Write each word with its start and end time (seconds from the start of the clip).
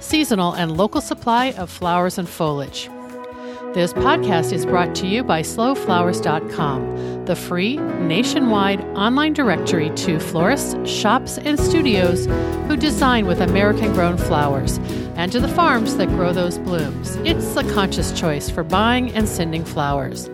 seasonal, 0.00 0.52
and 0.52 0.76
local 0.76 1.00
supply 1.00 1.52
of 1.52 1.70
flowers 1.70 2.18
and 2.18 2.28
foliage. 2.28 2.88
This 3.74 3.92
podcast 3.92 4.52
is 4.52 4.64
brought 4.64 4.94
to 4.96 5.06
you 5.06 5.22
by 5.22 5.42
slowflowers.com, 5.42 7.24
the 7.26 7.36
free 7.36 7.76
nationwide 7.76 8.80
online 8.96 9.34
directory 9.34 9.90
to 9.90 10.18
florists, 10.18 10.74
shops, 10.88 11.36
and 11.36 11.60
studios 11.60 12.26
who 12.66 12.76
design 12.76 13.26
with 13.26 13.40
American 13.40 13.92
grown 13.92 14.16
flowers, 14.16 14.78
and 15.16 15.30
to 15.32 15.38
the 15.38 15.48
farms 15.48 15.96
that 15.96 16.08
grow 16.08 16.32
those 16.32 16.58
blooms. 16.58 17.16
It's 17.16 17.56
a 17.56 17.72
conscious 17.74 18.18
choice 18.18 18.48
for 18.48 18.64
buying 18.64 19.12
and 19.12 19.28
sending 19.28 19.64
flowers. 19.64 20.28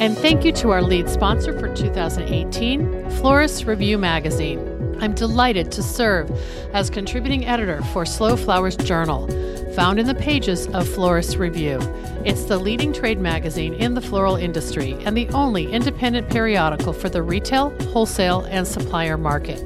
And 0.00 0.18
thank 0.18 0.44
you 0.44 0.50
to 0.54 0.70
our 0.70 0.82
lead 0.82 1.08
sponsor 1.08 1.56
for 1.58 1.72
2018, 1.72 3.10
Florist 3.10 3.64
Review 3.64 3.98
Magazine. 3.98 4.73
I'm 5.00 5.14
delighted 5.14 5.72
to 5.72 5.82
serve 5.82 6.30
as 6.72 6.90
contributing 6.90 7.46
editor 7.46 7.82
for 7.92 8.04
Slow 8.04 8.36
Flowers 8.36 8.76
Journal, 8.76 9.26
found 9.74 9.98
in 9.98 10.06
the 10.06 10.14
pages 10.14 10.66
of 10.68 10.88
Florist 10.88 11.36
Review. 11.36 11.78
It's 12.24 12.44
the 12.44 12.58
leading 12.58 12.92
trade 12.92 13.18
magazine 13.18 13.74
in 13.74 13.94
the 13.94 14.00
floral 14.00 14.36
industry 14.36 14.92
and 15.04 15.16
the 15.16 15.28
only 15.30 15.70
independent 15.72 16.30
periodical 16.30 16.92
for 16.92 17.08
the 17.08 17.22
retail, 17.22 17.70
wholesale, 17.92 18.46
and 18.50 18.66
supplier 18.66 19.18
market. 19.18 19.62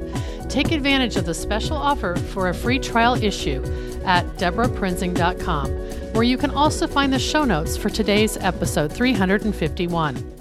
Take 0.49 0.71
advantage 0.71 1.15
of 1.15 1.25
the 1.25 1.33
special 1.33 1.77
offer 1.77 2.15
for 2.15 2.49
a 2.49 2.53
free 2.53 2.79
trial 2.79 3.15
issue 3.15 3.63
at 4.03 4.25
debraprinzing.com, 4.37 5.69
where 6.13 6.23
you 6.23 6.37
can 6.37 6.49
also 6.51 6.87
find 6.87 7.13
the 7.13 7.19
show 7.19 7.45
notes 7.45 7.77
for 7.77 7.89
today's 7.89 8.35
episode 8.37 8.91
351. 8.91 10.38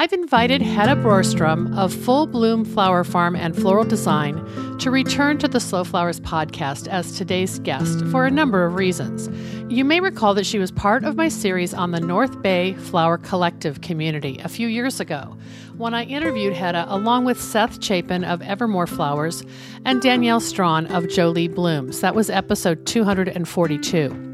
I've 0.00 0.14
invited 0.14 0.62
Hedda 0.62 1.02
Brorstrom 1.02 1.76
of 1.76 1.92
Full 1.92 2.26
Bloom 2.26 2.64
Flower 2.64 3.04
Farm 3.04 3.36
and 3.36 3.54
Floral 3.54 3.84
Design 3.84 4.42
to 4.78 4.90
return 4.90 5.36
to 5.36 5.46
the 5.46 5.60
Slow 5.60 5.84
Flowers 5.84 6.18
podcast 6.20 6.88
as 6.88 7.18
today's 7.18 7.58
guest 7.58 8.06
for 8.06 8.24
a 8.24 8.30
number 8.30 8.64
of 8.64 8.76
reasons. 8.76 9.28
You 9.70 9.84
may 9.84 10.00
recall 10.00 10.32
that 10.32 10.46
she 10.46 10.58
was 10.58 10.70
part 10.70 11.04
of 11.04 11.16
my 11.16 11.28
series 11.28 11.74
on 11.74 11.90
the 11.90 12.00
North 12.00 12.40
Bay 12.40 12.72
Flower 12.72 13.18
Collective 13.18 13.82
community 13.82 14.40
a 14.42 14.48
few 14.48 14.68
years 14.68 15.00
ago 15.00 15.36
when 15.76 15.92
I 15.92 16.04
interviewed 16.04 16.54
Hedda 16.54 16.86
along 16.88 17.26
with 17.26 17.38
Seth 17.38 17.84
Chapin 17.84 18.24
of 18.24 18.40
Evermore 18.40 18.86
Flowers 18.86 19.44
and 19.84 20.00
Danielle 20.00 20.40
Strawn 20.40 20.86
of 20.86 21.10
Jolie 21.10 21.46
Blooms. 21.46 22.00
That 22.00 22.14
was 22.14 22.30
episode 22.30 22.86
242. 22.86 24.28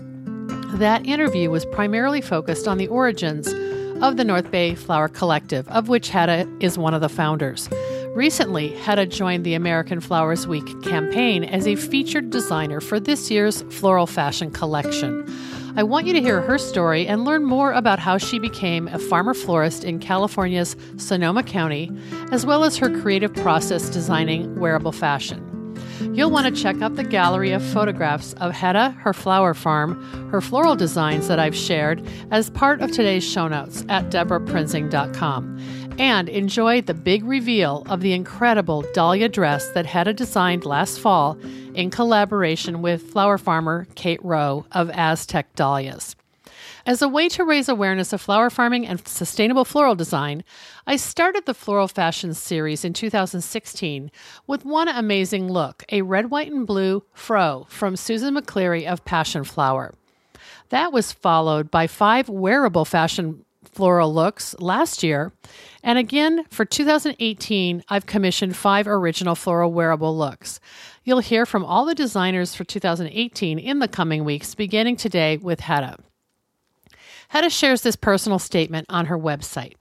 That 0.75 1.05
interview 1.05 1.50
was 1.50 1.67
primarily 1.67 2.20
focused 2.20 2.69
on 2.69 2.78
the 2.78 2.87
origins 2.87 3.53
of 4.02 4.16
the 4.16 4.25
North 4.25 4.50
Bay 4.50 4.75
Flower 4.75 5.08
Collective, 5.08 5.66
of 5.69 5.89
which 5.89 6.11
Hedda 6.11 6.47
is 6.61 6.77
one 6.77 6.94
of 6.94 7.00
the 7.00 7.08
founders. 7.08 7.69
Recently, 8.14 8.69
Hedda 8.69 9.06
joined 9.06 9.44
the 9.44 9.55
American 9.55 10.00
Flowers 10.00 10.47
Week 10.47 10.66
campaign 10.83 11.44
as 11.44 11.66
a 11.66 11.77
featured 11.77 12.30
designer 12.30 12.80
for 12.80 13.00
this 13.00 13.30
year's 13.30 13.62
floral 13.70 14.06
fashion 14.06 14.50
collection. 14.50 15.25
I 15.77 15.83
want 15.83 16.06
you 16.06 16.12
to 16.12 16.20
hear 16.20 16.41
her 16.42 16.58
story 16.58 17.06
and 17.06 17.25
learn 17.25 17.44
more 17.44 17.72
about 17.72 17.98
how 17.98 18.19
she 18.19 18.38
became 18.38 18.88
a 18.88 18.98
farmer 18.98 19.34
florist 19.34 19.84
in 19.84 19.99
California's 19.99 20.76
Sonoma 20.97 21.43
County, 21.43 21.91
as 22.32 22.47
well 22.47 22.65
as 22.65 22.76
her 22.76 23.00
creative 23.00 23.34
process 23.34 23.91
designing 23.91 24.59
wearable 24.59 24.93
fashion. 24.93 25.56
You'll 26.00 26.30
want 26.30 26.46
to 26.46 26.62
check 26.62 26.82
out 26.82 26.96
the 26.96 27.04
gallery 27.04 27.52
of 27.52 27.62
photographs 27.62 28.32
of 28.34 28.52
Hedda, 28.52 28.90
her 29.00 29.12
flower 29.12 29.54
farm, 29.54 30.30
her 30.30 30.40
floral 30.40 30.76
designs 30.76 31.28
that 31.28 31.38
I've 31.38 31.56
shared 31.56 32.06
as 32.30 32.50
part 32.50 32.80
of 32.80 32.92
today's 32.92 33.24
show 33.24 33.48
notes 33.48 33.84
at 33.88 34.10
debraprinzing.com. 34.10 35.60
And 35.98 36.28
enjoy 36.28 36.82
the 36.82 36.94
big 36.94 37.24
reveal 37.24 37.84
of 37.88 38.00
the 38.00 38.12
incredible 38.12 38.84
dahlia 38.92 39.28
dress 39.28 39.70
that 39.70 39.86
Hedda 39.86 40.12
designed 40.12 40.66
last 40.66 41.00
fall 41.00 41.38
in 41.74 41.90
collaboration 41.90 42.82
with 42.82 43.10
flower 43.10 43.38
farmer 43.38 43.86
Kate 43.94 44.22
Rowe 44.22 44.66
of 44.72 44.90
Aztec 44.90 45.54
Dahlias. 45.54 46.14
As 46.86 47.02
a 47.02 47.08
way 47.08 47.28
to 47.30 47.42
raise 47.42 47.69
awareness 47.69 48.12
of 48.12 48.20
flower 48.20 48.48
farming 48.48 48.86
and 48.86 49.04
sustainable 49.08 49.64
floral 49.64 49.97
design, 49.97 50.44
I 50.86 50.94
started 50.94 51.44
the 51.44 51.52
Floral 51.52 51.88
Fashion 51.88 52.32
series 52.32 52.84
in 52.84 52.92
2016 52.92 54.08
with 54.47 54.64
one 54.64 54.86
amazing 54.86 55.50
look 55.50 55.82
a 55.91 56.02
red, 56.02 56.30
white, 56.30 56.52
and 56.52 56.64
blue 56.64 57.02
fro 57.12 57.66
from 57.69 57.96
Susan 57.96 58.36
McLeary 58.36 58.86
of 58.86 59.04
Passion 59.04 59.42
Flower. 59.42 59.94
That 60.69 60.92
was 60.92 61.10
followed 61.10 61.72
by 61.72 61.88
five 61.88 62.28
wearable 62.28 62.84
fashion 62.84 63.44
floral 63.64 64.14
looks 64.14 64.54
last 64.60 65.02
year. 65.02 65.32
And 65.82 65.98
again, 65.98 66.44
for 66.50 66.64
2018, 66.64 67.82
I've 67.88 68.06
commissioned 68.06 68.54
five 68.54 68.86
original 68.86 69.34
floral 69.34 69.72
wearable 69.72 70.16
looks. 70.16 70.60
You'll 71.02 71.19
hear 71.19 71.46
from 71.46 71.64
all 71.64 71.84
the 71.84 71.96
designers 71.96 72.54
for 72.54 72.62
2018 72.62 73.58
in 73.58 73.80
the 73.80 73.88
coming 73.88 74.22
weeks, 74.25 74.54
beginning 74.54 74.94
today 74.94 75.36
with 75.36 75.58
Hedda. 75.58 75.96
Hedda 77.36 77.50
shares 77.50 77.82
this 77.82 77.97
personal 77.97 78.38
statement 78.38 78.86
on 78.88 79.04
her 79.04 79.19
website. 79.19 79.74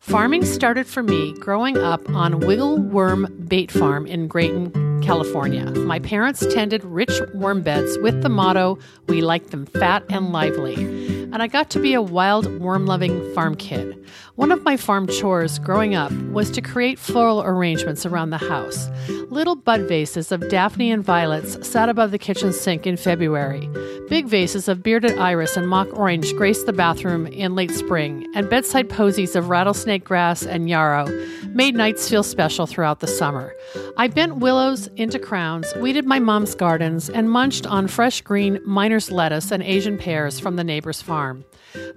Farming 0.00 0.44
started 0.44 0.86
for 0.86 1.02
me 1.02 1.32
growing 1.38 1.78
up 1.78 2.06
on 2.10 2.40
Wiggle 2.40 2.76
Worm 2.82 3.34
Bait 3.48 3.70
Farm 3.70 4.06
in 4.06 4.28
Graton, 4.28 5.02
California. 5.02 5.70
My 5.70 6.00
parents 6.00 6.46
tended 6.52 6.84
rich 6.84 7.18
worm 7.32 7.62
beds 7.62 7.96
with 8.02 8.20
the 8.20 8.28
motto, 8.28 8.78
We 9.08 9.22
like 9.22 9.48
them 9.48 9.64
fat 9.64 10.04
and 10.10 10.32
lively. 10.32 10.74
And 10.74 11.42
I 11.42 11.46
got 11.46 11.70
to 11.70 11.80
be 11.80 11.94
a 11.94 12.02
wild, 12.02 12.60
worm 12.60 12.84
loving 12.84 13.32
farm 13.32 13.54
kid. 13.54 13.98
One 14.42 14.50
of 14.50 14.64
my 14.64 14.76
farm 14.76 15.06
chores 15.06 15.60
growing 15.60 15.94
up 15.94 16.10
was 16.32 16.50
to 16.50 16.60
create 16.60 16.98
floral 16.98 17.44
arrangements 17.44 18.04
around 18.04 18.30
the 18.30 18.38
house. 18.38 18.90
Little 19.30 19.54
bud 19.54 19.82
vases 19.82 20.32
of 20.32 20.48
daphne 20.48 20.90
and 20.90 21.04
violets 21.04 21.64
sat 21.64 21.88
above 21.88 22.10
the 22.10 22.18
kitchen 22.18 22.52
sink 22.52 22.84
in 22.84 22.96
February. 22.96 23.70
Big 24.08 24.26
vases 24.26 24.66
of 24.66 24.82
bearded 24.82 25.16
iris 25.16 25.56
and 25.56 25.68
mock 25.68 25.96
orange 25.96 26.34
graced 26.34 26.66
the 26.66 26.72
bathroom 26.72 27.28
in 27.28 27.54
late 27.54 27.70
spring, 27.70 28.26
and 28.34 28.50
bedside 28.50 28.88
posies 28.88 29.36
of 29.36 29.48
rattlesnake 29.48 30.02
grass 30.02 30.44
and 30.44 30.68
yarrow 30.68 31.06
made 31.50 31.76
nights 31.76 32.08
feel 32.08 32.24
special 32.24 32.66
throughout 32.66 32.98
the 32.98 33.06
summer. 33.06 33.54
I 33.96 34.08
bent 34.08 34.38
willows 34.38 34.88
into 34.96 35.20
crowns, 35.20 35.72
weeded 35.76 36.04
my 36.04 36.18
mom's 36.18 36.56
gardens, 36.56 37.08
and 37.08 37.30
munched 37.30 37.64
on 37.64 37.86
fresh 37.86 38.22
green 38.22 38.58
miner's 38.66 39.12
lettuce 39.12 39.52
and 39.52 39.62
Asian 39.62 39.98
pears 39.98 40.40
from 40.40 40.56
the 40.56 40.64
neighbor's 40.64 41.00
farm. 41.00 41.44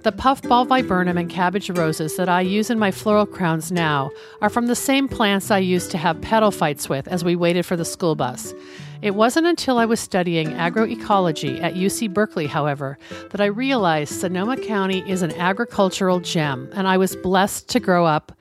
The 0.03 0.11
puffball 0.11 0.66
viburnum 0.66 1.17
and 1.17 1.29
cabbage 1.29 1.69
roses 1.69 2.16
that 2.16 2.29
I 2.29 2.34
use 2.41 2.69
in 2.69 2.79
my 2.79 2.91
floral 2.91 3.25
crowns 3.25 3.72
now 3.72 4.12
are 4.41 4.50
from 4.50 4.68
the 4.68 4.75
same 4.75 5.07
plants 5.07 5.51
I 5.51 5.59
used 5.59 5.91
to 5.91 5.97
have 5.97 6.22
petal 6.22 6.51
fights 6.51 6.90
with 6.90 7.07
as 7.07 7.23
we 7.23 7.35
waited 7.35 7.66
for 7.66 7.75
the 7.75 7.85
school 7.85 8.16
bus. 8.16 8.53
It 9.01 9.16
wasn't 9.16 9.47
until 9.47 9.78
I 9.78 9.85
was 9.85 10.00
studying 10.00 10.50
agroecology 10.50 11.62
at 11.62 11.75
UC 11.75 12.13
Berkeley, 12.13 12.47
however, 12.47 12.97
that 13.31 13.41
I 13.41 13.46
realized 13.46 14.19
Sonoma 14.19 14.57
County 14.57 15.07
is 15.09 15.22
an 15.22 15.34
agricultural 15.34 16.22
gem, 16.22 16.69
and 16.73 16.88
I 16.88 16.97
was 16.97 17.16
blessed 17.16 17.68
to 17.69 17.79
grow 17.79 18.06
up 18.06 18.31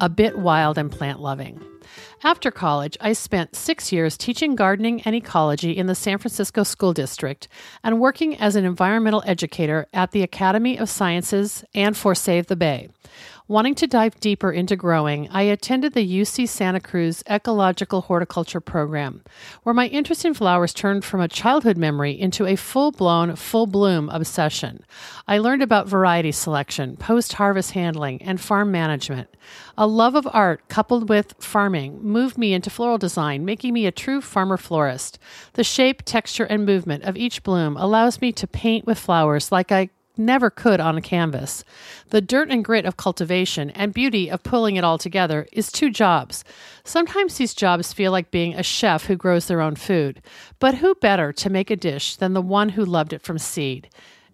a 0.00 0.08
bit 0.08 0.38
wild 0.38 0.78
and 0.78 0.92
plant 0.92 1.20
loving. 1.20 1.60
After 2.24 2.52
college, 2.52 2.96
I 3.00 3.14
spent 3.14 3.56
six 3.56 3.90
years 3.90 4.16
teaching 4.16 4.54
gardening 4.54 5.02
and 5.02 5.16
ecology 5.16 5.72
in 5.72 5.88
the 5.88 5.94
San 5.96 6.18
Francisco 6.18 6.62
School 6.62 6.92
District 6.92 7.48
and 7.82 7.98
working 7.98 8.36
as 8.36 8.54
an 8.54 8.64
environmental 8.64 9.24
educator 9.26 9.88
at 9.92 10.12
the 10.12 10.22
Academy 10.22 10.78
of 10.78 10.88
Sciences 10.88 11.64
and 11.74 11.96
for 11.96 12.14
Save 12.14 12.46
the 12.46 12.54
Bay. 12.54 12.90
Wanting 13.52 13.74
to 13.74 13.86
dive 13.86 14.18
deeper 14.18 14.50
into 14.50 14.76
growing, 14.76 15.28
I 15.28 15.42
attended 15.42 15.92
the 15.92 16.20
UC 16.20 16.48
Santa 16.48 16.80
Cruz 16.80 17.22
Ecological 17.28 18.00
Horticulture 18.00 18.60
Program, 18.60 19.22
where 19.62 19.74
my 19.74 19.88
interest 19.88 20.24
in 20.24 20.32
flowers 20.32 20.72
turned 20.72 21.04
from 21.04 21.20
a 21.20 21.28
childhood 21.28 21.76
memory 21.76 22.18
into 22.18 22.46
a 22.46 22.56
full 22.56 22.92
blown, 22.92 23.36
full 23.36 23.66
bloom 23.66 24.08
obsession. 24.08 24.86
I 25.28 25.36
learned 25.36 25.62
about 25.62 25.86
variety 25.86 26.32
selection, 26.32 26.96
post 26.96 27.34
harvest 27.34 27.72
handling, 27.72 28.22
and 28.22 28.40
farm 28.40 28.70
management. 28.70 29.28
A 29.76 29.86
love 29.86 30.14
of 30.14 30.26
art 30.32 30.66
coupled 30.68 31.10
with 31.10 31.34
farming 31.38 32.02
moved 32.02 32.38
me 32.38 32.54
into 32.54 32.70
floral 32.70 32.96
design, 32.96 33.44
making 33.44 33.74
me 33.74 33.84
a 33.84 33.92
true 33.92 34.22
farmer 34.22 34.56
florist. 34.56 35.18
The 35.52 35.62
shape, 35.62 36.04
texture, 36.06 36.44
and 36.44 36.64
movement 36.64 37.04
of 37.04 37.18
each 37.18 37.42
bloom 37.42 37.76
allows 37.76 38.22
me 38.22 38.32
to 38.32 38.46
paint 38.46 38.86
with 38.86 38.98
flowers 38.98 39.52
like 39.52 39.70
I 39.70 39.90
never 40.16 40.50
could 40.50 40.80
on 40.80 40.96
a 40.96 41.00
canvas. 41.00 41.64
The 42.10 42.20
dirt 42.20 42.50
and 42.50 42.64
grit 42.64 42.84
of 42.84 42.96
cultivation 42.96 43.70
and 43.70 43.92
beauty 43.92 44.30
of 44.30 44.42
pulling 44.42 44.76
it 44.76 44.84
all 44.84 44.98
together 44.98 45.46
is 45.52 45.72
two 45.72 45.90
jobs. 45.90 46.44
Sometimes 46.84 47.36
these 47.36 47.54
jobs 47.54 47.92
feel 47.92 48.12
like 48.12 48.30
being 48.30 48.54
a 48.54 48.62
chef 48.62 49.06
who 49.06 49.16
grows 49.16 49.46
their 49.46 49.60
own 49.60 49.76
food, 49.76 50.22
but 50.58 50.76
who 50.76 50.94
better 50.96 51.32
to 51.32 51.50
make 51.50 51.70
a 51.70 51.76
dish 51.76 52.16
than 52.16 52.32
the 52.32 52.42
one 52.42 52.70
who 52.70 52.84
loved 52.84 53.12
it 53.12 53.22
from 53.22 53.38
seed? 53.38 53.88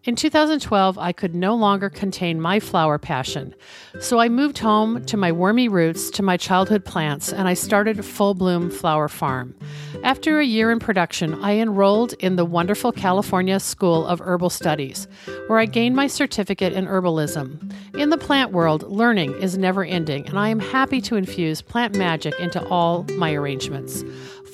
In 0.09 0.17
2012, 0.17 0.97
I 0.97 1.13
could 1.13 1.35
no 1.35 1.55
longer 1.55 1.91
contain 1.91 2.41
my 2.41 2.61
flower 2.61 2.99
passion. 2.99 3.55
So 4.01 4.19
I 4.19 4.31
moved 4.31 4.57
home 4.57 5.05
to 5.05 5.19
my 5.19 5.31
wormy 5.31 5.69
roots, 5.69 6.09
to 6.13 6.23
my 6.23 6.39
childhood 6.39 6.83
plants, 6.83 7.31
and 7.31 7.47
I 7.47 7.53
started 7.53 8.03
Full 8.03 8.33
Bloom 8.33 8.71
Flower 8.71 9.09
Farm. 9.09 9.55
After 10.03 10.41
a 10.41 10.47
year 10.47 10.71
in 10.71 10.79
production, 10.79 11.35
I 11.45 11.59
enrolled 11.59 12.15
in 12.21 12.37
the 12.37 12.47
wonderful 12.47 12.91
California 12.91 13.61
School 13.61 14.07
of 14.07 14.21
Herbal 14.21 14.49
Studies, 14.49 15.07
where 15.47 15.59
I 15.59 15.67
gained 15.67 15.95
my 15.95 16.07
certificate 16.07 16.73
in 16.73 16.87
herbalism. 16.87 17.71
In 17.95 18.09
the 18.09 18.17
plant 18.17 18.51
world, 18.51 18.85
learning 18.85 19.35
is 19.43 19.59
never 19.59 19.85
ending, 19.85 20.27
and 20.27 20.39
I 20.39 20.49
am 20.49 20.61
happy 20.61 21.03
to 21.03 21.17
infuse 21.17 21.61
plant 21.61 21.95
magic 21.95 22.33
into 22.41 22.67
all 22.69 23.05
my 23.19 23.35
arrangements. 23.35 24.03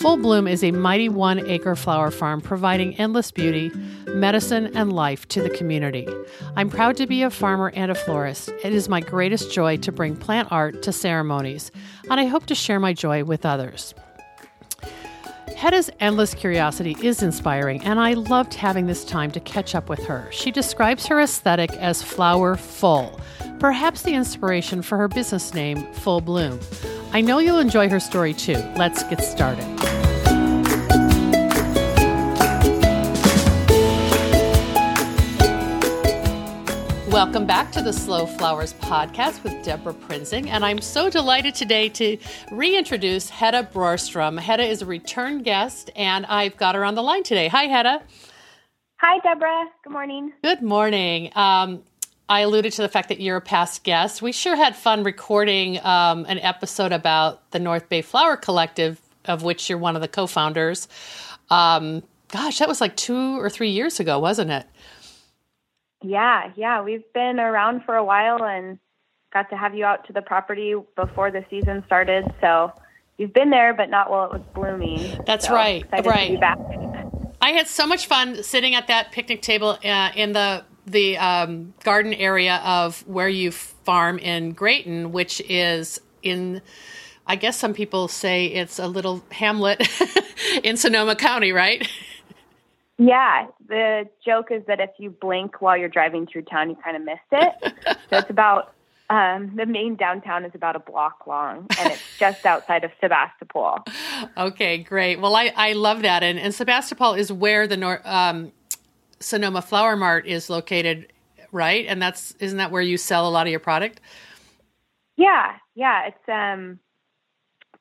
Full 0.00 0.16
Bloom 0.18 0.46
is 0.46 0.62
a 0.62 0.70
mighty 0.70 1.08
one 1.08 1.46
acre 1.46 1.76
flower 1.76 2.10
farm 2.10 2.40
providing 2.40 2.94
endless 2.96 3.30
beauty, 3.30 3.70
medicine, 4.08 4.70
and 4.76 4.92
life 4.92 5.26
to 5.28 5.42
the 5.42 5.50
community. 5.50 6.06
I'm 6.56 6.68
proud 6.68 6.96
to 6.98 7.06
be 7.06 7.22
a 7.22 7.30
farmer 7.30 7.72
and 7.74 7.90
a 7.90 7.94
florist. 7.94 8.50
It 8.62 8.72
is 8.72 8.88
my 8.88 9.00
greatest 9.00 9.52
joy 9.52 9.78
to 9.78 9.92
bring 9.92 10.16
plant 10.16 10.48
art 10.50 10.82
to 10.82 10.92
ceremonies, 10.92 11.70
and 12.10 12.20
I 12.20 12.26
hope 12.26 12.46
to 12.46 12.54
share 12.54 12.80
my 12.80 12.92
joy 12.92 13.24
with 13.24 13.46
others. 13.46 13.94
Hedda's 15.56 15.90
endless 16.00 16.34
curiosity 16.34 16.96
is 17.00 17.22
inspiring, 17.22 17.82
and 17.84 17.98
I 17.98 18.14
loved 18.14 18.54
having 18.54 18.86
this 18.86 19.04
time 19.04 19.30
to 19.30 19.40
catch 19.40 19.74
up 19.74 19.88
with 19.88 20.04
her. 20.04 20.28
She 20.30 20.50
describes 20.50 21.06
her 21.06 21.20
aesthetic 21.20 21.70
as 21.74 22.02
flower 22.02 22.56
full, 22.56 23.18
perhaps 23.60 24.02
the 24.02 24.14
inspiration 24.14 24.82
for 24.82 24.98
her 24.98 25.08
business 25.08 25.54
name, 25.54 25.90
Full 25.94 26.20
Bloom. 26.20 26.60
I 27.14 27.20
know 27.20 27.38
you'll 27.38 27.60
enjoy 27.60 27.88
her 27.90 28.00
story 28.00 28.34
too. 28.34 28.56
Let's 28.74 29.04
get 29.04 29.22
started. 29.22 29.64
Welcome 37.06 37.46
back 37.46 37.70
to 37.70 37.82
the 37.82 37.92
Slow 37.92 38.26
Flowers 38.26 38.72
podcast 38.72 39.44
with 39.44 39.62
Debra 39.62 39.94
Prinzing. 39.94 40.48
And 40.48 40.64
I'm 40.64 40.80
so 40.80 41.08
delighted 41.08 41.54
today 41.54 41.88
to 41.90 42.18
reintroduce 42.50 43.28
Hedda 43.28 43.68
Brorstrom. 43.72 44.40
Hedda 44.40 44.64
is 44.64 44.82
a 44.82 44.86
return 44.86 45.44
guest, 45.44 45.92
and 45.94 46.26
I've 46.26 46.56
got 46.56 46.74
her 46.74 46.84
on 46.84 46.96
the 46.96 47.02
line 47.04 47.22
today. 47.22 47.46
Hi, 47.46 47.66
Hedda. 47.66 48.02
Hi, 48.96 49.20
Debra. 49.20 49.66
Good 49.84 49.92
morning. 49.92 50.32
Good 50.42 50.62
morning. 50.62 51.30
Um, 51.36 51.84
I 52.28 52.40
alluded 52.40 52.72
to 52.74 52.82
the 52.82 52.88
fact 52.88 53.08
that 53.08 53.20
you're 53.20 53.36
a 53.36 53.42
past 53.42 53.84
guest. 53.84 54.22
We 54.22 54.32
sure 54.32 54.56
had 54.56 54.74
fun 54.74 55.04
recording 55.04 55.78
um, 55.84 56.24
an 56.26 56.38
episode 56.38 56.92
about 56.92 57.50
the 57.50 57.58
North 57.58 57.88
Bay 57.88 58.00
Flower 58.00 58.36
Collective, 58.36 59.00
of 59.26 59.42
which 59.42 59.68
you're 59.68 59.78
one 59.78 59.94
of 59.94 60.02
the 60.02 60.08
co 60.08 60.26
founders. 60.26 60.88
Um, 61.50 62.02
gosh, 62.28 62.58
that 62.58 62.68
was 62.68 62.80
like 62.80 62.96
two 62.96 63.38
or 63.38 63.50
three 63.50 63.70
years 63.70 64.00
ago, 64.00 64.18
wasn't 64.18 64.50
it? 64.50 64.66
Yeah, 66.02 66.50
yeah. 66.56 66.82
We've 66.82 67.04
been 67.12 67.38
around 67.38 67.84
for 67.84 67.94
a 67.94 68.04
while 68.04 68.42
and 68.42 68.78
got 69.32 69.50
to 69.50 69.56
have 69.56 69.74
you 69.74 69.84
out 69.84 70.06
to 70.06 70.14
the 70.14 70.22
property 70.22 70.74
before 70.96 71.30
the 71.30 71.44
season 71.50 71.82
started. 71.84 72.24
So 72.40 72.72
you've 73.18 73.34
been 73.34 73.50
there, 73.50 73.74
but 73.74 73.90
not 73.90 74.10
while 74.10 74.26
it 74.26 74.32
was 74.32 74.42
blooming. 74.54 75.22
That's 75.26 75.46
so 75.46 75.54
right. 75.54 75.84
Right. 75.92 76.38
I 77.42 77.50
had 77.50 77.68
so 77.68 77.86
much 77.86 78.06
fun 78.06 78.42
sitting 78.42 78.74
at 78.74 78.86
that 78.86 79.12
picnic 79.12 79.42
table 79.42 79.78
uh, 79.84 80.10
in 80.14 80.32
the 80.32 80.64
the 80.86 81.16
um, 81.18 81.74
garden 81.82 82.14
area 82.14 82.60
of 82.64 83.06
where 83.06 83.28
you 83.28 83.50
farm 83.50 84.18
in 84.18 84.54
Graton, 84.54 85.10
which 85.10 85.40
is 85.48 86.00
in. 86.22 86.62
I 87.26 87.36
guess 87.36 87.58
some 87.58 87.72
people 87.72 88.06
say 88.08 88.46
it's 88.46 88.78
a 88.78 88.86
little 88.86 89.24
hamlet 89.30 89.88
in 90.62 90.76
Sonoma 90.76 91.16
County, 91.16 91.52
right? 91.52 91.88
Yeah, 92.98 93.46
the 93.66 94.08
joke 94.24 94.50
is 94.50 94.62
that 94.66 94.78
if 94.78 94.90
you 94.98 95.10
blink 95.10 95.62
while 95.62 95.76
you're 95.76 95.88
driving 95.88 96.26
through 96.26 96.42
town, 96.42 96.68
you 96.68 96.76
kind 96.76 96.96
of 96.96 97.02
missed 97.02 97.20
it. 97.32 97.74
so 98.10 98.18
it's 98.18 98.30
about 98.30 98.74
um, 99.10 99.52
the 99.56 99.66
main 99.66 99.96
downtown 99.96 100.44
is 100.44 100.52
about 100.54 100.76
a 100.76 100.78
block 100.78 101.26
long, 101.26 101.66
and 101.78 101.92
it's 101.92 102.18
just 102.18 102.46
outside 102.46 102.84
of 102.84 102.90
Sebastopol. 103.00 103.84
Okay, 104.36 104.78
great. 104.78 105.20
Well, 105.20 105.34
I, 105.34 105.52
I 105.56 105.72
love 105.72 106.02
that, 106.02 106.22
and, 106.22 106.38
and 106.38 106.54
Sebastopol 106.54 107.14
is 107.14 107.32
where 107.32 107.66
the 107.66 107.76
Nor- 107.76 108.00
um, 108.04 108.52
Sonoma 109.24 109.62
Flower 109.62 109.96
Mart 109.96 110.26
is 110.26 110.50
located, 110.50 111.12
right? 111.50 111.86
And 111.88 112.00
that's 112.00 112.32
isn't 112.40 112.58
that 112.58 112.70
where 112.70 112.82
you 112.82 112.98
sell 112.98 113.26
a 113.26 113.30
lot 113.30 113.46
of 113.46 113.50
your 113.50 113.60
product? 113.60 114.00
Yeah, 115.16 115.54
yeah. 115.74 116.08
It's 116.08 116.28
um 116.28 116.78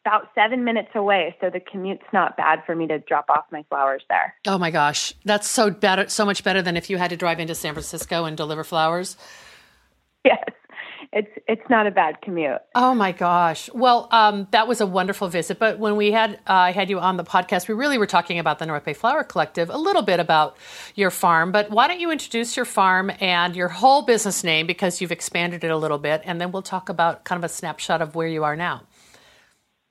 about 0.06 0.30
seven 0.36 0.63
minutes 0.63 0.90
away, 0.95 1.36
so 1.40 1.50
the 1.50 1.60
commute's 1.60 2.06
not 2.12 2.36
bad 2.36 2.63
for 2.66 2.75
me 2.75 2.88
to 2.88 3.00
drop 3.00 3.30
off 3.30 3.45
my 3.51 3.63
flowers 3.69 4.04
there. 4.10 4.36
Oh 4.45 4.57
my 4.57 4.72
gosh, 4.72 5.13
that's 5.24 5.48
so 5.48 5.69
better, 5.69 6.10
so 6.10 6.25
much 6.25 6.44
better 6.44 6.62
than 6.62 6.75
if 6.75 6.90
you 6.90 6.98
had 6.98 7.10
to 7.12 7.18
drive 7.18 7.40
into 7.40 7.56
San 7.56 7.74
Francisco 7.74 8.25
and 8.25 8.36
deliver 8.36 8.63
flowers. 8.63 9.18
Yes, 10.25 10.44
it's 11.13 11.30
it's 11.48 11.62
not 11.69 11.86
a 11.86 11.92
bad 11.92 12.21
commute. 12.21 12.60
Oh 12.74 12.95
my 12.95 13.12
gosh! 13.12 13.69
Well, 13.74 14.07
um, 14.12 14.48
that 14.51 14.68
was 14.68 14.81
a 14.81 14.88
wonderful 14.88 15.27
visit. 15.27 15.60
But 15.60 15.77
when 15.77 15.95
we 15.95 16.12
had 16.12 16.39
uh, 16.48 16.74
had 16.74 16.89
you 16.89 17.00
on 17.00 17.18
the 17.18 17.24
podcast, 17.24 17.68
we 17.68 17.75
really 17.75 17.98
were 17.98 18.07
talking 18.07 18.39
about 18.39 18.60
the 18.60 18.65
North 18.65 18.83
Bay 18.83 18.94
Flower 18.94 19.24
Collective, 19.24 19.69
a 19.69 19.77
little 19.77 20.01
bit 20.01 20.19
about 20.19 20.57
your 20.95 21.12
farm. 21.12 21.51
But 21.51 21.69
why 21.69 21.88
don't 21.88 22.00
you 22.00 22.12
introduce 22.12 22.57
your 22.57 22.65
farm 22.65 23.12
and 23.19 23.56
your 23.56 23.69
whole 23.69 24.01
business 24.01 24.44
name 24.44 24.65
because 24.65 25.01
you've 25.01 25.12
expanded 25.12 25.63
it 25.63 25.69
a 25.69 25.77
little 25.77 26.00
bit, 26.00 26.21
and 26.25 26.42
then 26.42 26.51
we'll 26.51 26.63
talk 26.63 26.89
about 26.89 27.24
kind 27.25 27.38
of 27.38 27.50
a 27.50 27.54
snapshot 27.54 28.01
of 28.01 28.16
where 28.16 28.27
you 28.27 28.44
are 28.44 28.56
now. 28.56 28.81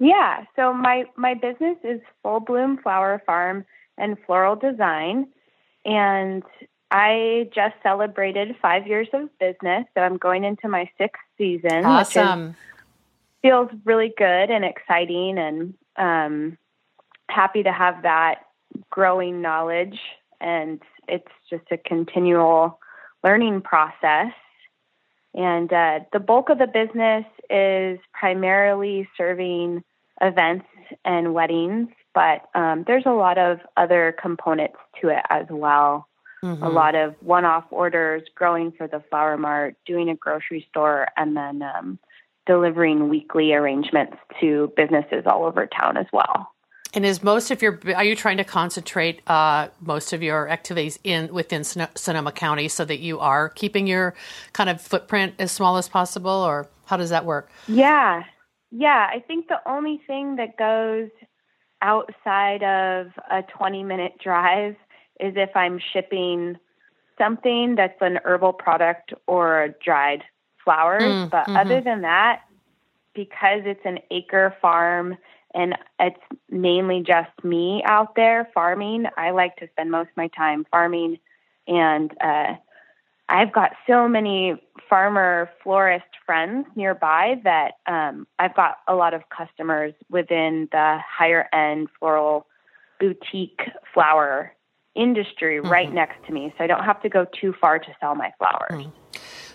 Yeah. 0.01 0.45
So 0.57 0.73
my 0.73 1.05
my 1.17 1.35
business 1.35 1.79
is 1.85 2.01
Full 2.23 2.41
Bloom 2.41 2.79
Flower 2.83 3.23
Farm 3.25 3.65
and 3.97 4.17
Floral 4.27 4.57
Design, 4.57 5.29
and 5.85 6.43
I 6.93 7.49
just 7.55 7.75
celebrated 7.83 8.55
five 8.61 8.87
years 8.87 9.09
of 9.15 9.31
business, 9.39 9.87
so 9.94 10.03
I'm 10.03 10.19
going 10.19 10.44
into 10.44 10.69
my 10.69 10.91
sixth 10.99 11.23
season. 11.39 11.87
Awesome. 11.87 12.49
Which 12.49 12.50
is, 12.50 12.56
feels 13.41 13.71
really 13.87 14.12
good 14.17 14.50
and 14.50 14.62
exciting, 14.62 15.39
and 15.39 15.75
um, 15.97 16.59
happy 17.31 17.62
to 17.62 17.73
have 17.73 18.03
that 18.03 18.43
growing 18.91 19.41
knowledge. 19.41 19.99
And 20.39 20.83
it's 21.09 21.33
just 21.49 21.65
a 21.71 21.79
continual 21.79 22.79
learning 23.25 23.62
process. 23.62 24.33
And 25.35 25.73
uh, 25.73 26.00
the 26.12 26.21
bulk 26.21 26.50
of 26.50 26.59
the 26.59 26.67
business 26.67 27.25
is 27.49 27.99
primarily 28.12 29.09
serving 29.17 29.83
events 30.21 30.67
and 31.06 31.33
weddings, 31.33 31.89
but 32.15 32.49
um, 32.55 32.85
there's 32.87 33.06
a 33.06 33.12
lot 33.12 33.39
of 33.39 33.61
other 33.79 34.15
components 34.21 34.77
to 35.00 35.09
it 35.09 35.23
as 35.31 35.46
well. 35.49 36.06
Mm-hmm. 36.44 36.63
A 36.63 36.69
lot 36.69 36.94
of 36.94 37.15
one 37.20 37.44
off 37.44 37.65
orders, 37.70 38.22
growing 38.34 38.72
for 38.72 38.89
the 38.89 39.03
flower 39.11 39.37
mart, 39.37 39.77
doing 39.87 40.08
a 40.08 40.17
grocery 40.17 40.67
store, 40.70 41.06
and 41.17 41.37
then 41.37 41.63
um, 41.63 41.99
delivering 42.46 43.08
weekly 43.08 43.53
arrangements 43.53 44.17
to 44.41 44.72
businesses 44.77 45.22
all 45.27 45.44
over 45.44 45.67
town 45.67 45.96
as 45.96 46.06
well. 46.13 46.53
And 46.94 47.06
is 47.06 47.22
most 47.22 47.51
of 47.51 47.63
your 47.63 47.81
are 47.94 48.05
you 48.05 48.15
trying 48.15 48.37
to 48.37 48.44
concentrate 48.44 49.22
uh, 49.27 49.69
most 49.81 50.13
of 50.13 50.22
your 50.22 50.49
activities 50.49 50.99
in 51.05 51.32
within 51.32 51.65
Sonoma 51.65 52.32
County 52.32 52.69
so 52.69 52.84
that 52.84 52.99
you 52.99 53.19
are 53.19 53.49
keeping 53.49 53.87
your 53.87 54.15
kind 54.53 54.69
of 54.69 54.81
footprint 54.81 55.34
as 55.39 55.53
small 55.53 55.79
as 55.79 55.89
possible, 55.89 56.31
or 56.31 56.69
how 56.87 56.99
does 56.99 57.11
that 57.11 57.25
work? 57.25 57.51
Yeah, 57.67 58.25
yeah. 58.70 59.08
I 59.11 59.20
think 59.20 59.49
the 59.49 59.61
only 59.65 60.03
thing 60.06 60.37
that 60.37 60.58
goes 60.58 61.08
outside 61.81 62.63
of 62.63 63.13
a 63.31 63.43
20 63.56 63.84
minute 63.84 64.13
drive 64.22 64.77
is 65.22 65.34
if 65.36 65.56
I'm 65.56 65.79
shipping 65.79 66.58
something 67.17 67.76
that's 67.76 68.00
an 68.00 68.19
herbal 68.24 68.55
product 68.55 69.14
or 69.26 69.62
a 69.62 69.69
dried 69.84 70.24
flowers. 70.64 71.02
Mm, 71.02 71.31
but 71.31 71.46
mm-hmm. 71.46 71.56
other 71.56 71.81
than 71.81 72.02
that, 72.02 72.43
because 73.14 73.62
it's 73.64 73.84
an 73.84 74.00
acre 74.10 74.56
farm 74.60 75.17
and 75.55 75.76
it's 76.00 76.20
mainly 76.50 77.02
just 77.06 77.31
me 77.44 77.82
out 77.84 78.14
there 78.17 78.48
farming, 78.55 79.06
I 79.17 79.31
like 79.31 79.56
to 79.56 79.69
spend 79.69 79.91
most 79.91 80.08
of 80.08 80.17
my 80.17 80.29
time 80.29 80.67
farming. 80.70 81.19
And 81.69 82.10
uh, 82.20 82.55
I've 83.29 83.52
got 83.52 83.72
so 83.86 84.08
many 84.08 84.56
farmer 84.88 85.50
florist 85.62 86.06
friends 86.24 86.67
nearby 86.74 87.41
that 87.44 87.74
um, 87.86 88.26
I've 88.38 88.55
got 88.55 88.79
a 88.88 88.94
lot 88.94 89.14
of 89.14 89.29
customers 89.29 89.93
within 90.10 90.69
the 90.72 90.98
higher 91.06 91.48
end 91.52 91.88
floral 91.98 92.46
boutique 92.98 93.60
flower 93.93 94.52
industry 94.94 95.58
mm-hmm. 95.58 95.70
right 95.70 95.93
next 95.93 96.25
to 96.27 96.32
me, 96.32 96.53
so 96.56 96.65
I 96.65 96.67
don't 96.67 96.84
have 96.84 97.01
to 97.03 97.08
go 97.08 97.27
too 97.41 97.55
far 97.61 97.79
to 97.79 97.96
sell 98.01 98.15
my 98.15 98.32
flowers. 98.39 98.87
Mm. 98.87 98.93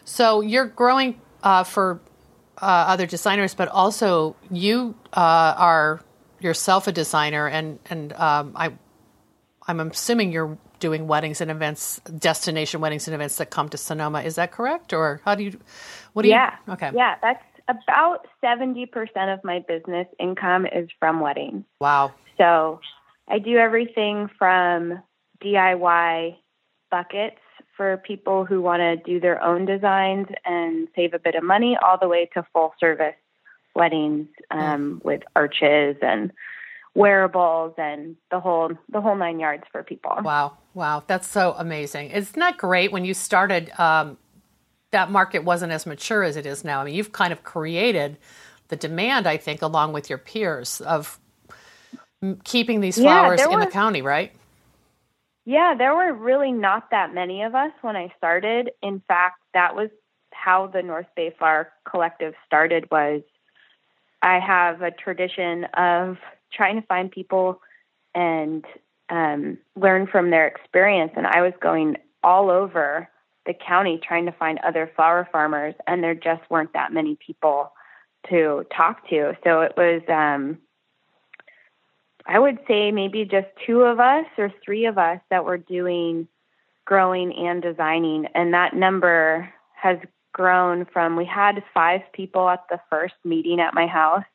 So 0.05 0.41
you're 0.41 0.65
growing 0.67 1.19
uh, 1.43 1.63
for 1.63 1.99
uh, 2.61 2.65
other 2.65 3.05
designers, 3.05 3.53
but 3.53 3.67
also 3.67 4.35
you 4.49 4.95
uh, 5.13 5.55
are 5.57 6.01
yourself 6.39 6.87
a 6.87 6.91
designer, 6.91 7.47
and 7.47 7.79
and 7.89 8.13
um, 8.13 8.53
I 8.55 8.71
I'm 9.67 9.79
assuming 9.79 10.31
you're 10.31 10.57
doing 10.79 11.07
weddings 11.07 11.41
and 11.41 11.51
events, 11.51 11.99
destination 12.17 12.81
weddings 12.81 13.07
and 13.07 13.15
events 13.15 13.37
that 13.37 13.49
come 13.49 13.69
to 13.69 13.77
Sonoma. 13.77 14.21
Is 14.21 14.35
that 14.35 14.51
correct? 14.51 14.93
Or 14.93 15.21
how 15.25 15.35
do 15.35 15.43
you, 15.43 15.59
what 16.13 16.23
do 16.23 16.29
yeah. 16.29 16.55
you, 16.67 16.73
okay. 16.73 16.91
Yeah, 16.93 17.15
that's 17.21 17.43
about 17.67 18.27
70% 18.43 18.87
of 19.33 19.43
my 19.43 19.59
business 19.67 20.07
income 20.19 20.65
is 20.65 20.89
from 20.99 21.19
weddings. 21.19 21.65
Wow. 21.79 22.13
So 22.37 22.79
I 23.27 23.39
do 23.39 23.57
everything 23.57 24.29
from 24.37 25.01
DIY 25.43 26.37
buckets 26.89 27.37
for 27.75 27.97
people 27.97 28.43
who 28.43 28.61
want 28.61 28.79
to 28.79 28.97
do 28.97 29.19
their 29.19 29.41
own 29.41 29.65
designs 29.65 30.27
and 30.45 30.87
save 30.95 31.13
a 31.13 31.19
bit 31.19 31.35
of 31.35 31.43
money, 31.43 31.77
all 31.81 31.97
the 31.99 32.07
way 32.07 32.29
to 32.33 32.45
full 32.53 32.73
service 32.79 33.15
weddings 33.75 34.27
um, 34.49 34.99
with 35.03 35.21
arches 35.35 35.95
and 36.01 36.31
wearables 36.95 37.75
and 37.77 38.15
the 38.31 38.39
whole 38.39 38.71
the 38.89 38.99
whole 38.99 39.15
nine 39.15 39.39
yards 39.39 39.63
for 39.71 39.83
people. 39.83 40.11
Wow, 40.23 40.57
wow, 40.73 41.03
that's 41.05 41.27
so 41.27 41.55
amazing! 41.57 42.09
Isn't 42.09 42.39
that 42.39 42.57
great? 42.57 42.91
When 42.91 43.05
you 43.05 43.13
started, 43.13 43.71
um, 43.79 44.17
that 44.91 45.11
market 45.11 45.43
wasn't 45.43 45.71
as 45.71 45.85
mature 45.85 46.23
as 46.23 46.35
it 46.35 46.45
is 46.45 46.63
now. 46.63 46.81
I 46.81 46.85
mean, 46.85 46.95
you've 46.95 47.11
kind 47.11 47.31
of 47.31 47.43
created 47.43 48.17
the 48.69 48.75
demand, 48.75 49.27
I 49.27 49.37
think, 49.37 49.61
along 49.61 49.93
with 49.93 50.09
your 50.09 50.17
peers 50.17 50.81
of 50.81 51.19
keeping 52.43 52.81
these 52.81 52.97
flowers 52.97 53.39
yeah, 53.39 53.53
in 53.53 53.59
the 53.59 53.67
county, 53.67 54.01
right? 54.01 54.33
Yeah, 55.47 55.75
there 55.77 55.95
were 55.95 56.11
really 56.11 56.51
not 56.51 56.91
that 56.91 57.13
many 57.13 57.41
of 57.43 57.55
us 57.55 57.71
when 57.79 57.95
I 57.95 58.13
started. 58.17 58.71
In 58.83 59.01
fact, 59.07 59.39
that 59.53 59.77
was 59.77 59.89
how 60.33 60.67
the 60.67 60.81
North 60.81 61.05
Bay 61.15 61.33
Flower 61.39 61.71
Collective 61.89 62.33
started 62.45 62.85
was 62.91 63.21
I 64.21 64.39
have 64.39 64.81
a 64.81 64.91
tradition 64.91 65.63
of 65.77 66.17
trying 66.51 66.81
to 66.81 66.85
find 66.87 67.09
people 67.09 67.61
and 68.13 68.65
um, 69.09 69.57
learn 69.77 70.07
from 70.07 70.31
their 70.31 70.47
experience. 70.47 71.13
And 71.15 71.25
I 71.25 71.41
was 71.41 71.53
going 71.61 71.95
all 72.23 72.49
over 72.49 73.07
the 73.45 73.53
county 73.53 74.01
trying 74.05 74.25
to 74.25 74.33
find 74.33 74.59
other 74.65 74.91
flower 74.97 75.29
farmers, 75.31 75.75
and 75.87 76.03
there 76.03 76.13
just 76.13 76.41
weren't 76.49 76.73
that 76.73 76.91
many 76.91 77.17
people 77.25 77.71
to 78.29 78.65
talk 78.75 79.09
to. 79.11 79.37
So 79.45 79.61
it 79.61 79.75
was 79.77 80.01
um, 80.09 80.57
I 82.27 82.39
would 82.39 82.59
say 82.67 82.91
maybe 82.91 83.23
just 83.23 83.47
two 83.65 83.81
of 83.81 83.99
us 83.99 84.25
or 84.37 84.53
three 84.63 84.85
of 84.85 84.97
us 84.97 85.19
that 85.29 85.45
were 85.45 85.57
doing 85.57 86.27
growing 86.85 87.33
and 87.33 87.61
designing. 87.61 88.27
And 88.35 88.53
that 88.53 88.75
number 88.75 89.53
has 89.73 89.97
grown 90.33 90.85
from 90.85 91.15
we 91.15 91.25
had 91.25 91.63
five 91.73 92.01
people 92.13 92.49
at 92.49 92.63
the 92.69 92.79
first 92.89 93.15
meeting 93.23 93.59
at 93.59 93.73
my 93.73 93.87
house 93.87 94.25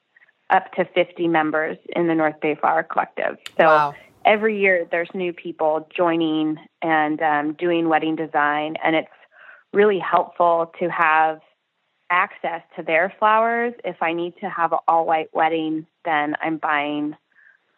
up 0.50 0.72
to 0.72 0.84
50 0.84 1.28
members 1.28 1.78
in 1.94 2.08
the 2.08 2.14
North 2.14 2.40
Bay 2.40 2.54
Flower 2.54 2.82
Collective. 2.82 3.38
So 3.58 3.64
wow. 3.64 3.94
every 4.24 4.60
year 4.60 4.86
there's 4.90 5.08
new 5.14 5.32
people 5.32 5.88
joining 5.94 6.58
and 6.82 7.20
um, 7.22 7.52
doing 7.54 7.88
wedding 7.88 8.16
design. 8.16 8.76
And 8.84 8.96
it's 8.96 9.08
really 9.72 9.98
helpful 9.98 10.72
to 10.78 10.90
have 10.90 11.40
access 12.10 12.62
to 12.76 12.82
their 12.82 13.14
flowers. 13.18 13.72
If 13.84 14.02
I 14.02 14.12
need 14.12 14.34
to 14.40 14.50
have 14.50 14.72
an 14.72 14.78
all 14.86 15.06
white 15.06 15.30
wedding, 15.32 15.86
then 16.04 16.36
I'm 16.42 16.58
buying 16.58 17.16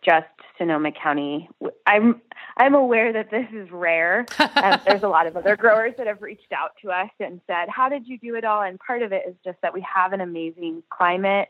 just 0.04 0.26
Sonoma 0.58 0.92
County. 0.92 1.48
I'm 1.86 2.20
I'm 2.56 2.74
aware 2.74 3.12
that 3.12 3.30
this 3.30 3.46
is 3.52 3.70
rare. 3.70 4.26
um, 4.38 4.80
there's 4.86 5.02
a 5.02 5.08
lot 5.08 5.26
of 5.26 5.36
other 5.36 5.56
growers 5.56 5.94
that 5.98 6.06
have 6.06 6.22
reached 6.22 6.52
out 6.52 6.72
to 6.82 6.90
us 6.90 7.10
and 7.20 7.40
said, 7.46 7.68
"How 7.68 7.88
did 7.88 8.06
you 8.06 8.18
do 8.18 8.34
it 8.34 8.44
all?" 8.44 8.62
And 8.62 8.78
part 8.78 9.02
of 9.02 9.12
it 9.12 9.24
is 9.26 9.34
just 9.44 9.58
that 9.62 9.74
we 9.74 9.82
have 9.82 10.12
an 10.12 10.20
amazing 10.20 10.82
climate 10.90 11.48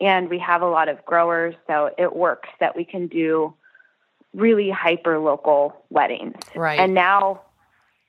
and 0.00 0.30
we 0.30 0.38
have 0.38 0.62
a 0.62 0.68
lot 0.68 0.88
of 0.88 1.04
growers, 1.04 1.54
so 1.66 1.90
it 1.98 2.16
works 2.16 2.48
that 2.58 2.74
we 2.74 2.84
can 2.84 3.06
do 3.06 3.54
really 4.32 4.70
hyper 4.70 5.18
local 5.18 5.84
weddings. 5.90 6.36
Right. 6.54 6.78
And 6.78 6.94
now 6.94 7.42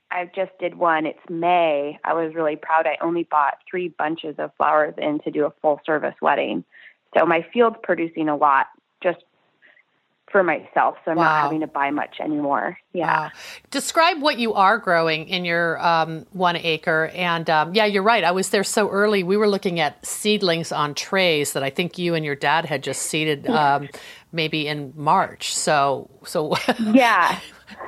I 0.10 0.29
just 0.33 0.51
did 0.60 0.75
one. 0.75 1.05
It's 1.05 1.19
May. 1.29 2.00
I 2.03 2.13
was 2.13 2.33
really 2.33 2.55
proud. 2.55 2.88
I 2.88 2.98
only 3.01 3.24
bought 3.24 3.57
three 3.69 3.89
bunches 3.89 4.36
of 4.38 4.51
flowers 4.55 4.93
in 4.98 5.19
to 5.21 5.31
do 5.31 5.45
a 5.45 5.53
full 5.62 5.81
service 5.86 6.15
wedding. 6.21 6.63
So 7.17 7.25
my 7.25 7.45
field's 7.53 7.77
producing 7.83 8.29
a 8.29 8.36
lot 8.36 8.67
for 10.32 10.44
myself, 10.44 10.96
so 11.04 11.12
I'm 11.12 11.18
wow. 11.18 11.24
not 11.24 11.42
having 11.44 11.60
to 11.62 11.68
buy 11.68 11.92
much 11.92 12.20
anymore. 12.20 12.78
Yeah. 12.94 13.26
Wow. 13.26 13.32
Describe 13.70 14.22
what 14.22 14.40
you 14.40 14.54
are 14.54 14.78
growing 14.78 15.28
in 15.28 15.46
your 15.46 15.84
um, 15.86 16.26
one 16.32 16.56
acre. 16.56 17.12
And 17.14 17.50
um, 17.50 17.76
yeah, 17.76 17.86
you're 17.86 18.04
right. 18.04 18.24
I 18.24 18.32
was 18.32 18.50
there 18.50 18.64
so 18.64 18.90
early. 18.90 19.24
We 19.24 19.38
were 19.38 19.48
looking 19.48 19.80
at 19.80 20.06
seedlings 20.06 20.72
on 20.72 20.94
trays 20.94 21.54
that 21.54 21.64
I 21.64 21.70
think 21.70 21.98
you 21.98 22.16
and 22.16 22.26
your 22.26 22.36
dad 22.36 22.66
had 22.66 22.84
just 22.84 23.04
seeded 23.04 23.48
um, 23.50 23.90
maybe 24.32 24.68
in 24.68 24.94
March. 24.96 25.54
So, 25.56 26.10
so 26.26 26.56
yeah. 26.80 27.40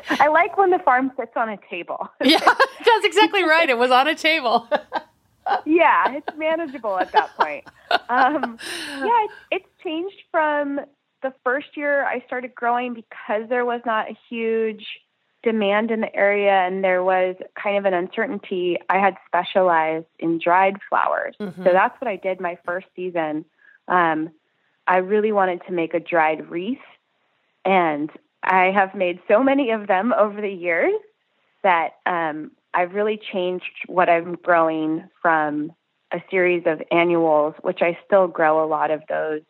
I 0.10 0.28
like 0.28 0.58
when 0.58 0.70
the 0.70 0.80
farm 0.80 1.12
sits 1.18 1.34
on 1.36 1.50
a 1.50 1.58
table. 1.70 2.10
yeah, 2.24 2.40
that's 2.40 3.06
exactly 3.06 3.44
right. 3.44 3.70
It 3.70 3.78
was 3.78 3.92
on 3.92 4.08
a 4.08 4.16
table. 4.16 4.68
yeah, 5.66 6.14
it's 6.14 6.38
manageable 6.38 6.98
at 6.98 7.12
that 7.14 7.36
point. 7.38 7.66
Um, 8.10 8.58
yeah, 9.00 9.26
it's, 9.26 9.34
it's 9.52 9.84
changed 9.84 10.24
from 10.32 10.80
the 11.24 11.34
first 11.44 11.76
year 11.76 12.06
I 12.06 12.24
started 12.28 12.54
growing 12.54 12.94
because 12.94 13.50
there 13.50 13.66
was 13.66 13.82
not 13.86 14.10
a 14.10 14.18
huge 14.30 14.86
demand 15.44 15.92
in 15.92 16.02
the 16.02 16.16
area 16.16 16.52
and 16.52 16.84
there 16.84 17.04
was 17.04 17.36
kind 17.62 17.78
of 17.78 17.86
an 17.86 17.94
uncertainty, 17.94 18.78
I 18.90 19.00
had 19.00 19.16
specialized 19.28 20.06
in 20.20 20.40
dried 20.40 20.78
flowers. 20.90 21.36
Mm-hmm. 21.40 21.64
So 21.64 21.72
that's 21.74 22.00
what 22.00 22.08
I 22.08 22.16
did 22.16 22.40
my 22.40 22.58
first 22.66 22.88
season. 22.96 23.46
Um, 23.88 24.30
I 24.88 24.98
really 24.98 25.32
wanted 25.32 25.62
to 25.68 25.74
make 25.74 25.94
a 25.94 26.00
dried 26.00 26.50
wreath, 26.50 26.78
and 27.66 28.10
I 28.42 28.72
have 28.72 28.96
made 28.96 29.20
so 29.28 29.42
many 29.42 29.72
of 29.72 29.88
them 29.88 30.14
over 30.18 30.42
the 30.42 30.50
years 30.50 30.94
that 31.64 31.96
um, 32.06 32.52
I've 32.74 32.94
really 32.94 33.20
changed 33.32 33.66
what 33.88 34.10
I'm 34.10 34.36
growing 34.36 35.10
from 35.22 35.72
a 36.12 36.22
series 36.30 36.64
of 36.66 36.82
annuals, 36.92 37.56
which 37.62 37.82
I 37.82 37.98
still 38.06 38.28
grow 38.28 38.64
a 38.64 38.68
lot 38.68 38.92
of 38.92 39.02
those 39.08 39.42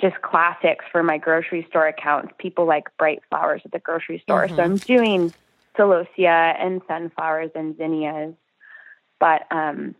just 0.00 0.20
classics 0.22 0.84
for 0.90 1.02
my 1.02 1.18
grocery 1.18 1.66
store 1.68 1.86
accounts. 1.86 2.32
People 2.38 2.66
like 2.66 2.96
bright 2.96 3.20
flowers 3.28 3.62
at 3.64 3.72
the 3.72 3.78
grocery 3.78 4.18
store. 4.20 4.46
Mm-hmm. 4.46 4.56
So 4.56 4.62
I'm 4.62 4.76
doing 4.76 5.34
celosia 5.76 6.56
and 6.58 6.80
sunflowers 6.88 7.50
and 7.54 7.76
zinnias. 7.76 8.34
But 9.18 9.42
um, 9.50 9.94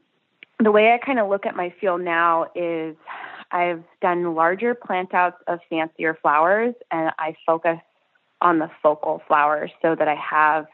the 0.58 0.70
way 0.70 0.92
I 0.92 0.98
kind 0.98 1.18
of 1.18 1.28
look 1.28 1.46
at 1.46 1.54
my 1.54 1.72
field 1.80 2.00
now 2.00 2.46
is 2.54 2.96
I've 3.50 3.82
done 4.00 4.34
larger 4.34 4.74
plant 4.74 5.12
outs 5.12 5.42
of 5.46 5.60
fancier 5.68 6.14
flowers 6.20 6.74
and 6.90 7.12
I 7.18 7.36
focus 7.44 7.78
on 8.40 8.58
the 8.58 8.70
focal 8.82 9.22
flowers 9.26 9.70
so 9.82 9.94
that 9.94 10.08
I 10.08 10.14
have 10.14 10.66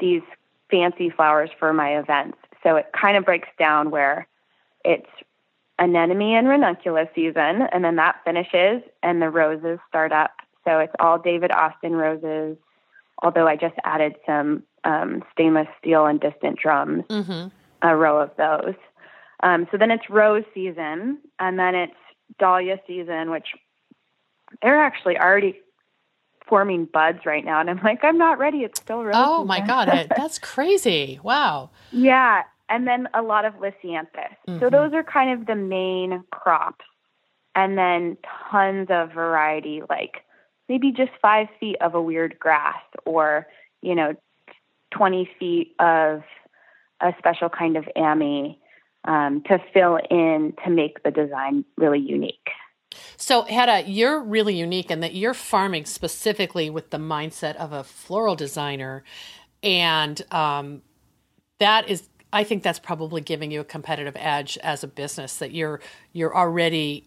these 0.00 0.22
fancy 0.70 1.10
flowers 1.10 1.50
for 1.58 1.72
my 1.72 1.98
events. 1.98 2.38
So 2.62 2.76
it 2.76 2.86
kind 2.98 3.16
of 3.16 3.24
breaks 3.24 3.48
down 3.58 3.90
where 3.90 4.26
it's 4.84 5.08
anemone 5.78 6.36
and 6.36 6.48
ranunculus 6.48 7.08
season, 7.14 7.62
and 7.72 7.84
then 7.84 7.96
that 7.96 8.16
finishes, 8.24 8.82
and 9.02 9.20
the 9.20 9.30
roses 9.30 9.78
start 9.88 10.12
up. 10.12 10.32
So 10.64 10.78
it's 10.78 10.92
all 10.98 11.18
David 11.18 11.50
Austin 11.50 11.94
roses, 11.94 12.56
although 13.22 13.46
I 13.46 13.56
just 13.56 13.74
added 13.84 14.14
some 14.24 14.62
um, 14.84 15.22
stainless 15.32 15.68
steel 15.78 16.06
and 16.06 16.20
distant 16.20 16.58
drums, 16.58 17.04
mm-hmm. 17.08 17.48
a 17.82 17.96
row 17.96 18.20
of 18.20 18.30
those. 18.36 18.74
Um, 19.42 19.66
so 19.70 19.76
then 19.76 19.90
it's 19.90 20.08
rose 20.08 20.44
season, 20.54 21.18
and 21.38 21.58
then 21.58 21.74
it's 21.74 21.92
dahlia 22.38 22.80
season, 22.86 23.30
which 23.30 23.48
they're 24.62 24.80
actually 24.80 25.18
already 25.18 25.60
forming 26.48 26.86
buds 26.86 27.26
right 27.26 27.44
now. 27.44 27.60
And 27.60 27.68
I'm 27.68 27.80
like, 27.82 28.04
I'm 28.04 28.18
not 28.18 28.38
ready. 28.38 28.58
It's 28.58 28.80
still 28.80 29.02
rose. 29.02 29.14
Oh 29.16 29.38
season. 29.38 29.46
my 29.48 29.60
God. 29.60 30.06
That's 30.16 30.38
crazy. 30.38 31.18
Wow. 31.22 31.70
Yeah 31.90 32.42
and 32.68 32.86
then 32.86 33.08
a 33.14 33.22
lot 33.22 33.44
of 33.44 33.54
lisianthus. 33.54 34.34
Mm-hmm. 34.48 34.60
So 34.60 34.70
those 34.70 34.92
are 34.92 35.02
kind 35.02 35.38
of 35.38 35.46
the 35.46 35.54
main 35.54 36.24
crops. 36.30 36.84
And 37.56 37.78
then 37.78 38.16
tons 38.50 38.88
of 38.90 39.12
variety, 39.12 39.82
like 39.88 40.24
maybe 40.68 40.90
just 40.90 41.12
five 41.22 41.46
feet 41.60 41.76
of 41.80 41.94
a 41.94 42.02
weird 42.02 42.36
grass 42.38 42.82
or, 43.06 43.46
you 43.80 43.94
know, 43.94 44.14
20 44.92 45.28
feet 45.38 45.74
of 45.78 46.22
a 47.00 47.12
special 47.18 47.48
kind 47.48 47.76
of 47.76 47.84
ammi 47.96 48.56
um, 49.06 49.42
to 49.46 49.58
fill 49.72 49.98
in 50.10 50.54
to 50.64 50.70
make 50.70 51.02
the 51.02 51.10
design 51.10 51.64
really 51.76 52.00
unique. 52.00 52.48
So, 53.16 53.42
Hedda, 53.42 53.88
you're 53.88 54.20
really 54.20 54.54
unique 54.54 54.90
in 54.90 55.00
that 55.00 55.14
you're 55.14 55.34
farming 55.34 55.84
specifically 55.84 56.70
with 56.70 56.90
the 56.90 56.98
mindset 56.98 57.56
of 57.56 57.72
a 57.72 57.84
floral 57.84 58.36
designer. 58.36 59.04
And 59.62 60.20
um, 60.32 60.82
that 61.58 61.88
is 61.88 62.08
I 62.34 62.44
think 62.44 62.62
that's 62.62 62.80
probably 62.80 63.20
giving 63.20 63.50
you 63.50 63.60
a 63.60 63.64
competitive 63.64 64.16
edge 64.18 64.58
as 64.58 64.82
a 64.82 64.88
business 64.88 65.36
that 65.36 65.52
you're 65.52 65.80
you're 66.12 66.36
already 66.36 67.06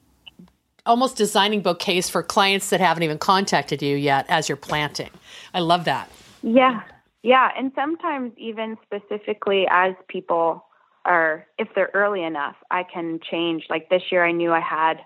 almost 0.86 1.18
designing 1.18 1.62
bouquets 1.62 2.10
for 2.10 2.24
clients 2.24 2.70
that 2.70 2.80
haven't 2.80 3.04
even 3.04 3.18
contacted 3.18 3.82
you 3.82 3.98
yet 3.98 4.26
as 4.30 4.48
you're 4.48 4.56
planting. 4.56 5.10
I 5.54 5.60
love 5.60 5.84
that. 5.86 6.10
Yeah. 6.42 6.82
Yeah, 7.24 7.50
and 7.58 7.74
sometimes 7.76 8.32
even 8.38 8.78
specifically 8.86 9.68
as 9.70 9.96
people 10.08 10.66
are 11.04 11.46
if 11.58 11.68
they're 11.76 11.92
early 11.94 12.24
enough, 12.24 12.56
I 12.72 12.84
can 12.84 13.20
change. 13.30 13.66
Like 13.70 13.90
this 13.90 14.04
year 14.12 14.26
I 14.26 14.32
knew 14.32 14.54
I 14.54 14.62
had 14.62 15.02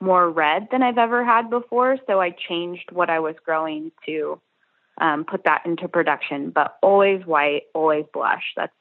more 0.00 0.28
red 0.28 0.68
than 0.70 0.82
I've 0.82 0.98
ever 0.98 1.24
had 1.24 1.48
before, 1.48 1.96
so 2.06 2.20
I 2.20 2.30
changed 2.30 2.90
what 2.92 3.08
I 3.08 3.20
was 3.20 3.36
growing 3.42 3.90
to 4.04 4.38
um, 5.00 5.24
put 5.24 5.44
that 5.44 5.62
into 5.64 5.88
production. 5.88 6.50
But 6.50 6.76
always 6.82 7.24
white, 7.24 7.62
always 7.74 8.04
blush. 8.12 8.44
That's 8.54 8.72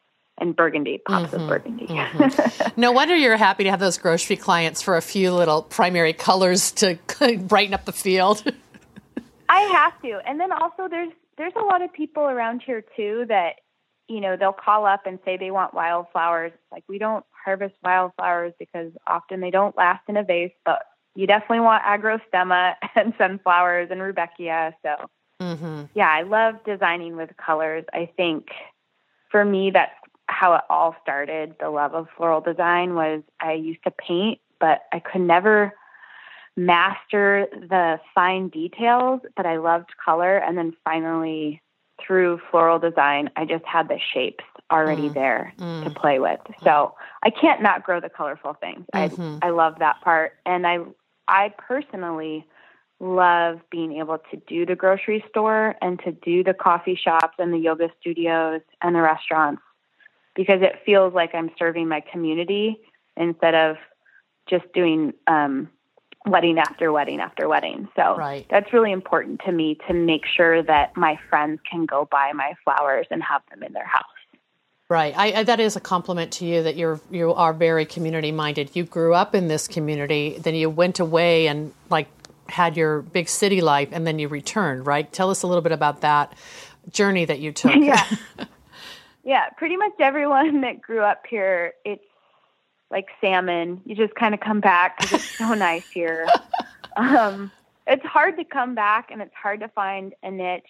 and 0.42 0.56
burgundy, 0.56 1.00
pops 1.08 1.32
mm-hmm, 1.32 1.44
of 1.44 1.48
burgundy. 1.48 1.88
Mm-hmm. 1.88 2.72
no 2.82 2.92
wonder 2.92 3.16
you're 3.16 3.38
happy 3.38 3.64
to 3.64 3.70
have 3.70 3.80
those 3.80 3.98
grocery 3.98 4.36
clients 4.36 4.82
for 4.82 4.98
a 4.98 5.02
few 5.02 5.32
little 5.32 5.62
primary 5.62 6.14
colors 6.14 6.72
to 6.74 6.98
brighten 7.40 7.74
up 7.74 7.86
the 7.86 7.94
field. 7.94 8.44
I 9.48 9.62
have 9.62 10.02
to, 10.02 10.20
and 10.28 10.40
then 10.40 10.52
also 10.52 10.88
there's 10.90 11.12
there's 11.38 11.54
a 11.56 11.64
lot 11.64 11.82
of 11.82 11.94
people 11.94 12.24
around 12.24 12.64
here 12.66 12.84
too 12.96 13.26
that 13.30 13.56
you 14.08 14.20
know 14.20 14.36
they'll 14.36 14.54
call 14.54 14.86
up 14.86 15.06
and 15.06 15.20
say 15.24 15.38
they 15.38 15.52
want 15.52 15.74
wildflowers. 15.74 16.52
Like 16.72 16.84
we 16.88 16.98
don't 16.98 17.26
harvest 17.46 17.76
wildflowers 17.84 18.54
because 18.60 18.92
often 19.08 19.40
they 19.40 19.52
don't 19.52 19.78
last 19.78 20.02
in 20.08 20.18
a 20.18 20.24
vase, 20.24 20.52
but 20.66 20.84
you 21.16 21.28
definitely 21.28 21.60
want 21.60 21.84
agrostemma 21.84 22.76
and 22.96 23.14
sunflowers 23.18 23.90
and 23.92 24.02
rudbeckia. 24.02 24.74
So 24.82 24.96
mm-hmm. 25.42 25.84
yeah, 25.94 26.10
I 26.10 26.24
love 26.24 26.56
designing 26.66 27.16
with 27.16 27.30
colors. 27.38 27.86
I 27.94 28.10
think 28.18 28.48
for 29.32 29.44
me 29.44 29.72
that's 29.72 29.94
how 30.32 30.56
it 30.56 30.62
all 30.70 30.96
started. 31.02 31.56
The 31.60 31.70
love 31.70 31.94
of 31.94 32.08
floral 32.16 32.42
design 32.42 32.96
was 32.96 33.22
I 33.40 33.54
used 33.54 33.84
to 33.84 33.92
paint, 33.92 34.40
but 34.60 34.84
I 34.92 35.00
could 35.00 35.22
never 35.22 35.74
master 36.58 37.48
the 37.52 38.00
fine 38.16 38.50
details, 38.50 39.22
but 39.36 39.46
I 39.46 39.58
loved 39.58 39.92
color. 40.04 40.38
And 40.38 40.58
then 40.58 40.76
finally, 40.84 41.62
through 42.06 42.42
floral 42.50 42.80
design, 42.80 43.30
I 43.36 43.46
just 43.46 43.66
had 43.66 43.88
the 43.88 44.00
shapes 44.14 44.44
already 44.72 45.10
mm. 45.10 45.14
there 45.14 45.54
mm. 45.58 45.84
to 45.84 45.90
play 45.90 46.20
with. 46.20 46.40
So 46.64 46.96
I 47.24 47.30
can't 47.30 47.62
not 47.62 47.84
grow 47.84 48.00
the 48.00 48.10
colorful 48.10 48.54
things. 48.54 48.86
Mm-hmm. 48.94 49.40
I 49.42 49.48
I 49.48 49.50
love 49.52 49.76
that 49.80 50.02
part, 50.02 50.34
and 50.46 50.66
I 50.66 50.80
I 51.28 51.54
personally 51.58 52.46
love 53.00 53.60
being 53.72 53.98
able 53.98 54.20
to 54.30 54.38
do 54.48 54.66
the 54.66 54.76
grocery 54.76 55.24
store 55.30 55.76
and 55.82 56.00
to 56.06 56.12
do 56.12 56.44
the 56.44 56.54
coffee 56.54 56.96
shops 56.96 57.36
and 57.40 57.52
the 57.52 57.58
yoga 57.58 57.90
studios 58.00 58.62
and 58.82 58.96
the 58.96 59.02
restaurants 59.02 59.62
because 60.36 60.62
it 60.62 60.80
feels 60.86 61.14
like 61.14 61.34
I'm 61.34 61.50
serving 61.58 61.88
my 61.88 62.02
community 62.12 62.80
instead 63.18 63.56
of 63.56 63.78
just 64.50 64.66
doing 64.74 65.14
um, 65.28 65.70
wedding 66.26 66.60
after 66.60 66.92
wedding 66.92 67.20
after 67.20 67.48
wedding. 67.48 67.88
So 67.96 68.16
right. 68.16 68.46
that's 68.50 68.72
really 68.74 68.92
important 68.92 69.42
to 69.46 69.52
me 69.52 69.78
to 69.88 69.94
make 69.94 70.26
sure 70.26 70.62
that 70.64 70.96
my 70.96 71.20
friends 71.30 71.60
can 71.70 71.86
go 71.86 72.08
buy 72.10 72.32
my 72.34 72.54
flowers 72.64 73.08
and 73.10 73.22
have 73.24 73.42
them 73.50 73.64
in 73.64 73.74
their 73.74 73.86
house. 73.86 74.06
Right. 74.90 75.14
I, 75.18 75.40
I, 75.40 75.44
that 75.44 75.62
is 75.62 75.76
a 75.78 75.80
compliment 75.80 76.34
to 76.34 76.46
you 76.46 76.64
that 76.64 76.76
you're 76.76 77.00
you 77.10 77.34
are 77.34 77.54
very 77.54 77.86
community 77.86 78.34
minded. 78.34 78.72
You 78.74 78.84
grew 78.84 79.14
up 79.14 79.34
in 79.34 79.48
this 79.48 79.66
community, 79.66 80.38
then 80.38 80.54
you 80.54 80.70
went 80.70 81.00
away 81.00 81.48
and 81.48 81.74
like 81.90 82.10
had 82.50 82.76
your 82.76 83.02
big 83.02 83.30
city 83.30 83.62
life, 83.62 83.88
and 83.94 84.06
then 84.06 84.20
you 84.20 84.28
returned. 84.28 84.86
Right. 84.86 85.10
Tell 85.12 85.30
us 85.30 85.44
a 85.44 85.48
little 85.48 85.62
bit 85.62 85.72
about 85.72 86.02
that 86.02 86.36
journey 86.90 87.24
that 87.24 87.40
you 87.40 87.54
took. 87.54 87.74
Yeah. 87.76 88.06
yeah. 89.24 89.50
Pretty 89.58 89.78
much 89.78 89.94
everyone 90.00 90.62
that 90.62 90.82
grew 90.82 91.02
up 91.02 91.24
here, 91.30 91.74
it's 91.86 92.04
like 92.90 93.08
salmon. 93.22 93.82
You 93.86 93.96
just 93.96 94.16
kind 94.16 94.34
of 94.34 94.40
come 94.40 94.60
back 94.60 95.00
because 95.00 95.14
it's 95.14 95.38
so 95.38 95.54
nice 95.56 95.90
here. 95.90 96.28
Um, 96.98 97.52
it's 97.88 98.06
hard 98.06 98.38
to 98.38 98.44
come 98.44 98.76
back 98.76 99.12
and 99.12 99.22
it's 99.22 99.34
hard 99.34 99.62
to 99.62 99.68
find 99.70 100.14
a 100.24 100.32
niche. 100.32 100.64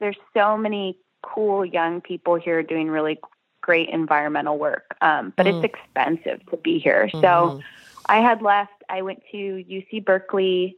There's 0.00 0.18
so 0.34 0.56
many 0.56 0.98
cool 1.22 1.64
young 1.64 2.00
people 2.00 2.34
here 2.34 2.62
doing 2.62 2.88
really 2.88 3.18
great 3.60 3.88
environmental 3.90 4.58
work, 4.58 4.96
um, 5.00 5.32
but 5.36 5.46
mm. 5.46 5.54
it's 5.54 5.64
expensive 5.72 6.44
to 6.50 6.56
be 6.56 6.78
here. 6.78 7.06
Mm-hmm. 7.06 7.20
So 7.20 7.60
I 8.06 8.18
had 8.18 8.42
left. 8.42 8.72
I 8.88 9.02
went 9.02 9.22
to 9.30 9.36
UC 9.36 10.04
Berkeley 10.04 10.76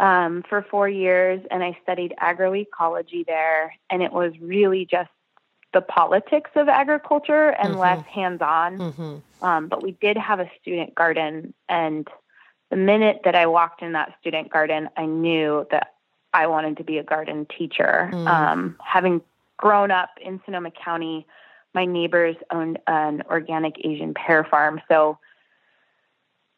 um, 0.00 0.42
for 0.48 0.66
four 0.70 0.88
years 0.88 1.42
and 1.50 1.62
I 1.62 1.78
studied 1.82 2.14
agroecology 2.20 3.24
there. 3.26 3.74
And 3.90 4.02
it 4.02 4.12
was 4.12 4.32
really 4.40 4.86
just 4.90 5.10
the 5.72 5.80
politics 5.80 6.50
of 6.56 6.68
agriculture 6.68 7.50
and 7.50 7.70
mm-hmm. 7.70 7.80
less 7.80 8.04
hands 8.06 8.40
on. 8.40 8.78
Mm-hmm. 8.78 9.44
Um, 9.44 9.68
but 9.68 9.82
we 9.82 9.92
did 9.92 10.16
have 10.16 10.40
a 10.40 10.50
student 10.60 10.94
garden. 10.94 11.54
And 11.68 12.08
the 12.70 12.76
minute 12.76 13.20
that 13.24 13.34
I 13.34 13.46
walked 13.46 13.82
in 13.82 13.92
that 13.92 14.14
student 14.20 14.50
garden, 14.50 14.88
I 14.96 15.06
knew 15.06 15.66
that 15.70 15.94
I 16.32 16.46
wanted 16.46 16.76
to 16.78 16.84
be 16.84 16.98
a 16.98 17.02
garden 17.02 17.46
teacher. 17.56 18.10
Mm. 18.12 18.26
Um, 18.26 18.76
having 18.84 19.22
grown 19.56 19.90
up 19.90 20.10
in 20.20 20.40
Sonoma 20.44 20.70
County, 20.70 21.26
my 21.74 21.84
neighbors 21.84 22.36
owned 22.50 22.78
an 22.86 23.22
organic 23.28 23.76
Asian 23.84 24.14
pear 24.14 24.44
farm. 24.44 24.80
So 24.88 25.18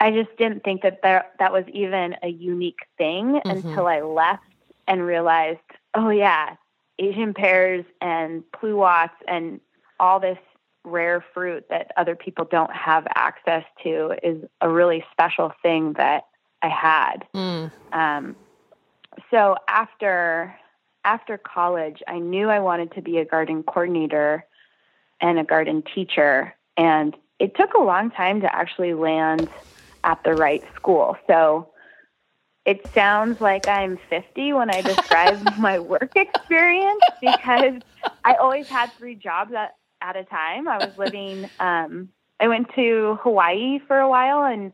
I 0.01 0.11
just 0.11 0.37
didn't 0.37 0.65
think 0.65 0.83
that 0.83 1.01
there, 1.03 1.27
that 1.39 1.53
was 1.53 1.65
even 1.73 2.17
a 2.23 2.29
unique 2.29 2.81
thing 2.99 3.41
mm-hmm. 3.45 3.51
until 3.51 3.87
I 3.87 4.01
left 4.01 4.43
and 4.89 5.07
realized, 5.07 5.61
oh, 5.95 6.11
yeah, 6.11 6.57
Asian 6.99 7.35
pears 7.35 7.85
and 8.01 8.43
pluots 8.53 9.11
and 9.27 9.61
all 9.99 10.21
this 10.21 10.39
rare 10.85 11.25
fruit 11.33 11.65
that 11.71 11.93
other 11.97 12.17
people 12.17 12.45
don't 12.45 12.73
have 12.73 13.07
access 13.15 13.65
to 13.83 14.13
is 14.23 14.45
a 14.61 14.69
really 14.69 15.05
special 15.13 15.53
thing 15.63 15.93
that 15.95 16.25
I 16.61 16.69
had. 16.69 17.27
Mm. 17.35 17.71
Um, 17.93 18.37
so 19.31 19.57
after 19.69 20.55
after 21.05 21.37
college, 21.37 22.01
I 22.07 22.19
knew 22.21 22.49
I 22.49 22.61
wanted 22.61 22.93
to 22.93 23.03
be 23.03 23.19
a 23.19 23.25
garden 23.25 23.65
coordinator 23.65 24.47
and 25.21 25.39
a 25.39 25.45
garden 25.45 25.83
teacher, 25.95 26.55
and 26.77 27.17
it 27.39 27.57
took 27.57 27.75
a 27.75 27.83
long 27.83 28.11
time 28.11 28.41
to 28.41 28.55
actually 28.55 28.95
land 28.95 29.49
at 30.05 30.23
the 30.25 30.35
right 30.35 30.63
school. 30.77 31.17
So 31.27 31.72
it 32.65 32.81
sounds 32.95 33.41
like 33.41 33.67
I'm 33.67 33.99
50 34.09 34.53
when 34.53 34.71
I 34.71 34.83
describe 34.83 35.43
my 35.59 35.79
work 35.79 36.13
experience 36.15 37.03
because 37.21 37.81
I 38.25 38.35
always 38.35 38.67
had 38.69 38.91
three 38.97 39.17
jobs 39.17 39.53
at, 39.53 39.77
at 40.01 40.17
a 40.17 40.25
time. 40.25 40.69
I 40.69 40.79
was 40.79 40.93
living, 40.97 41.51
um, 41.59 42.09
I 42.39 42.49
went 42.49 42.69
to 42.77 43.19
Hawaii 43.23 43.81
for 43.87 43.99
a 43.99 44.09
while 44.09 44.45
and 44.45 44.73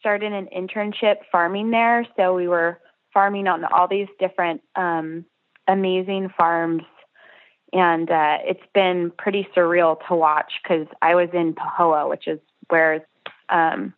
started 0.00 0.32
an 0.32 0.48
internship 0.56 1.16
farming 1.30 1.70
there. 1.70 2.06
So 2.16 2.34
we 2.34 2.48
were 2.48 2.80
farming 3.12 3.46
on 3.46 3.64
all 3.64 3.88
these 3.88 4.08
different 4.18 4.62
um, 4.74 5.24
amazing 5.66 6.30
farms. 6.36 6.82
And 7.74 8.10
uh, 8.10 8.38
it's 8.44 8.64
been 8.72 9.12
pretty 9.18 9.46
surreal 9.54 9.98
to 10.08 10.14
watch 10.14 10.52
because 10.62 10.86
I 11.02 11.14
was 11.14 11.28
in 11.34 11.54
Pahoa, 11.54 12.08
which 12.08 12.26
is 12.26 12.40
where 12.68 13.06
um, 13.50 13.92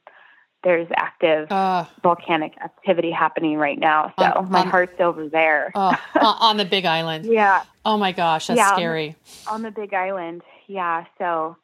there's 0.63 0.89
active 0.97 1.51
uh, 1.51 1.85
volcanic 2.03 2.53
activity 2.63 3.11
happening 3.11 3.57
right 3.57 3.79
now. 3.79 4.13
So 4.19 4.25
on, 4.25 4.51
my 4.51 4.61
on, 4.61 4.69
heart's 4.69 5.01
over 5.01 5.29
there. 5.29 5.73
uh, 5.75 5.97
on 6.15 6.57
the 6.57 6.65
Big 6.65 6.85
Island. 6.85 7.27
Yeah. 7.27 7.65
Oh 7.85 7.97
my 7.97 8.13
gosh, 8.13 8.49
that's 8.49 8.59
yeah, 8.59 8.75
scary. 8.75 9.17
On 9.49 9.63
the, 9.63 9.69
on 9.69 9.75
the, 9.75 9.81
Big 9.81 9.95
Island. 9.95 10.43
Yeah. 10.67 11.05
So 11.19 11.57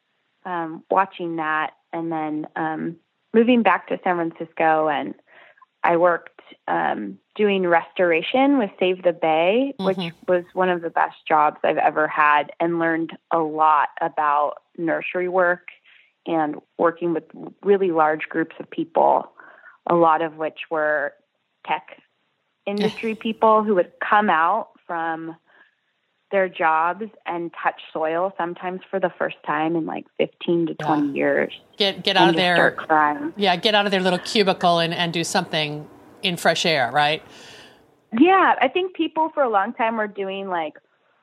um, 0.45 0.83
watching 0.89 1.35
that 1.37 1.71
and 1.93 2.11
then 2.11 2.47
um, 2.55 2.97
moving 3.33 3.63
back 3.63 3.87
to 3.89 3.99
San 4.03 4.15
Francisco 4.15 4.87
and 4.87 5.13
I 5.83 5.97
worked 5.97 6.41
um, 6.67 7.19
doing 7.35 7.65
restoration 7.67 8.57
with 8.57 8.71
Save 8.79 9.03
the 9.03 9.13
Bay, 9.13 9.73
mm-hmm. 9.79 9.85
which 9.85 10.13
was 10.27 10.43
one 10.53 10.69
of 10.69 10.81
the 10.81 10.89
best 10.89 11.15
jobs 11.27 11.57
I've 11.63 11.77
ever 11.77 12.07
had 12.07 12.51
and 12.59 12.79
learned 12.79 13.11
a 13.31 13.39
lot 13.39 13.89
about 14.01 14.55
nursery 14.77 15.29
work 15.29 15.67
and 16.27 16.55
working 16.77 17.13
with 17.13 17.23
really 17.63 17.91
large 17.91 18.23
groups 18.29 18.55
of 18.59 18.69
people, 18.69 19.31
a 19.89 19.95
lot 19.95 20.21
of 20.21 20.35
which 20.35 20.59
were 20.69 21.13
tech 21.65 22.01
industry 22.65 23.15
people 23.19 23.63
who 23.63 23.75
would 23.75 23.91
come 24.07 24.29
out 24.29 24.69
from 24.85 25.35
their 26.29 26.49
jobs 26.49 27.05
and 27.25 27.51
touch 27.63 27.81
soil 27.93 28.33
sometimes 28.37 28.81
for 28.91 28.99
the 28.99 29.11
first 29.17 29.37
time 29.45 29.75
in 29.77 29.85
like 29.85 30.05
15 30.17 30.67
to 30.67 30.73
20 30.73 31.07
yeah. 31.07 31.13
years. 31.13 31.53
Get 31.77 32.03
get 32.03 32.17
out 32.17 32.29
of 32.29 32.35
their 32.35 32.75
Yeah, 33.37 33.55
get 33.55 33.73
out 33.73 33.85
of 33.85 33.91
their 33.91 34.01
little 34.01 34.19
cubicle 34.19 34.79
and, 34.79 34.93
and 34.93 35.13
do 35.13 35.23
something 35.23 35.87
in 36.23 36.35
fresh 36.35 36.65
air, 36.65 36.91
right? 36.91 37.23
Yeah, 38.19 38.55
I 38.61 38.67
think 38.67 38.93
people 38.93 39.29
for 39.33 39.43
a 39.43 39.49
long 39.49 39.73
time 39.73 39.97
were 39.97 40.07
doing 40.07 40.49
like 40.49 40.73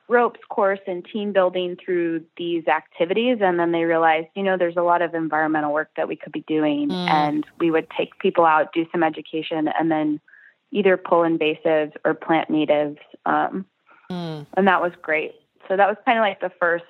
ropes 0.07 0.39
course 0.49 0.79
and 0.85 1.05
team 1.05 1.33
building 1.33 1.75
through 1.83 2.23
these 2.37 2.67
activities 2.67 3.37
and 3.41 3.59
then 3.59 3.71
they 3.71 3.83
realized 3.83 4.27
you 4.35 4.43
know 4.43 4.55
there's 4.57 4.77
a 4.77 4.81
lot 4.81 5.01
of 5.01 5.15
environmental 5.15 5.73
work 5.73 5.89
that 5.97 6.07
we 6.07 6.15
could 6.15 6.31
be 6.31 6.43
doing 6.47 6.89
mm. 6.89 7.09
and 7.09 7.45
we 7.59 7.71
would 7.71 7.87
take 7.97 8.17
people 8.19 8.45
out 8.45 8.71
do 8.71 8.85
some 8.91 9.01
education 9.01 9.67
and 9.67 9.89
then 9.89 10.19
either 10.71 10.95
pull 10.95 11.21
invasives 11.21 11.91
or 12.03 12.13
plant 12.13 12.49
natives 12.49 12.99
um, 13.25 13.65
mm. 14.11 14.45
and 14.55 14.67
that 14.67 14.79
was 14.79 14.91
great 15.01 15.33
so 15.67 15.75
that 15.75 15.87
was 15.87 15.97
kind 16.05 16.19
of 16.19 16.21
like 16.21 16.39
the 16.39 16.51
first 16.59 16.85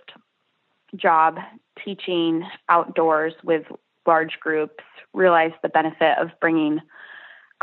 job 0.96 1.38
teaching 1.84 2.44
outdoors 2.68 3.34
with 3.44 3.64
large 4.06 4.40
groups 4.42 4.84
realized 5.14 5.56
the 5.62 5.70
benefit 5.70 6.18
of 6.18 6.30
bringing 6.42 6.82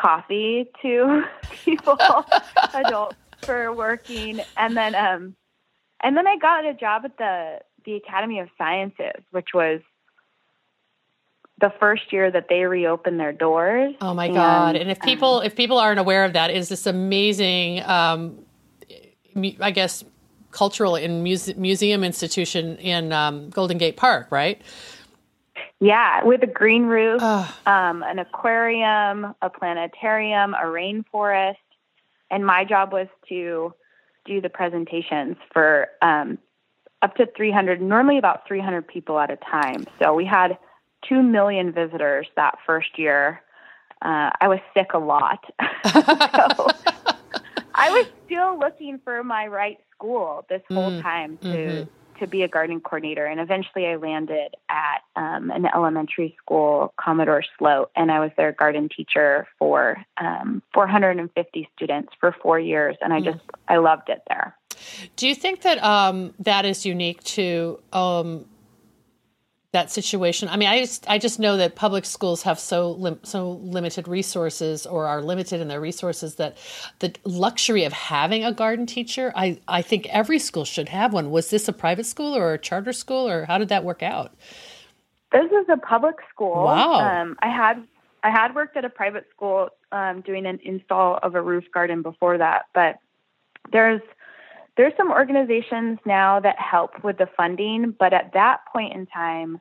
coffee 0.01 0.67
to 0.81 1.25
people 1.65 1.99
adults 2.75 3.17
for 3.43 3.71
working 3.73 4.41
and 4.57 4.77
then 4.77 4.95
um 4.95 5.35
and 6.03 6.17
then 6.17 6.27
I 6.27 6.37
got 6.37 6.65
a 6.65 6.75
job 6.75 7.03
at 7.05 7.17
the 7.19 7.61
the 7.85 7.97
Academy 7.97 8.39
of 8.39 8.49
Sciences, 8.57 9.23
which 9.31 9.49
was 9.55 9.81
the 11.61 11.73
first 11.81 12.13
year 12.13 12.31
that 12.31 12.47
they 12.49 12.65
reopened 12.65 13.19
their 13.19 13.33
doors. 13.33 13.95
Oh 14.01 14.15
my 14.15 14.29
god! 14.29 14.77
And 14.77 14.91
if 14.91 15.01
people 15.01 15.39
um, 15.39 15.45
if 15.45 15.57
people 15.57 15.79
aren't 15.79 16.01
aware 16.01 16.25
of 16.25 16.33
that, 16.35 16.51
is 16.51 16.69
this 16.69 16.87
amazing 16.87 17.83
um, 17.85 18.45
I 19.61 19.71
guess, 19.71 20.05
cultural 20.51 20.97
and 20.97 21.23
muse- 21.23 21.57
museum 21.57 22.05
institution 22.05 22.77
in 22.77 23.13
um, 23.13 23.51
Golden 23.51 23.79
Gate 23.79 23.97
Park, 23.97 24.29
right? 24.31 24.61
Yeah, 25.81 26.25
with 26.25 26.43
a 26.43 26.47
green 26.47 26.85
roof, 26.85 27.23
um, 27.23 28.03
an 28.03 28.19
aquarium, 28.19 29.35
a 29.43 29.51
planetarium, 29.51 30.55
a 30.55 30.65
rainforest, 30.65 31.57
and 32.31 32.47
my 32.47 32.65
job 32.65 32.93
was 32.93 33.09
to 33.29 33.75
do 34.25 34.41
the 34.41 34.49
presentations 34.49 35.37
for 35.53 35.89
um, 36.01 36.39
up 37.03 37.17
to 37.17 37.27
300, 37.37 37.83
normally 37.83 38.19
about 38.19 38.47
300 38.47 38.87
people 38.87 39.19
at 39.19 39.31
a 39.31 39.37
time. 39.37 39.87
So 40.01 40.15
we 40.15 40.25
had 40.25 40.59
2 41.09 41.23
million 41.23 41.73
visitors 41.73 42.29
that 42.37 42.59
first 42.65 42.99
year. 42.99 43.43
Uh, 44.01 44.31
I 44.41 44.49
was 44.49 44.61
sick 44.75 44.95
a 44.95 44.99
lot. 44.99 45.45
so 45.93 46.69
I 47.75 47.91
was 47.91 48.07
still 48.27 48.59
looking 48.59 49.01
for 49.03 49.23
my 49.25 49.47
right 49.47 49.79
school 49.95 50.45
this 50.49 50.63
whole 50.69 50.91
mm, 50.91 51.03
time 51.03 51.39
to 51.39 51.47
mm-hmm. 51.47 51.91
To 52.23 52.29
be 52.29 52.43
a 52.43 52.49
garden 52.49 52.81
coordinator, 52.81 53.27
and 53.27 53.41
eventually 53.41 53.87
I 53.87 53.97
landed 53.97 54.55
at 54.69 55.03
um, 55.17 55.51
an 55.51 55.67
elementary 55.67 56.37
school, 56.41 56.95
Commodore 56.97 57.43
Sloat, 57.59 57.91
and 57.97 58.11
I 58.11 58.21
was 58.21 58.31
their 58.37 58.53
garden 58.53 58.89
teacher 58.89 59.49
for 59.59 59.99
um, 60.19 60.63
450 60.73 61.69
students 61.77 62.13
for 62.21 62.35
four 62.41 62.61
years, 62.61 62.97
and 63.03 63.13
I 63.13 63.21
mm. 63.21 63.25
just 63.25 63.41
I 63.69 63.77
loved 63.79 64.09
it 64.09 64.23
there. 64.29 64.57
Do 65.17 65.27
you 65.27 65.35
think 65.35 65.63
that 65.63 65.83
um, 65.83 66.33
that 66.39 66.65
is 66.65 66.87
unique 66.87 67.23
to 67.25 67.81
um, 67.93 68.47
that 69.73 69.91
situation? 69.91 70.49
I 70.49 70.57
mean, 70.57 70.69
I 70.69 70.81
just 70.81 71.09
I 71.09 71.19
just 71.19 71.39
know 71.39 71.57
that 71.57 71.75
public 71.75 72.05
schools 72.05 72.43
have 72.43 72.61
so 72.61 72.93
lim- 72.93 73.21
so 73.23 73.53
limited 73.63 74.07
resources 74.07 74.87
or 74.87 75.07
are 75.07 75.23
limited 75.23 75.61
in 75.61 75.69
their 75.69 75.81
resources 75.81 76.37
that 76.37 76.57
the 77.01 77.15
luxury 77.25 77.85
of 77.85 77.93
having 77.93 78.45
a 78.45 78.53
garden 78.53 78.87
teacher, 78.87 79.33
I 79.35 79.61
I 79.67 79.83
think 79.83 80.07
every 80.09 80.39
school 80.39 80.65
should 80.65 80.91
have 80.91 81.13
one. 81.13 81.31
Was 81.31 81.51
this 81.51 81.69
a 81.69 81.73
private 81.73 82.07
school 82.07 82.37
or 82.37 82.53
a 82.53 82.59
charter 82.59 82.93
school, 82.93 83.29
or 83.29 83.47
how 83.47 83.59
did 83.59 83.69
that 83.69 83.85
work 83.85 84.03
out? 84.03 84.35
This 85.33 85.51
is 85.51 85.67
a 85.71 85.79
public 85.79 86.17
school. 86.29 86.65
Wow. 86.65 87.01
Um, 87.01 87.37
I 87.41 87.49
had 87.49 87.83
I 88.23 88.31
had 88.31 88.55
worked 88.55 88.77
at 88.77 88.85
a 88.85 88.91
private 88.91 89.27
school 89.35 89.71
um, 89.91 90.21
doing 90.21 90.45
an 90.47 90.61
install 90.63 91.19
of 91.23 91.35
a 91.35 91.41
roof 91.41 91.65
garden 91.73 92.03
before 92.03 92.37
that, 92.39 92.67
but 92.75 92.99
there's 93.73 94.03
there's 94.77 94.93
some 94.97 95.11
organizations 95.11 95.99
now 96.07 96.41
that 96.41 96.59
help 96.59 97.05
with 97.05 97.19
the 97.19 97.29
funding, 97.37 97.95
but 97.99 98.13
at 98.13 98.33
that 98.33 98.61
point 98.73 98.95
in 98.95 99.07
time, 99.07 99.61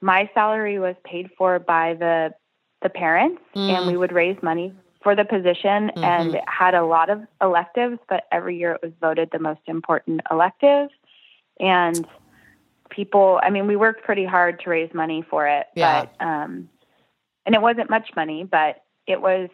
my 0.00 0.30
salary 0.34 0.78
was 0.78 0.94
paid 1.04 1.30
for 1.36 1.58
by 1.58 1.94
the 1.94 2.34
the 2.82 2.88
parents, 2.90 3.42
mm. 3.54 3.70
and 3.70 3.86
we 3.86 3.96
would 3.96 4.12
raise 4.12 4.40
money 4.42 4.72
for 5.02 5.16
the 5.16 5.24
position 5.24 5.88
mm-hmm. 5.88 6.04
and 6.04 6.40
had 6.46 6.74
a 6.74 6.84
lot 6.84 7.10
of 7.10 7.22
electives, 7.40 7.98
but 8.08 8.24
every 8.30 8.58
year 8.58 8.72
it 8.72 8.80
was 8.82 8.92
voted 9.00 9.30
the 9.32 9.38
most 9.38 9.60
important 9.66 10.20
elective. 10.30 10.88
And 11.58 12.06
people, 12.90 13.40
I 13.42 13.50
mean, 13.50 13.66
we 13.66 13.76
worked 13.76 14.04
pretty 14.04 14.24
hard 14.24 14.60
to 14.60 14.70
raise 14.70 14.92
money 14.92 15.24
for 15.28 15.46
it, 15.46 15.66
yeah. 15.74 16.04
but 16.04 16.26
um, 16.26 16.68
and 17.46 17.54
it 17.54 17.62
wasn't 17.62 17.88
much 17.88 18.10
money, 18.14 18.44
but 18.44 18.82
it 19.06 19.20
was 19.20 19.48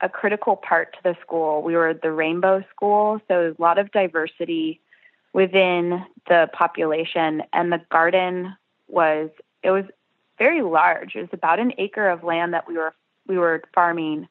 a 0.00 0.08
critical 0.08 0.56
part 0.56 0.94
to 0.94 0.98
the 1.02 1.16
school. 1.20 1.62
We 1.62 1.74
were 1.74 1.94
the 1.94 2.12
rainbow 2.12 2.64
school, 2.70 3.20
so 3.28 3.54
a 3.58 3.62
lot 3.62 3.78
of 3.78 3.90
diversity 3.92 4.80
within 5.32 6.04
the 6.28 6.48
population, 6.52 7.42
and 7.52 7.72
the 7.72 7.80
garden 7.90 8.56
was 8.86 9.30
it 9.62 9.70
was 9.70 9.84
very 10.38 10.62
large. 10.62 11.16
It 11.16 11.20
was 11.20 11.30
about 11.32 11.58
an 11.58 11.72
acre 11.78 12.08
of 12.08 12.22
land 12.24 12.54
that 12.54 12.66
we 12.68 12.76
were 12.76 12.94
we 13.26 13.38
were 13.38 13.62
farming, 13.74 14.28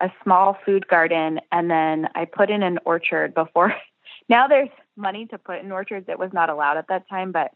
a 0.00 0.10
small 0.22 0.56
food 0.64 0.88
garden, 0.88 1.40
and 1.52 1.70
then 1.70 2.08
I 2.14 2.24
put 2.24 2.50
in 2.50 2.62
an 2.62 2.78
orchard 2.84 3.34
before. 3.34 3.74
now 4.28 4.46
there's 4.48 4.70
money 4.96 5.26
to 5.26 5.38
put 5.38 5.60
in 5.60 5.72
orchards. 5.72 6.08
It 6.08 6.18
was 6.18 6.32
not 6.32 6.50
allowed 6.50 6.76
at 6.76 6.88
that 6.88 7.08
time, 7.08 7.32
but 7.32 7.52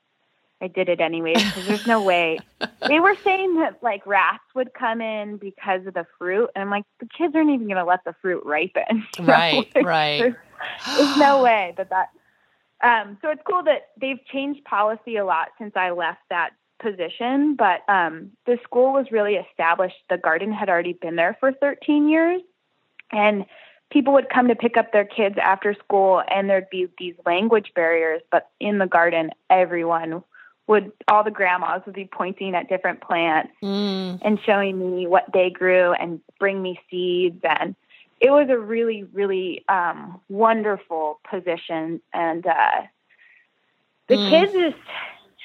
I 0.62 0.68
did 0.68 0.88
it 0.88 1.00
anyways 1.00 1.42
because 1.42 1.66
there's 1.66 1.86
no 1.86 2.02
way. 2.02 2.38
They 2.88 2.98
were 2.98 3.14
saying 3.22 3.60
that 3.60 3.80
like 3.80 4.04
rats 4.06 4.42
would 4.56 4.74
come 4.74 5.00
in 5.00 5.36
because 5.36 5.86
of 5.86 5.94
the 5.94 6.04
fruit, 6.18 6.50
and 6.54 6.62
I'm 6.62 6.70
like, 6.70 6.84
the 6.98 7.06
kids 7.06 7.32
aren't 7.36 7.50
even 7.50 7.66
going 7.68 7.76
to 7.76 7.84
let 7.84 8.04
the 8.04 8.14
fruit 8.20 8.42
ripen. 8.44 9.06
So 9.16 9.22
right, 9.22 9.70
right. 9.76 10.18
There's, 10.18 10.34
there's 10.96 11.16
no 11.16 11.42
way 11.44 11.74
that 11.76 11.90
that. 11.90 12.08
Um, 12.82 13.18
so 13.22 13.30
it's 13.30 13.40
cool 13.48 13.62
that 13.62 13.90
they've 14.00 14.18
changed 14.32 14.64
policy 14.64 15.16
a 15.16 15.24
lot 15.24 15.50
since 15.58 15.76
I 15.76 15.90
left 15.90 16.22
that 16.30 16.50
position, 16.80 17.54
but 17.54 17.88
um, 17.88 18.32
the 18.46 18.58
school 18.64 18.92
was 18.92 19.06
really 19.12 19.34
established. 19.34 19.96
The 20.10 20.18
garden 20.18 20.52
had 20.52 20.68
already 20.68 20.94
been 20.94 21.14
there 21.14 21.36
for 21.38 21.52
13 21.52 22.08
years, 22.08 22.42
and 23.12 23.46
people 23.92 24.12
would 24.14 24.28
come 24.28 24.48
to 24.48 24.56
pick 24.56 24.76
up 24.76 24.92
their 24.92 25.04
kids 25.04 25.36
after 25.40 25.72
school, 25.74 26.20
and 26.28 26.50
there'd 26.50 26.70
be 26.70 26.88
these 26.98 27.14
language 27.24 27.70
barriers. 27.76 28.22
But 28.32 28.50
in 28.58 28.78
the 28.78 28.88
garden, 28.88 29.30
everyone 29.48 30.24
would 30.66 30.92
all 31.08 31.24
the 31.24 31.30
grandmas 31.30 31.82
would 31.86 31.94
be 31.94 32.08
pointing 32.10 32.54
at 32.54 32.68
different 32.68 33.00
plants 33.00 33.52
mm. 33.62 34.18
and 34.22 34.38
showing 34.44 34.78
me 34.78 35.06
what 35.06 35.24
they 35.32 35.50
grew 35.50 35.92
and 35.92 36.20
bring 36.38 36.62
me 36.62 36.78
seeds 36.90 37.40
and 37.42 37.74
it 38.20 38.30
was 38.30 38.48
a 38.48 38.58
really 38.58 39.04
really 39.12 39.64
um, 39.68 40.20
wonderful 40.28 41.20
position 41.28 42.00
and 42.12 42.46
uh, 42.46 42.82
the 44.08 44.14
mm. 44.14 44.30
kids 44.30 44.54
is 44.54 44.74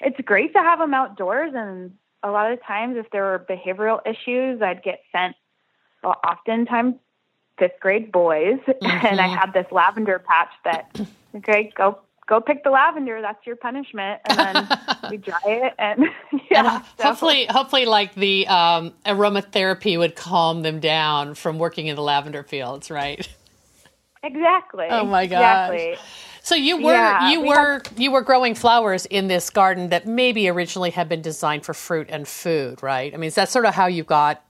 it's 0.02 0.20
great 0.22 0.54
to 0.54 0.60
have 0.60 0.80
them 0.80 0.94
outdoors 0.94 1.54
and 1.56 1.94
a 2.24 2.30
lot 2.30 2.52
of 2.52 2.64
times 2.64 2.98
if 2.98 3.10
there 3.12 3.24
were 3.24 3.46
behavioral 3.50 4.00
issues 4.06 4.62
i'd 4.62 4.84
get 4.84 5.02
sent 5.12 5.36
well, 6.04 6.20
oftentimes 6.26 6.96
fifth 7.58 7.80
grade 7.80 8.12
boys 8.12 8.60
mm-hmm. 8.68 8.86
and 9.08 9.20
i 9.20 9.28
had 9.28 9.52
this 9.54 9.66
lavender 9.72 10.20
patch 10.20 10.52
that 10.64 11.02
okay 11.36 11.72
go 11.76 12.00
go 12.28 12.40
pick 12.40 12.64
the 12.64 12.70
lavender. 12.70 13.22
That's 13.22 13.44
your 13.46 13.56
punishment. 13.56 14.22
And 14.26 14.38
then 14.38 14.80
we 15.10 15.18
dry 15.18 15.40
it 15.46 15.74
and 15.80 16.06
yeah. 16.52 16.76
And 16.76 16.86
so. 16.98 17.04
Hopefully, 17.04 17.46
hopefully 17.50 17.86
like 17.86 18.14
the 18.14 18.48
um, 18.48 18.94
aromatherapy 19.06 19.98
would 19.98 20.16
calm 20.16 20.62
them 20.62 20.80
down 20.80 21.34
from 21.34 21.58
working 21.58 21.88
in 21.88 21.96
the 21.96 22.04
lavender 22.04 22.44
fields, 22.44 22.92
right? 22.92 23.28
Exactly. 24.24 24.88
Oh 24.90 25.06
my 25.06 25.26
gosh. 25.26 25.72
Exactly. 25.72 25.98
So 26.42 26.56
you 26.56 26.78
were 26.78 26.94
yeah, 26.94 27.30
you 27.30 27.42
we 27.42 27.50
were 27.50 27.74
had, 27.74 27.90
you 27.98 28.12
were 28.12 28.22
growing 28.22 28.56
flowers 28.56 29.06
in 29.06 29.28
this 29.28 29.50
garden 29.50 29.90
that 29.90 30.08
maybe 30.08 30.48
originally 30.48 30.92
had 30.92 31.10
been 31.10 31.22
designed 31.22 31.66
for 31.66 31.74
fruit 31.74 32.08
and 32.10 32.26
food, 32.26 32.82
right? 32.82 33.14
I 33.14 33.18
mean, 33.18 33.28
is 33.28 33.36
that 33.36 33.50
sort 33.50 33.66
of 33.66 33.74
how 33.74 33.88
you 33.88 34.06
got 34.06 34.44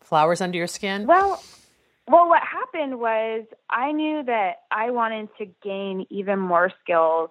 flowers 0.00 0.40
under 0.40 0.58
your 0.58 0.66
skin? 0.66 1.06
Well, 1.06 1.40
well, 2.10 2.28
what 2.28 2.42
happened 2.42 2.98
was 2.98 3.44
I 3.68 3.92
knew 3.92 4.22
that 4.24 4.62
I 4.70 4.90
wanted 4.90 5.28
to 5.38 5.46
gain 5.62 6.06
even 6.10 6.38
more 6.38 6.72
skills 6.82 7.30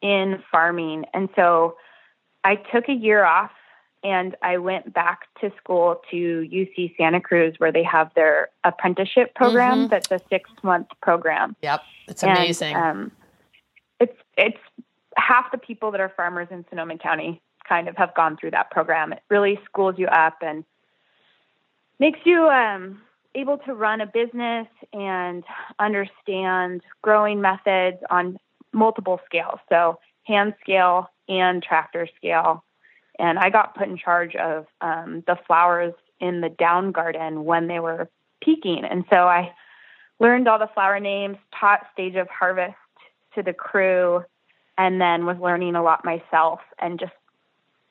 in 0.00 0.42
farming. 0.50 1.06
And 1.12 1.28
so 1.34 1.76
I 2.44 2.56
took 2.56 2.88
a 2.88 2.92
year 2.92 3.24
off 3.24 3.50
and 4.04 4.36
I 4.42 4.58
went 4.58 4.92
back 4.92 5.22
to 5.40 5.50
school 5.56 6.02
to 6.10 6.16
UC 6.16 6.96
Santa 6.96 7.20
Cruz 7.20 7.54
where 7.58 7.72
they 7.72 7.82
have 7.82 8.10
their 8.14 8.48
apprenticeship 8.64 9.34
program 9.34 9.78
mm-hmm. 9.78 9.88
that's 9.88 10.10
a 10.10 10.20
six 10.28 10.50
month 10.62 10.88
program. 11.00 11.56
Yep. 11.62 11.82
It's 12.08 12.22
amazing. 12.22 12.74
And, 12.74 12.84
um, 12.84 13.12
it's 14.00 14.16
it's 14.36 14.58
half 15.16 15.50
the 15.52 15.58
people 15.58 15.90
that 15.92 16.00
are 16.00 16.12
farmers 16.16 16.48
in 16.50 16.64
Sonoma 16.68 16.98
County 16.98 17.40
kind 17.68 17.88
of 17.88 17.96
have 17.96 18.14
gone 18.14 18.36
through 18.36 18.52
that 18.52 18.70
program. 18.70 19.12
It 19.12 19.22
really 19.28 19.58
schools 19.64 19.94
you 19.98 20.06
up 20.06 20.38
and 20.42 20.64
makes 21.98 22.20
you 22.24 22.48
um 22.48 23.00
able 23.34 23.58
to 23.58 23.74
run 23.74 24.00
a 24.00 24.06
business 24.06 24.68
and 24.92 25.44
understand 25.78 26.82
growing 27.02 27.40
methods 27.40 27.98
on 28.10 28.38
multiple 28.72 29.20
scales, 29.26 29.58
so 29.68 29.98
hand 30.24 30.54
scale 30.60 31.10
and 31.28 31.62
tractor 31.62 32.08
scale. 32.16 32.64
And 33.18 33.38
I 33.38 33.50
got 33.50 33.76
put 33.76 33.88
in 33.88 33.96
charge 33.96 34.34
of 34.36 34.66
um, 34.80 35.22
the 35.26 35.36
flowers 35.46 35.94
in 36.20 36.40
the 36.40 36.48
down 36.48 36.92
garden 36.92 37.44
when 37.44 37.66
they 37.66 37.80
were 37.80 38.08
peaking. 38.42 38.84
And 38.84 39.04
so 39.10 39.16
I 39.16 39.52
learned 40.18 40.48
all 40.48 40.58
the 40.58 40.70
flower 40.72 41.00
names, 41.00 41.36
taught 41.58 41.86
stage 41.92 42.16
of 42.16 42.28
harvest 42.28 42.76
to 43.34 43.42
the 43.42 43.52
crew, 43.52 44.24
and 44.78 45.00
then 45.00 45.26
was 45.26 45.36
learning 45.38 45.74
a 45.74 45.82
lot 45.82 46.04
myself 46.04 46.60
and 46.78 46.98
just 46.98 47.12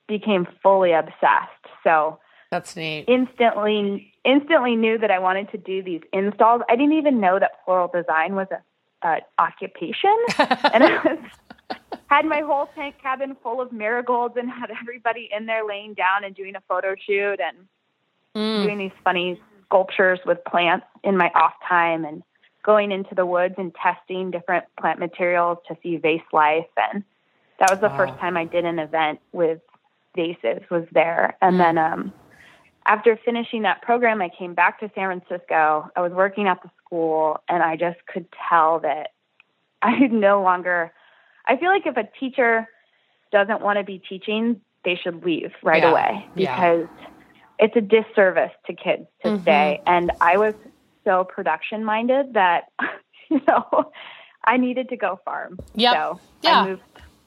became 0.08 0.47
fully 0.63 0.91
obsessed. 0.91 1.67
So 1.84 2.19
that's 2.51 2.75
neat. 2.75 3.05
Instantly, 3.07 4.13
instantly 4.25 4.75
knew 4.75 4.97
that 4.97 5.09
I 5.09 5.19
wanted 5.19 5.49
to 5.51 5.57
do 5.57 5.81
these 5.81 6.01
installs. 6.13 6.61
I 6.69 6.75
didn't 6.75 6.93
even 6.93 7.19
know 7.19 7.39
that 7.39 7.63
floral 7.65 7.87
design 7.87 8.35
was 8.35 8.47
a, 8.51 9.07
a 9.07 9.21
occupation, 9.39 10.15
and 10.37 10.83
I 10.83 11.01
was 11.03 11.19
had 12.11 12.25
my 12.25 12.41
whole 12.41 12.67
tank 12.75 12.95
cabin 13.01 13.37
full 13.41 13.61
of 13.61 13.71
marigolds 13.71 14.35
and 14.37 14.49
had 14.49 14.69
everybody 14.81 15.29
in 15.35 15.45
there 15.45 15.65
laying 15.65 15.93
down 15.93 16.25
and 16.25 16.35
doing 16.35 16.55
a 16.57 16.61
photo 16.67 16.93
shoot 17.07 17.39
and 17.39 17.67
mm. 18.35 18.65
doing 18.65 18.77
these 18.77 18.91
funny 19.03 19.41
sculptures 19.65 20.19
with 20.25 20.43
plants 20.43 20.85
in 21.05 21.15
my 21.15 21.31
off 21.33 21.53
time 21.67 22.03
and 22.03 22.21
going 22.63 22.91
into 22.91 23.15
the 23.15 23.25
woods 23.25 23.55
and 23.57 23.73
testing 23.73 24.29
different 24.29 24.65
plant 24.77 24.99
materials 24.99 25.57
to 25.67 25.77
see 25.81 25.95
vase 25.95 26.21
life 26.33 26.67
and 26.91 27.03
that 27.59 27.71
was 27.71 27.79
the 27.79 27.87
wow. 27.87 27.97
first 27.97 28.19
time 28.19 28.35
I 28.35 28.43
did 28.43 28.65
an 28.65 28.77
event 28.77 29.21
with 29.31 29.61
vases 30.15 30.61
was 30.69 30.85
there 30.91 31.37
and 31.41 31.55
mm. 31.55 31.59
then 31.59 31.77
um 31.77 32.13
after 32.85 33.17
finishing 33.23 33.61
that 33.63 33.81
program, 33.81 34.21
I 34.21 34.29
came 34.29 34.53
back 34.53 34.79
to 34.79 34.89
San 34.95 35.19
Francisco. 35.19 35.89
I 35.95 36.01
was 36.01 36.11
working 36.11 36.47
at 36.47 36.61
the 36.63 36.69
school, 36.83 37.37
and 37.47 37.61
I 37.63 37.75
just 37.75 37.97
could 38.07 38.25
tell 38.49 38.79
that 38.79 39.09
I 39.81 39.97
no 40.07 40.41
longer, 40.41 40.91
I 41.45 41.57
feel 41.57 41.69
like 41.69 41.85
if 41.85 41.97
a 41.97 42.07
teacher 42.19 42.67
doesn't 43.31 43.61
want 43.61 43.77
to 43.79 43.83
be 43.83 43.99
teaching, 43.99 44.61
they 44.83 44.95
should 44.95 45.23
leave 45.23 45.51
right 45.63 45.81
Yeah. 45.83 45.91
away 45.91 46.25
Yeah. 46.35 46.55
because 46.55 46.87
it's 47.59 47.75
a 47.75 47.81
disservice 47.81 48.51
to 48.65 48.73
kids 48.73 49.07
to 49.23 49.29
Mhm. 49.29 49.41
stay. 49.43 49.81
And 49.85 50.11
I 50.19 50.37
was 50.37 50.55
so 51.03 51.23
production 51.23 51.83
minded 51.85 52.33
that, 52.33 52.71
you 53.29 53.41
know, 53.47 53.91
I 54.43 54.57
needed 54.57 54.89
to 54.89 54.97
go 54.97 55.19
farm. 55.23 55.59
Yep. 55.75 55.93
So 55.93 56.19
Yeah. 56.41 56.61
I 56.61 56.65
moved, 56.67 56.81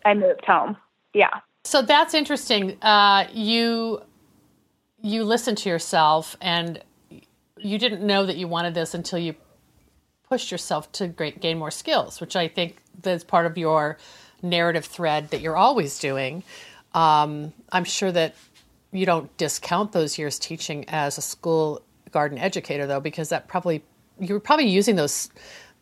I 0.04 0.14
moved 0.14 0.44
home. 0.44 0.76
Yeah. 1.12 1.30
So 1.64 1.80
that's 1.80 2.12
interesting. 2.12 2.76
Uh, 2.82 3.26
you 3.32 4.02
you 5.04 5.22
listened 5.22 5.58
to 5.58 5.68
yourself, 5.68 6.34
and 6.40 6.82
you 7.58 7.78
didn't 7.78 8.04
know 8.04 8.24
that 8.24 8.36
you 8.36 8.48
wanted 8.48 8.72
this 8.72 8.94
until 8.94 9.18
you 9.18 9.34
pushed 10.30 10.50
yourself 10.50 10.90
to 10.92 11.06
great, 11.08 11.42
gain 11.42 11.58
more 11.58 11.70
skills, 11.70 12.22
which 12.22 12.36
I 12.36 12.48
think 12.48 12.78
that's 13.02 13.22
part 13.22 13.44
of 13.44 13.58
your 13.58 13.98
narrative 14.42 14.86
thread 14.86 15.28
that 15.28 15.42
you're 15.42 15.58
always 15.58 15.98
doing. 15.98 16.42
Um, 16.94 17.52
I'm 17.70 17.84
sure 17.84 18.10
that 18.12 18.34
you 18.92 19.04
don't 19.04 19.34
discount 19.36 19.92
those 19.92 20.16
years 20.16 20.38
teaching 20.38 20.86
as 20.88 21.18
a 21.18 21.22
school 21.22 21.82
garden 22.10 22.38
educator, 22.38 22.86
though, 22.86 23.00
because 23.00 23.28
that 23.28 23.46
probably 23.46 23.84
you 24.18 24.32
were 24.32 24.40
probably 24.40 24.68
using 24.68 24.96
those 24.96 25.28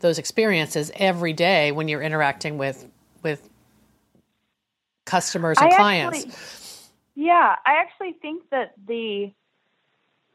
those 0.00 0.18
experiences 0.18 0.90
every 0.96 1.32
day 1.32 1.70
when 1.70 1.86
you're 1.86 2.02
interacting 2.02 2.58
with 2.58 2.88
with 3.22 3.48
customers 5.04 5.58
and 5.60 5.72
I 5.72 5.76
clients. 5.76 6.18
Actually, 6.18 6.34
yeah, 7.14 7.56
I 7.66 7.74
actually 7.74 8.14
think 8.20 8.48
that 8.50 8.72
the 8.86 9.32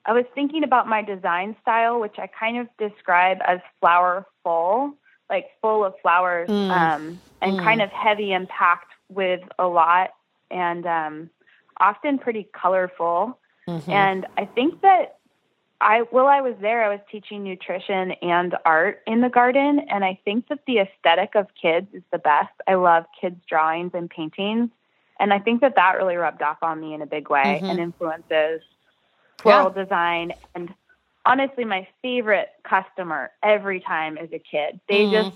I 0.06 0.14
was 0.14 0.26
thinking 0.34 0.64
about 0.64 0.88
my 0.88 1.02
design 1.02 1.56
style, 1.62 2.00
which 2.00 2.18
I 2.18 2.28
kind 2.28 2.58
of 2.58 2.68
describe 2.78 3.40
as 3.46 3.60
flower 3.82 4.26
full, 4.42 4.94
like 5.30 5.48
full 5.62 5.84
of 5.84 5.96
flowers, 6.02 6.50
Mm. 6.50 6.72
um, 6.72 7.22
and 7.42 7.58
Mm. 7.58 7.64
kind 7.64 7.82
of 7.82 7.92
heavy 7.92 8.32
and 8.32 8.48
packed 8.48 8.94
with 9.10 9.42
a 9.60 9.68
lot, 9.68 10.14
and 10.50 10.86
um, 10.88 11.30
often 11.82 12.20
pretty 12.20 12.46
colorful. 12.54 13.38
Mhm. 13.68 13.90
And 13.90 14.26
I 14.38 14.46
think 14.46 14.80
that 14.82 15.18
I, 15.82 16.00
while 16.10 16.28
I 16.28 16.42
was 16.42 16.56
there, 16.60 16.84
I 16.84 16.90
was 16.90 17.02
teaching 17.12 17.44
nutrition 17.44 18.14
and 18.14 18.58
art 18.66 19.04
in 19.06 19.22
the 19.22 19.30
garden. 19.30 19.80
And 19.82 20.04
I 20.04 20.20
think 20.26 20.48
that 20.48 20.66
the 20.66 20.80
aesthetic 20.80 21.36
of 21.36 21.54
kids 21.54 21.94
is 21.94 22.02
the 22.12 22.18
best. 22.18 22.54
I 22.66 22.76
love 22.76 23.06
kids' 23.20 23.46
drawings 23.46 23.92
and 23.94 24.10
paintings. 24.10 24.70
And 25.20 25.34
I 25.34 25.40
think 25.40 25.62
that 25.62 25.76
that 25.76 25.98
really 25.98 26.16
rubbed 26.16 26.42
off 26.42 26.58
on 26.62 26.80
me 26.80 26.94
in 26.94 27.02
a 27.02 27.06
big 27.06 27.30
way 27.30 27.62
Mhm. 27.64 27.70
and 27.70 27.80
influences 27.80 28.62
floral 29.42 29.70
design. 29.70 30.34
And 30.56 30.74
honestly, 31.26 31.66
my 31.66 31.88
favorite 32.02 32.50
customer 32.64 33.32
every 33.44 33.80
time 33.80 34.18
is 34.18 34.32
a 34.34 34.40
kid. 34.40 34.80
They 34.88 35.06
Mhm. 35.06 35.12
just, 35.12 35.32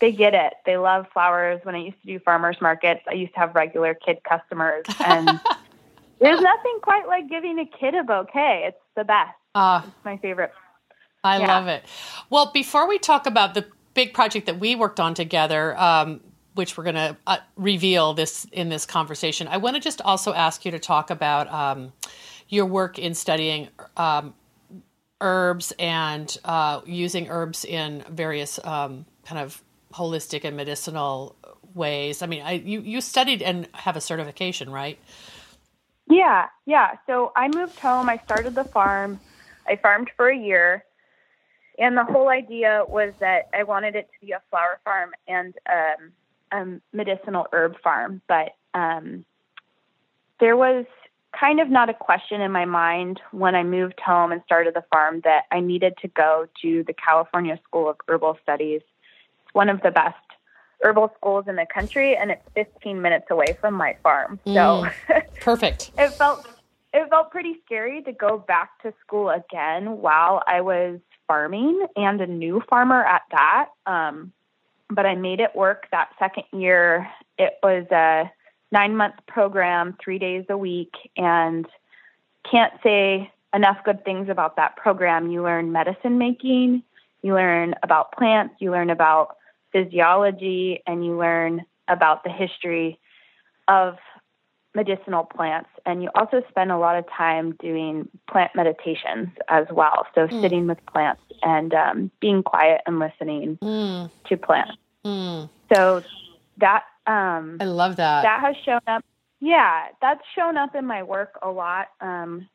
they 0.00 0.12
get 0.12 0.34
it. 0.34 0.54
They 0.66 0.76
love 0.76 1.06
flowers. 1.12 1.60
When 1.64 1.74
I 1.74 1.78
used 1.78 2.00
to 2.02 2.06
do 2.06 2.18
farmers 2.18 2.60
markets, 2.60 3.02
I 3.08 3.14
used 3.14 3.32
to 3.34 3.40
have 3.40 3.54
regular 3.54 3.94
kid 3.94 4.18
customers. 4.28 4.84
And 5.04 5.40
there's 6.20 6.40
nothing 6.40 6.78
quite 6.82 7.06
like 7.06 7.28
giving 7.28 7.58
a 7.58 7.66
kid 7.66 7.94
a 7.94 8.02
bouquet. 8.02 8.64
It's 8.68 8.78
the 8.96 9.04
best. 9.04 9.34
Uh, 9.54 9.82
It's 9.84 10.04
my 10.04 10.16
favorite. 10.18 10.52
I 11.22 11.38
Yeah. 11.38 11.48
love 11.48 11.68
it. 11.68 11.84
Well, 12.28 12.50
before 12.52 12.86
we 12.86 12.98
talk 12.98 13.26
about 13.26 13.54
the 13.54 13.66
big 13.94 14.12
project 14.12 14.46
that 14.46 14.58
we 14.58 14.74
worked 14.74 15.00
on 15.00 15.14
together, 15.14 15.78
um, 15.78 16.20
which 16.54 16.76
we're 16.76 16.84
going 16.84 16.94
to 16.94 17.16
uh, 17.26 17.38
reveal 17.56 18.14
this 18.14 18.46
in 18.52 18.68
this 18.68 18.86
conversation, 18.86 19.48
I 19.48 19.58
want 19.58 19.76
to 19.76 19.80
just 19.80 20.00
also 20.00 20.32
ask 20.32 20.64
you 20.64 20.70
to 20.70 20.78
talk 20.78 21.10
about 21.10 21.52
um, 21.52 21.92
your 22.48 22.66
work 22.66 22.98
in 22.98 23.14
studying 23.14 23.68
um, 23.96 24.34
herbs 25.20 25.72
and 25.78 26.36
uh, 26.44 26.80
using 26.86 27.28
herbs 27.28 27.64
in 27.64 28.04
various 28.10 28.58
um, 28.64 29.04
kind 29.24 29.40
of 29.40 29.62
holistic 29.92 30.44
and 30.44 30.56
medicinal 30.56 31.36
ways. 31.74 32.22
I 32.22 32.26
mean, 32.26 32.42
I, 32.42 32.52
you 32.52 32.80
you 32.80 33.00
studied 33.00 33.42
and 33.42 33.68
have 33.72 33.96
a 33.96 34.00
certification, 34.00 34.70
right? 34.70 34.98
Yeah, 36.10 36.48
yeah. 36.66 36.96
So 37.06 37.32
I 37.34 37.48
moved 37.48 37.78
home. 37.78 38.08
I 38.08 38.18
started 38.18 38.54
the 38.54 38.64
farm. 38.64 39.20
I 39.66 39.76
farmed 39.76 40.10
for 40.16 40.28
a 40.28 40.36
year. 40.36 40.84
And 41.78 41.96
the 41.96 42.04
whole 42.04 42.28
idea 42.28 42.84
was 42.86 43.14
that 43.18 43.48
I 43.52 43.64
wanted 43.64 43.96
it 43.96 44.08
to 44.12 44.26
be 44.26 44.32
a 44.32 44.42
flower 44.50 44.78
farm 44.84 45.10
and 45.26 45.54
um, 45.68 46.12
a 46.52 46.64
medicinal 46.92 47.46
herb 47.52 47.80
farm. 47.82 48.20
But 48.28 48.54
um, 48.74 49.24
there 50.40 50.56
was 50.56 50.86
kind 51.38 51.60
of 51.60 51.68
not 51.68 51.88
a 51.88 51.94
question 51.94 52.40
in 52.40 52.52
my 52.52 52.64
mind 52.64 53.20
when 53.32 53.54
I 53.54 53.62
moved 53.62 54.00
home 54.00 54.32
and 54.32 54.42
started 54.44 54.74
the 54.74 54.84
farm 54.92 55.20
that 55.24 55.44
I 55.50 55.60
needed 55.60 55.94
to 56.02 56.08
go 56.08 56.46
to 56.62 56.84
the 56.84 56.92
California 56.92 57.58
School 57.64 57.88
of 57.88 57.96
Herbal 58.08 58.38
Studies. 58.42 58.82
It's 58.82 59.54
one 59.54 59.68
of 59.68 59.80
the 59.82 59.90
best 59.90 60.16
herbal 60.82 61.12
schools 61.16 61.46
in 61.48 61.56
the 61.56 61.66
country, 61.72 62.16
and 62.16 62.30
it's 62.30 62.42
15 62.54 63.00
minutes 63.00 63.26
away 63.30 63.56
from 63.60 63.74
my 63.74 63.96
farm. 64.02 64.38
So 64.46 64.86
Perfect. 65.40 65.90
it 65.98 66.12
felt 66.12 66.46
it 66.92 67.10
felt 67.10 67.32
pretty 67.32 67.56
scary 67.64 68.02
to 68.02 68.12
go 68.12 68.38
back 68.38 68.80
to 68.82 68.94
school 69.04 69.30
again 69.30 69.98
while 69.98 70.42
I 70.46 70.60
was 70.60 71.00
farming 71.26 71.86
and 71.96 72.20
a 72.20 72.26
new 72.26 72.62
farmer 72.68 73.04
at 73.04 73.22
that. 73.32 73.70
Um, 73.86 74.32
but 74.90 75.06
I 75.06 75.14
made 75.14 75.40
it 75.40 75.54
work 75.54 75.86
that 75.90 76.10
second 76.18 76.44
year. 76.52 77.08
It 77.38 77.54
was 77.62 77.86
a 77.90 78.30
nine 78.72 78.96
month 78.96 79.14
program, 79.26 79.96
three 80.02 80.18
days 80.18 80.44
a 80.48 80.56
week, 80.56 80.94
and 81.16 81.66
can't 82.50 82.72
say 82.82 83.30
enough 83.54 83.78
good 83.84 84.04
things 84.04 84.28
about 84.28 84.56
that 84.56 84.76
program. 84.76 85.30
You 85.30 85.42
learn 85.42 85.72
medicine 85.72 86.18
making, 86.18 86.82
you 87.22 87.34
learn 87.34 87.74
about 87.82 88.12
plants, 88.12 88.56
you 88.58 88.70
learn 88.70 88.90
about 88.90 89.36
physiology, 89.72 90.82
and 90.86 91.04
you 91.04 91.16
learn 91.16 91.64
about 91.88 92.24
the 92.24 92.30
history 92.30 92.98
of 93.68 93.96
medicinal 94.74 95.24
plants. 95.24 95.70
And 95.86 96.02
you 96.02 96.10
also 96.14 96.42
spend 96.48 96.72
a 96.72 96.78
lot 96.78 96.96
of 96.96 97.04
time 97.08 97.52
doing 97.60 98.08
plant 98.28 98.50
meditations 98.56 99.28
as 99.48 99.66
well. 99.70 100.06
So 100.14 100.26
Mm. 100.26 100.40
sitting 100.40 100.66
with 100.66 100.84
plants 100.86 101.22
and 101.44 101.72
um, 101.74 102.10
being 102.20 102.42
quiet 102.42 102.80
and 102.86 102.98
listening 102.98 103.58
Mm, 103.62 104.10
to 104.28 104.36
plants. 104.36 104.72
mm. 105.04 105.48
So 105.72 106.02
that 106.58 106.84
um, 107.06 107.58
I 107.60 107.64
love 107.66 107.96
that. 107.96 108.22
that 108.22 108.40
has 108.40 108.56
shown 108.64 108.80
up. 108.86 109.04
Yeah, 109.40 109.88
that's 110.00 110.22
shown 110.34 110.56
up 110.56 110.74
in 110.74 110.86
my 110.86 111.02
work 111.02 111.38
a 111.42 111.50
lot. 111.50 111.88
Um, 112.00 112.48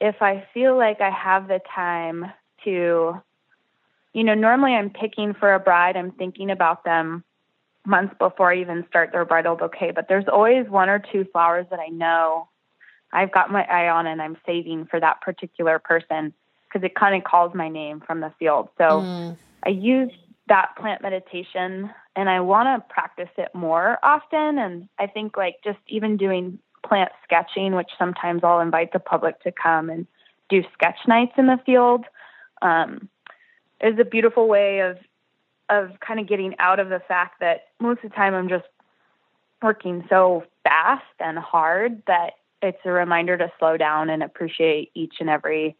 if 0.00 0.22
I 0.22 0.46
feel 0.54 0.76
like 0.76 1.00
I 1.00 1.10
have 1.10 1.48
the 1.48 1.60
time 1.74 2.26
to, 2.64 3.20
you 4.12 4.24
know, 4.24 4.34
normally 4.34 4.72
I'm 4.74 4.90
picking 4.90 5.34
for 5.34 5.52
a 5.52 5.58
bride, 5.58 5.96
I'm 5.96 6.12
thinking 6.12 6.50
about 6.50 6.84
them 6.84 7.24
months 7.84 8.14
before 8.20 8.52
I 8.52 8.60
even 8.60 8.84
start 8.88 9.10
their 9.10 9.24
bridal 9.24 9.56
bouquet, 9.56 9.90
but 9.90 10.06
there's 10.08 10.28
always 10.32 10.68
one 10.68 10.88
or 10.88 11.00
two 11.00 11.24
flowers 11.32 11.66
that 11.70 11.80
I 11.80 11.88
know 11.88 12.48
I've 13.12 13.32
got 13.32 13.50
my 13.50 13.64
eye 13.64 13.88
on 13.88 14.06
and 14.06 14.22
I'm 14.22 14.36
saving 14.46 14.86
for 14.86 15.00
that 15.00 15.20
particular 15.20 15.80
person 15.80 16.32
because 16.72 16.84
it 16.84 16.94
kind 16.94 17.14
of 17.14 17.24
calls 17.24 17.54
my 17.54 17.68
name 17.68 18.00
from 18.00 18.20
the 18.20 18.32
field. 18.38 18.68
So 18.78 19.02
Mm. 19.02 19.36
I 19.64 19.68
use 19.70 20.10
that 20.48 20.74
plant 20.76 21.02
meditation 21.02 21.90
and 22.16 22.28
I 22.28 22.40
want 22.40 22.66
to 22.66 22.92
practice 22.92 23.30
it 23.38 23.54
more 23.54 23.98
often. 24.02 24.58
And 24.58 24.88
I 24.98 25.06
think 25.06 25.36
like 25.36 25.56
just 25.62 25.78
even 25.88 26.16
doing 26.16 26.58
plant 26.84 27.12
sketching, 27.22 27.74
which 27.74 27.90
sometimes 27.98 28.42
I'll 28.42 28.60
invite 28.60 28.92
the 28.92 28.98
public 28.98 29.40
to 29.42 29.52
come 29.52 29.88
and 29.88 30.06
do 30.48 30.62
sketch 30.72 30.98
nights 31.06 31.32
in 31.36 31.46
the 31.46 31.58
field, 31.64 32.04
um, 32.60 33.08
is 33.80 33.98
a 33.98 34.04
beautiful 34.04 34.48
way 34.48 34.80
of 34.80 34.98
of 35.68 35.98
kind 36.00 36.20
of 36.20 36.28
getting 36.28 36.54
out 36.58 36.80
of 36.80 36.88
the 36.90 37.00
fact 37.00 37.40
that 37.40 37.68
most 37.80 38.04
of 38.04 38.10
the 38.10 38.16
time 38.16 38.34
I'm 38.34 38.48
just 38.48 38.66
working 39.62 40.04
so 40.10 40.44
fast 40.64 41.04
and 41.18 41.38
hard 41.38 42.02
that 42.06 42.32
it's 42.60 42.78
a 42.84 42.90
reminder 42.90 43.38
to 43.38 43.50
slow 43.58 43.76
down 43.76 44.10
and 44.10 44.22
appreciate 44.22 44.90
each 44.94 45.14
and 45.20 45.30
every 45.30 45.76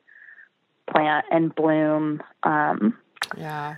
plant 0.93 1.27
and 1.31 1.55
bloom. 1.55 2.23
Um, 2.43 2.97
Yeah. 3.37 3.77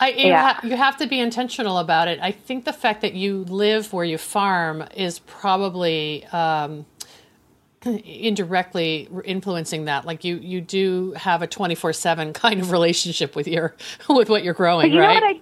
I, 0.00 0.10
you, 0.10 0.28
Yeah. 0.28 0.52
ha- 0.54 0.60
you 0.62 0.76
have 0.76 0.96
to 0.98 1.06
be 1.08 1.18
intentional 1.20 1.78
about 1.78 2.06
it. 2.08 2.20
I 2.22 2.30
think 2.30 2.64
the 2.64 2.72
fact 2.72 3.00
that 3.00 3.14
you 3.14 3.44
live 3.48 3.92
where 3.92 4.04
you 4.04 4.16
farm 4.16 4.84
is 4.96 5.18
probably 5.20 6.24
um, 6.26 6.86
indirectly 7.84 9.08
influencing 9.24 9.86
that. 9.86 10.04
Like 10.04 10.24
you, 10.24 10.36
you 10.36 10.60
do 10.60 11.12
have 11.16 11.42
a 11.42 11.46
twenty 11.46 11.74
four 11.74 11.92
seven 11.92 12.32
kind 12.32 12.60
of 12.60 12.70
relationship 12.70 13.34
with 13.36 13.48
your 13.48 13.74
with 14.08 14.28
what 14.28 14.44
you're 14.44 14.54
growing, 14.54 14.92
you 14.92 15.00
right? 15.00 15.22
I 15.22 15.40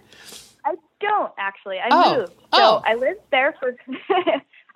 I 0.71 0.75
don't 1.01 1.33
actually. 1.39 1.79
I 1.79 1.89
Oh. 1.91 2.17
moved. 2.21 2.33
So 2.33 2.37
Oh. 2.55 2.83
I 2.85 2.95
lived 2.95 3.21
there 3.31 3.55
for 3.61 3.77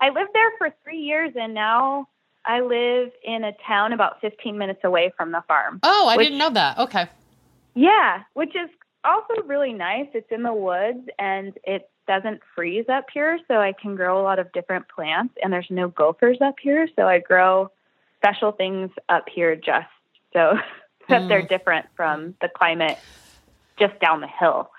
I 0.01 0.09
lived 0.11 0.31
there 0.35 0.51
for 0.59 0.71
three 0.85 1.01
years, 1.01 1.33
and 1.37 1.55
now 1.55 2.09
I 2.51 2.61
live 2.61 3.13
in 3.25 3.45
a 3.45 3.53
town 3.67 3.93
about 3.93 4.21
15 4.21 4.59
minutes 4.59 4.81
away 4.83 5.13
from 5.17 5.31
the 5.31 5.43
farm. 5.47 5.79
oh, 5.85 6.09
I 6.09 6.17
which- 6.17 6.27
didn't 6.27 6.39
know 6.39 6.51
that. 6.51 6.79
Okay. 6.79 7.07
Yeah, 7.75 8.23
which 8.35 8.57
is 8.57 8.69
also 9.05 9.43
really 9.47 9.73
nice. 9.73 10.09
It's 10.15 10.31
in 10.33 10.43
the 10.43 10.53
woods, 10.53 11.09
and 11.19 11.57
it 11.65 11.89
doesn't 12.09 12.41
freeze 12.57 12.87
up 12.89 13.07
here, 13.15 13.39
so 13.47 13.55
I 13.61 13.73
can 13.73 13.95
grow 13.95 14.21
a 14.21 14.25
lot 14.25 14.41
of 14.41 14.51
different 14.53 14.89
plants. 14.89 15.35
And 15.43 15.53
there's 15.53 15.71
no 15.71 15.87
gophers 15.89 16.39
up 16.41 16.57
here, 16.61 16.89
so 16.97 17.07
I 17.07 17.21
grow 17.21 17.71
special 18.17 18.51
things 18.53 18.91
up 19.09 19.27
here 19.33 19.55
just 19.55 19.87
so 20.33 20.59
that 21.09 21.29
they're 21.29 21.43
Mm. 21.45 21.49
different 21.49 21.87
from 21.97 22.35
the 22.41 22.49
climate 22.49 22.99
just 23.79 23.99
down 24.01 24.21
the 24.21 24.27
hill. 24.29 24.71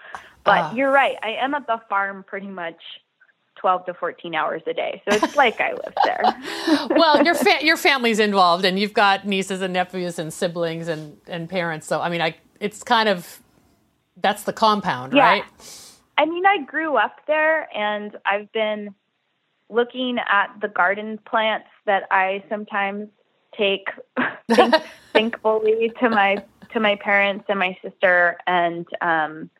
But 0.43 0.60
uh. 0.60 0.71
you're 0.75 0.91
right. 0.91 1.15
I 1.23 1.31
am 1.39 1.53
at 1.53 1.65
the 1.67 1.79
farm 1.89 2.23
pretty 2.27 2.47
much 2.47 2.81
12 3.62 3.86
to 3.86 3.93
14 3.93 4.34
hours 4.34 4.63
a 4.65 4.74
day. 4.74 5.04
So 5.08 5.15
it's 5.15 5.36
like 5.36 5.62
I 5.62 5.74
live 5.74 5.93
there. 6.04 6.24
well, 6.97 7.24
your 7.24 7.36
fa- 7.36 7.63
your 7.63 7.78
family's 7.78 8.17
involved 8.17 8.65
and 8.65 8.80
you've 8.80 8.93
got 8.93 9.28
nieces 9.28 9.62
and 9.62 9.71
nephews 9.71 10.17
and 10.17 10.34
siblings 10.34 10.88
and, 10.88 11.15
and 11.28 11.47
parents. 11.47 11.86
So 11.86 12.02
I 12.02 12.10
mean, 12.10 12.21
I 12.21 12.36
it's 12.60 12.84
kind 12.84 13.08
of 13.08 13.39
that's 14.17 14.43
the 14.43 14.54
compound, 14.54 15.13
yeah. 15.13 15.28
right? 15.30 15.43
I 16.17 16.26
mean, 16.26 16.45
I 16.45 16.63
grew 16.63 16.97
up 16.97 17.17
there 17.28 17.69
and 17.76 18.17
I've 18.26 18.52
been 18.52 18.95
looking 19.69 20.17
at 20.17 20.47
the 20.60 20.67
garden 20.67 21.19
plants 21.26 21.69
that 21.86 22.04
I 22.10 22.43
sometimes 22.50 23.10
take 23.56 23.88
think, 24.50 24.76
thankfully 25.13 25.91
to 26.00 26.10
my 26.10 26.43
to 26.74 26.80
my 26.80 26.95
parents 26.95 27.45
and 27.47 27.60
my 27.60 27.78
sister 27.84 28.38
and 28.47 28.88
um 29.02 29.52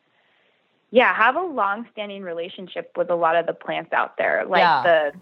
yeah, 0.92 1.12
have 1.14 1.36
a 1.36 1.40
long-standing 1.40 2.22
relationship 2.22 2.92
with 2.96 3.10
a 3.10 3.14
lot 3.14 3.34
of 3.34 3.46
the 3.46 3.54
plants 3.54 3.94
out 3.94 4.18
there. 4.18 4.44
Like 4.46 4.60
yeah. 4.60 4.82
the 4.82 5.12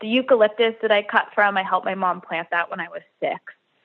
the 0.00 0.06
eucalyptus 0.06 0.74
that 0.82 0.92
I 0.92 1.02
cut 1.02 1.28
from, 1.34 1.56
I 1.56 1.64
helped 1.64 1.84
my 1.84 1.96
mom 1.96 2.20
plant 2.20 2.48
that 2.52 2.70
when 2.70 2.78
I 2.78 2.86
was 2.88 3.02
6. 3.18 3.34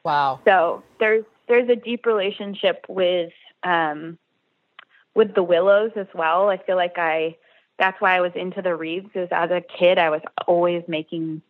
Wow. 0.03 0.41
So, 0.45 0.83
there's 0.99 1.23
there's 1.47 1.69
a 1.69 1.75
deep 1.75 2.05
relationship 2.05 2.85
with 2.87 3.31
um 3.63 4.19
with 5.15 5.33
the 5.35 5.41
willows 5.41 5.91
as 5.95 6.07
well. 6.13 6.49
I 6.49 6.57
feel 6.57 6.75
like 6.75 6.97
I 6.97 7.37
that's 7.79 7.99
why 8.01 8.17
I 8.17 8.21
was 8.21 8.33
into 8.35 8.61
the 8.61 8.75
reeds 8.75 9.09
Is 9.15 9.29
as 9.31 9.51
a 9.51 9.61
kid 9.61 9.97
I 9.97 10.09
was 10.09 10.21
always 10.47 10.83
making 10.87 11.41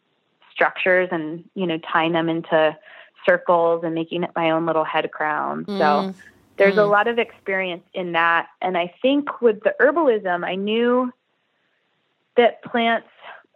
structures 0.52 1.10
and, 1.12 1.43
you 1.56 1.65
know, 1.65 1.80
tying 1.80 2.13
them 2.13 2.30
into 2.30 2.78
circles 3.26 3.84
and 3.84 3.96
making 3.96 4.24
it 4.24 4.30
my 4.36 4.52
own 4.52 4.67
little 4.67 4.84
head 4.84 5.12
crown. 5.12 5.65
Mm. 5.65 5.78
So 5.80 6.19
there's 6.58 6.76
mm. 6.76 6.84
a 6.84 6.86
lot 6.86 7.08
of 7.08 7.18
experience 7.18 7.84
in 7.94 8.12
that. 8.13 8.48
And 8.62 8.78
I 8.78 8.94
think 9.02 9.42
with 9.42 9.63
the 9.63 9.76
herbalism, 9.80 10.46
I 10.46 10.56
knew 10.56 11.12
that 12.38 12.63
plants, 12.63 13.08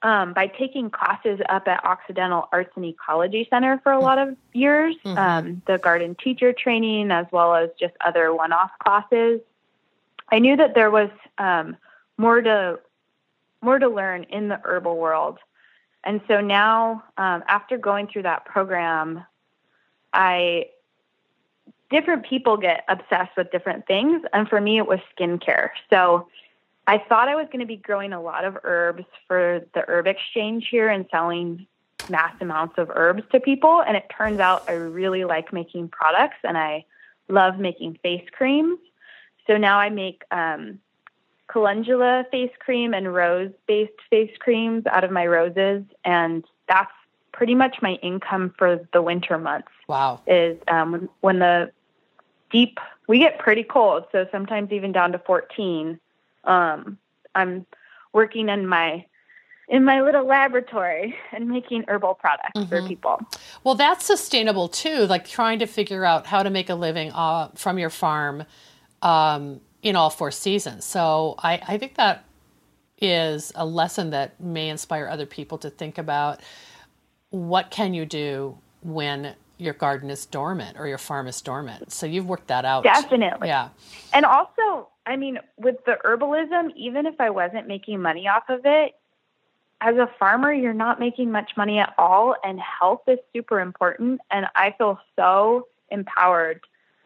um, 0.03 0.33
by 0.33 0.47
taking 0.47 0.89
classes 0.89 1.39
up 1.49 1.67
at 1.67 1.83
Occidental 1.83 2.47
Arts 2.51 2.71
and 2.75 2.85
Ecology 2.85 3.47
Center 3.49 3.79
for 3.83 3.91
a 3.91 3.99
lot 3.99 4.19
of 4.19 4.35
years, 4.53 4.95
mm-hmm. 5.03 5.17
um, 5.17 5.61
the 5.65 5.77
garden 5.77 6.15
teacher 6.23 6.53
training, 6.53 7.11
as 7.11 7.25
well 7.31 7.55
as 7.55 7.69
just 7.79 7.93
other 8.05 8.33
one 8.33 8.51
off 8.51 8.71
classes, 8.83 9.41
I 10.31 10.39
knew 10.39 10.55
that 10.57 10.75
there 10.75 10.91
was 10.91 11.09
um, 11.37 11.77
more 12.17 12.41
to 12.41 12.79
more 13.61 13.79
to 13.79 13.89
learn 13.89 14.23
in 14.23 14.49
the 14.49 14.59
herbal 14.63 14.97
world. 14.97 15.39
And 16.03 16.21
so 16.27 16.41
now, 16.41 17.03
um, 17.17 17.43
after 17.47 17.77
going 17.77 18.07
through 18.07 18.21
that 18.23 18.45
program, 18.45 19.25
I 20.13 20.67
different 21.89 22.25
people 22.25 22.57
get 22.57 22.83
obsessed 22.87 23.35
with 23.37 23.51
different 23.51 23.87
things. 23.87 24.23
And 24.33 24.47
for 24.47 24.59
me, 24.59 24.77
it 24.77 24.87
was 24.87 24.99
skincare. 25.17 25.69
So 25.89 26.27
I 26.85 26.97
thought 26.97 27.27
I 27.27 27.35
was 27.35 27.47
going 27.47 27.59
to 27.59 27.65
be 27.65 27.77
growing 27.77 28.13
a 28.13 28.21
lot 28.21 28.45
of 28.45 28.57
herbs 28.63 29.05
for 29.27 29.61
the 29.73 29.83
herb 29.87 30.07
exchange 30.07 30.67
here 30.69 30.89
and 30.89 31.05
selling 31.11 31.67
mass 32.09 32.33
amounts 32.39 32.75
of 32.77 32.89
herbs 32.93 33.23
to 33.31 33.39
people. 33.39 33.83
And 33.85 33.97
it 33.97 34.05
turns 34.15 34.39
out 34.39 34.63
I 34.69 34.73
really 34.73 35.25
like 35.25 35.51
making 35.51 35.89
products 35.89 36.37
and 36.43 36.57
I 36.57 36.85
love 37.27 37.59
making 37.59 37.99
face 38.03 38.25
creams. 38.31 38.79
So 39.47 39.57
now 39.57 39.79
I 39.79 39.89
make 39.89 40.23
um, 40.31 40.79
calendula 41.49 42.25
face 42.31 42.51
cream 42.59 42.93
and 42.93 43.13
rose 43.13 43.51
based 43.67 43.93
face 44.09 44.31
creams 44.39 44.85
out 44.85 45.03
of 45.03 45.11
my 45.11 45.25
roses. 45.25 45.83
And 46.05 46.43
that's 46.67 46.91
pretty 47.33 47.55
much 47.55 47.77
my 47.81 47.93
income 48.01 48.53
for 48.57 48.87
the 48.93 49.01
winter 49.01 49.37
months. 49.37 49.69
Wow. 49.87 50.21
Is 50.25 50.57
um, 50.67 51.09
when 51.21 51.39
the 51.39 51.71
deep, 52.51 52.79
we 53.07 53.19
get 53.19 53.39
pretty 53.39 53.63
cold, 53.63 54.05
so 54.11 54.27
sometimes 54.31 54.71
even 54.71 54.91
down 54.91 55.11
to 55.11 55.19
14. 55.19 55.99
Um, 56.43 56.97
I'm 57.35 57.65
working 58.13 58.49
in 58.49 58.67
my 58.67 59.05
in 59.69 59.83
my 59.83 60.01
little 60.01 60.25
laboratory 60.25 61.13
and 61.33 61.49
making 61.49 61.83
herbal 61.87 62.15
products 62.15 62.51
mm-hmm. 62.55 62.69
for 62.69 62.87
people. 62.87 63.19
Well, 63.63 63.75
that's 63.75 64.05
sustainable 64.05 64.69
too. 64.69 65.05
Like 65.07 65.27
trying 65.27 65.59
to 65.59 65.65
figure 65.65 66.05
out 66.05 66.25
how 66.25 66.43
to 66.43 66.49
make 66.49 66.69
a 66.69 66.75
living 66.75 67.11
uh, 67.11 67.49
from 67.55 67.77
your 67.77 67.89
farm 67.89 68.45
um, 69.01 69.59
in 69.81 69.95
all 69.95 70.09
four 70.09 70.31
seasons. 70.31 70.85
So 70.85 71.35
I, 71.39 71.61
I 71.67 71.77
think 71.77 71.95
that 71.95 72.23
is 72.99 73.51
a 73.55 73.65
lesson 73.65 74.11
that 74.11 74.39
may 74.39 74.69
inspire 74.69 75.07
other 75.07 75.25
people 75.25 75.57
to 75.59 75.69
think 75.69 75.97
about 75.97 76.41
what 77.29 77.69
can 77.69 77.93
you 77.93 78.05
do 78.05 78.57
when 78.81 79.35
your 79.57 79.73
garden 79.73 80.09
is 80.09 80.25
dormant 80.25 80.77
or 80.79 80.87
your 80.87 80.97
farm 80.97 81.27
is 81.27 81.41
dormant. 81.41 81.91
So 81.91 82.05
you've 82.05 82.27
worked 82.27 82.47
that 82.47 82.65
out. 82.65 82.83
Definitely. 82.83 83.47
Yeah. 83.47 83.69
And 84.13 84.25
also, 84.25 84.89
I 85.05 85.15
mean, 85.15 85.39
with 85.57 85.77
the 85.85 85.97
herbalism, 86.05 86.75
even 86.75 87.05
if 87.05 87.15
I 87.19 87.29
wasn't 87.29 87.67
making 87.67 88.01
money 88.01 88.27
off 88.27 88.43
of 88.49 88.61
it, 88.65 88.93
as 89.81 89.95
a 89.95 90.09
farmer, 90.19 90.51
you're 90.51 90.73
not 90.73 90.99
making 90.99 91.31
much 91.31 91.51
money 91.55 91.77
at 91.77 91.93
all, 91.97 92.35
and 92.43 92.59
health 92.59 93.01
is 93.07 93.19
super 93.31 93.59
important. 93.59 94.19
And 94.31 94.47
I 94.55 94.73
feel 94.77 94.99
so 95.15 95.67
empowered 95.91 96.61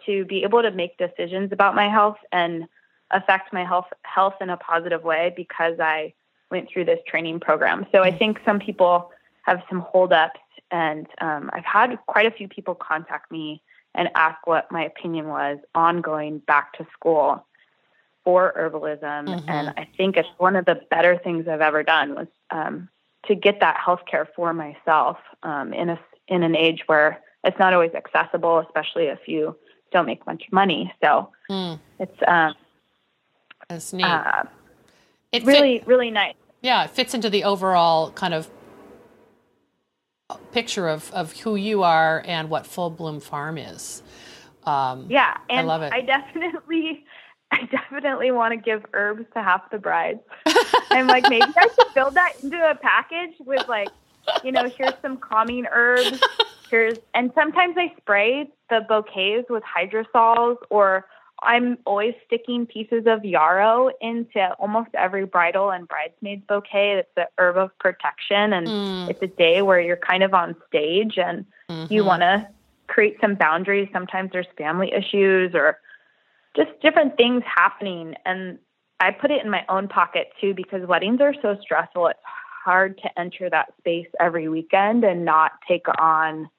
to 0.06 0.26
be 0.26 0.44
able 0.44 0.62
to 0.62 0.72
make 0.72 0.98
decisions 0.98 1.52
about 1.52 1.76
my 1.76 1.90
health 1.90 2.18
and 2.32 2.68
affect 3.12 3.52
my 3.52 3.66
health 3.66 3.88
health 4.04 4.36
in 4.42 4.50
a 4.50 4.58
positive 4.58 5.04
way 5.04 5.34
because 5.36 5.80
I 5.80 6.14
went 6.50 6.70
through 6.70 6.86
this 6.86 7.00
training 7.06 7.40
program. 7.40 7.86
So 7.92 8.04
I 8.04 8.10
mm-hmm. 8.10 8.18
think 8.18 8.40
some 8.46 8.60
people 8.60 9.12
have 9.44 9.62
some 9.70 9.82
holdups 9.82 10.40
and 10.72 11.08
um, 11.20 11.50
I've 11.54 11.66
had 11.66 11.98
quite 12.08 12.26
a 12.26 12.32
few 12.32 12.48
people 12.48 12.76
contact 12.76 13.32
me 13.32 13.62
and 13.94 14.10
ask 14.16 14.48
what 14.48 14.72
my 14.72 14.86
opinion 14.86 15.28
was 15.28 15.58
on 15.76 16.02
going 16.02 16.40
back 16.40 16.74
to 16.74 16.88
school 16.94 17.46
for 18.24 18.54
herbalism. 18.58 19.28
Mm-hmm. 19.28 19.50
And 19.50 19.70
I 19.70 19.88
think 19.98 20.16
it's 20.16 20.30
one 20.38 20.56
of 20.56 20.66
the 20.66 20.80
better 20.90 21.18
things 21.18 21.48
I've 21.48 21.62
ever 21.62 21.84
done 21.84 22.16
was 22.16 22.28
um, 22.52 22.90
to 23.26 23.36
get 23.36 23.60
that 23.60 23.78
health 23.78 24.02
care 24.10 24.28
for 24.36 24.54
myself 24.54 25.18
um, 25.44 25.74
in 25.74 25.90
a 25.90 26.00
in 26.28 26.44
an 26.44 26.56
age 26.56 26.84
where 26.86 27.20
it's 27.44 27.60
not 27.60 27.74
always 27.74 27.92
accessible, 27.94 28.60
especially 28.60 29.06
if 29.06 29.20
you 29.28 29.58
don't 29.92 30.06
make 30.06 30.26
much 30.26 30.44
money. 30.52 30.94
So 31.04 31.30
mm. 31.50 31.80
it's 32.00 32.18
um, 32.28 32.54
it's 33.70 33.92
neat. 33.92 34.06
Uh, 34.06 34.44
it 35.32 35.44
really 35.44 35.80
fit, 35.80 35.88
really 35.88 36.12
nice. 36.12 36.36
Yeah, 36.62 36.86
it 36.86 36.92
fits 36.92 37.14
into 37.14 37.30
the 37.30 37.44
overall 37.44 38.12
kind 38.12 38.34
of 38.34 38.50
picture 40.52 40.88
of, 40.88 41.12
of 41.14 41.40
who 41.40 41.56
you 41.56 41.84
are 41.84 42.24
and 42.26 42.50
what 42.50 42.66
Full 42.66 42.90
Bloom 42.90 43.20
Farm 43.20 43.58
is. 43.58 44.02
Um, 44.66 45.08
yeah, 45.10 45.38
and 45.50 45.62
I 45.62 45.64
love 45.64 45.82
it. 45.82 45.94
I 45.94 46.02
definitely, 46.02 47.06
I 47.52 47.66
definitely 47.66 48.32
want 48.32 48.54
to 48.54 48.58
give 48.58 48.86
herbs 48.94 49.26
to 49.34 49.42
half 49.42 49.70
the 49.72 49.78
brides. 49.78 50.20
I'm 50.92 51.08
like, 51.08 51.30
maybe 51.30 51.46
I 51.58 51.68
should 51.68 51.94
build 51.94 52.14
that 52.16 52.34
into 52.44 52.58
a 52.58 52.76
package 52.76 53.36
with 53.40 53.68
like, 53.68 53.90
you 54.44 54.52
know, 54.52 54.70
here's 54.70 54.94
some 55.02 55.18
calming 55.18 55.66
herbs. 55.72 56.22
Here's, 56.70 56.98
and 57.14 57.32
sometimes 57.36 57.76
I 57.78 57.94
spray 57.98 58.50
the 58.70 58.82
bouquets 58.88 59.50
with 59.50 59.64
hydrosols 59.64 60.58
or 60.70 61.06
I'm 61.44 61.78
always 61.86 62.14
sticking 62.26 62.66
pieces 62.66 63.04
of 63.08 63.26
yarrow 63.26 63.90
into 64.00 64.54
almost 64.60 64.90
every 64.94 65.26
bridal 65.26 65.72
and 65.72 65.88
bridesmaids 65.88 66.44
bouquet. 66.48 67.00
It's 67.00 67.10
the 67.16 67.28
herb 67.38 67.58
of 67.58 67.78
protection, 67.80 68.54
and 68.54 68.68
mm. 68.68 69.10
it's 69.10 69.22
a 69.22 69.28
day 69.28 69.62
where 69.62 69.80
you're 69.80 69.98
kind 69.98 70.24
of 70.24 70.34
on 70.34 70.56
stage 70.68 71.18
and 71.18 71.46
mm-hmm. 71.70 71.92
you 71.92 72.06
want 72.06 72.22
to 72.22 72.48
create 72.88 73.18
some 73.22 73.36
boundaries. 73.36 73.90
Sometimes 73.92 74.32
there's 74.32 74.48
family 74.58 74.92
issues 74.94 75.56
or 75.56 75.80
just 76.56 76.70
different 76.82 77.18
things 77.18 77.44
happening. 77.46 78.16
And 78.26 78.60
I 79.00 79.12
put 79.12 79.32
it 79.32 79.44
in 79.44 79.50
my 79.50 79.66
own 79.70 79.88
pocket 79.88 80.28
too 80.40 80.54
because 80.54 80.88
weddings 80.88 81.22
are 81.22 81.34
so 81.42 81.58
stressful. 81.62 82.08
It's 82.08 82.20
hard 82.64 83.00
to 83.00 83.20
enter 83.20 83.50
that 83.50 83.74
space 83.80 84.08
every 84.20 84.48
weekend 84.48 85.04
and 85.04 85.26
not 85.26 85.54
take 85.68 85.86
on 86.00 86.50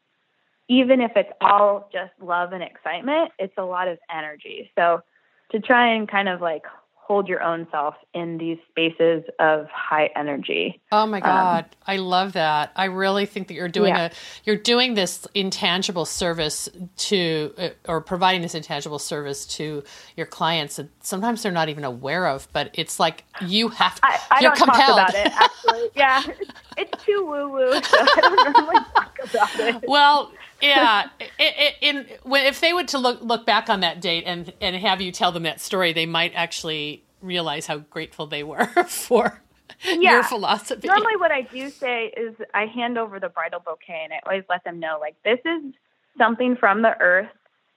even 0.69 1.01
if 1.01 1.13
it's 1.17 1.33
all 1.41 1.89
just 1.93 2.13
love 2.21 2.53
and 2.53 2.63
excitement, 2.63 3.33
it's 3.39 3.55
a 3.59 3.65
lot 3.65 3.89
of 3.89 3.99
energy. 4.11 4.71
So 4.79 5.03
to 5.51 5.61
try 5.61 5.95
and 5.95 6.09
kind 6.09 6.29
of 6.29 6.41
like 6.41 6.63
hold 7.05 7.29
your 7.29 7.43
own 7.43 7.67
self 7.71 7.95
in 8.15 8.39
these 8.39 8.59
spaces 8.71 9.25
of 9.41 9.67
high 9.69 10.09
energy. 10.15 10.81
Oh 10.93 11.05
my 11.05 11.19
um, 11.19 11.23
god, 11.23 11.65
um, 11.65 11.71
I 11.87 11.97
love 11.97 12.35
that. 12.35 12.71
I 12.77 12.85
really 12.85 13.27
think 13.27 13.49
that 13.49 13.55
you're 13.55 13.69
doing 13.69 13.95
yeah. 13.95 14.07
a 14.07 14.11
you're 14.45 14.57
doing 14.57 14.95
this 14.95 15.27
intangible 15.35 16.05
service 16.05 16.69
to 16.97 17.53
uh, 17.59 17.69
or 17.89 18.01
providing 18.01 18.41
this 18.41 18.55
intangible 18.55 19.01
service 19.01 19.45
to 19.47 19.83
your 20.17 20.27
clients 20.27 20.77
that 20.77 20.89
sometimes 21.05 21.43
they're 21.43 21.53
not 21.53 21.69
even 21.69 21.85
aware 21.85 22.29
of, 22.29 22.47
but 22.53 22.71
it's 22.75 23.01
like 23.01 23.25
you 23.41 23.69
have 23.69 23.97
to, 23.97 24.07
I, 24.07 24.21
I 24.31 24.41
you're 24.41 24.55
don't 24.55 24.69
compelled. 24.69 24.99
talk 24.99 25.11
about 25.11 25.27
it 25.27 25.33
actually. 25.33 25.91
yeah. 25.97 26.23
It's 26.79 27.05
too 27.05 27.27
woo 27.27 27.49
woo, 27.51 27.73
so 27.73 27.97
I 28.01 28.19
don't 28.21 28.57
normally 28.57 28.85
talk 28.95 29.19
about 29.25 29.61
it. 29.61 29.85
Well, 29.87 30.33
yeah, 30.63 31.09
in, 31.81 32.07
if 32.25 32.61
they 32.61 32.73
were 32.73 32.85
to 32.85 32.99
look 32.99 33.21
look 33.21 33.45
back 33.45 33.69
on 33.69 33.81
that 33.81 34.01
date 34.01 34.25
and 34.27 34.53
and 34.61 34.77
have 34.77 35.01
you 35.01 35.11
tell 35.11 35.33
them 35.33 35.43
that 35.43 35.61
story, 35.61 35.93
they 35.93 36.07
might 36.07 36.33
actually 36.35 37.02
realize 37.23 37.67
how 37.67 37.79
grateful 37.79 38.27
they 38.27 38.43
were 38.43 38.67
for 38.89 39.43
yeah. 39.85 40.13
your 40.13 40.23
philosophy. 40.25 40.87
Normally, 40.89 41.17
what 41.17 41.31
I 41.31 41.43
do 41.43 41.71
say 41.71 42.13
is 42.17 42.35
I 42.55 42.67
hand 42.67 42.99
over 42.99 43.19
the 43.21 43.29
bridal 43.29 43.61
bouquet, 43.61 44.03
and 44.05 44.13
I 44.13 44.21
always 44.27 44.45
let 44.49 44.65
them 44.65 44.81
know 44.81 44.99
like 45.01 45.17
this 45.25 45.39
is 45.45 45.73
something 46.19 46.57
from 46.57 46.83
the 46.83 46.99
earth 47.01 47.31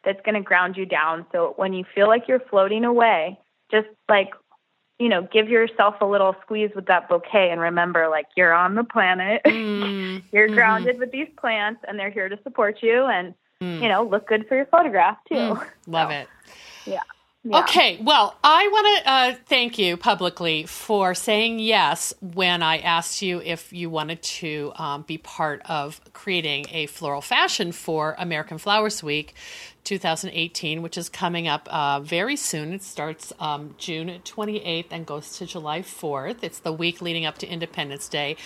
that's 0.03 0.21
going 0.23 0.35
to 0.35 0.41
ground 0.41 0.77
you 0.77 0.85
down. 0.85 1.25
So 1.31 1.53
when 1.55 1.73
you 1.73 1.83
feel 1.95 2.07
like 2.07 2.27
you're 2.27 2.39
floating 2.39 2.85
away, 2.85 3.39
just 3.71 3.87
like 4.09 4.31
you 4.99 5.09
know, 5.09 5.27
give 5.31 5.49
yourself 5.49 5.95
a 5.99 6.05
little 6.05 6.35
squeeze 6.41 6.71
with 6.73 6.85
that 6.85 7.09
bouquet 7.09 7.49
and 7.51 7.59
remember 7.59 8.07
like 8.09 8.27
you're 8.35 8.53
on 8.53 8.75
the 8.75 8.83
planet. 8.83 9.41
Mm, 9.55 10.21
you're 10.31 10.47
mm-hmm. 10.47 10.55
grounded 10.55 10.99
with 10.99 11.11
these 11.11 11.27
plants 11.37 11.81
and 11.87 11.99
they're 11.99 12.09
here 12.09 12.29
to 12.29 12.39
support 12.43 12.77
you 12.81 13.05
and 13.05 13.33
mm. 13.61 13.81
you 13.81 13.87
know, 13.89 14.03
look 14.03 14.27
good 14.27 14.47
for 14.47 14.55
your 14.55 14.65
photograph 14.67 15.17
too. 15.27 15.35
Mm, 15.35 15.67
love 15.87 16.09
so, 16.11 16.15
it. 16.15 16.27
Yeah. 16.85 16.99
Yeah. 17.47 17.59
Okay, 17.59 17.99
well, 18.01 18.35
I 18.43 18.67
want 18.69 19.03
to 19.03 19.11
uh, 19.11 19.35
thank 19.45 19.77
you 19.77 19.97
publicly 19.97 20.65
for 20.65 21.13
saying 21.13 21.59
yes 21.59 22.11
when 22.19 22.63
I 22.63 22.79
asked 22.79 23.21
you 23.21 23.39
if 23.39 23.71
you 23.71 23.87
wanted 23.91 24.23
to 24.23 24.73
um, 24.77 25.03
be 25.03 25.19
part 25.19 25.61
of 25.65 26.01
creating 26.13 26.65
a 26.71 26.87
floral 26.87 27.21
fashion 27.21 27.71
for 27.71 28.15
American 28.17 28.57
Flowers 28.57 29.03
Week 29.03 29.35
2018, 29.83 30.81
which 30.81 30.97
is 30.97 31.07
coming 31.07 31.47
up 31.47 31.69
uh, 31.71 31.99
very 31.99 32.35
soon. 32.35 32.73
It 32.73 32.81
starts 32.81 33.31
um, 33.39 33.75
June 33.77 34.09
28th 34.23 34.87
and 34.89 35.05
goes 35.05 35.37
to 35.37 35.45
July 35.45 35.81
4th. 35.81 36.37
It's 36.41 36.57
the 36.57 36.73
week 36.73 36.99
leading 36.99 37.27
up 37.27 37.37
to 37.37 37.47
Independence 37.47 38.09
Day. 38.09 38.37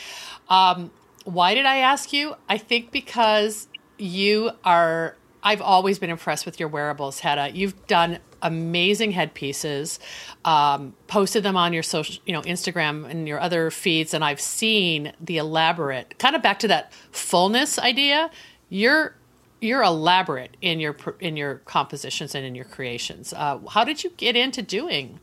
Um, 0.50 0.92
why 1.24 1.54
did 1.54 1.66
I 1.66 1.78
ask 1.78 2.12
you? 2.12 2.36
I 2.50 2.58
think 2.58 2.92
because 2.92 3.70
you 3.98 4.52
are 4.66 5.16
I've 5.42 5.62
always 5.62 6.00
been 6.00 6.10
impressed 6.10 6.46
with 6.46 6.60
your 6.60 6.68
wearables, 6.68 7.20
Hedda. 7.20 7.52
You've 7.56 7.88
done 7.88 8.20
amazing 8.42 9.12
headpieces, 9.12 10.00
um, 10.46 10.96
posted 11.08 11.44
them 11.44 11.58
on 11.58 11.74
your 11.74 11.84
social, 11.84 12.22
you 12.26 12.34
know, 12.34 12.42
Instagram 12.42 13.10
and 13.10 13.28
your 13.28 13.40
other 13.40 13.72
feeds, 13.72 14.14
and 14.14 14.24
I've 14.24 14.42
seen 14.42 15.14
the 15.20 15.38
elaborate, 15.38 16.18
kind 16.20 16.36
of 16.36 16.42
back 16.42 16.60
to 16.60 16.68
that 16.70 16.94
fullness 17.12 17.80
idea. 17.80 18.30
You're 18.70 19.16
you're 19.62 19.84
elaborate 19.84 20.56
in 20.62 20.80
your 20.80 20.96
in 21.20 21.38
your 21.38 21.56
compositions 21.66 22.36
and 22.36 22.46
in 22.46 22.56
your 22.56 22.66
creations. 22.66 23.34
Uh, 23.34 23.60
how 23.70 23.84
did 23.84 24.04
you 24.04 24.12
get 24.12 24.36
into 24.36 24.62
doing 24.62 25.20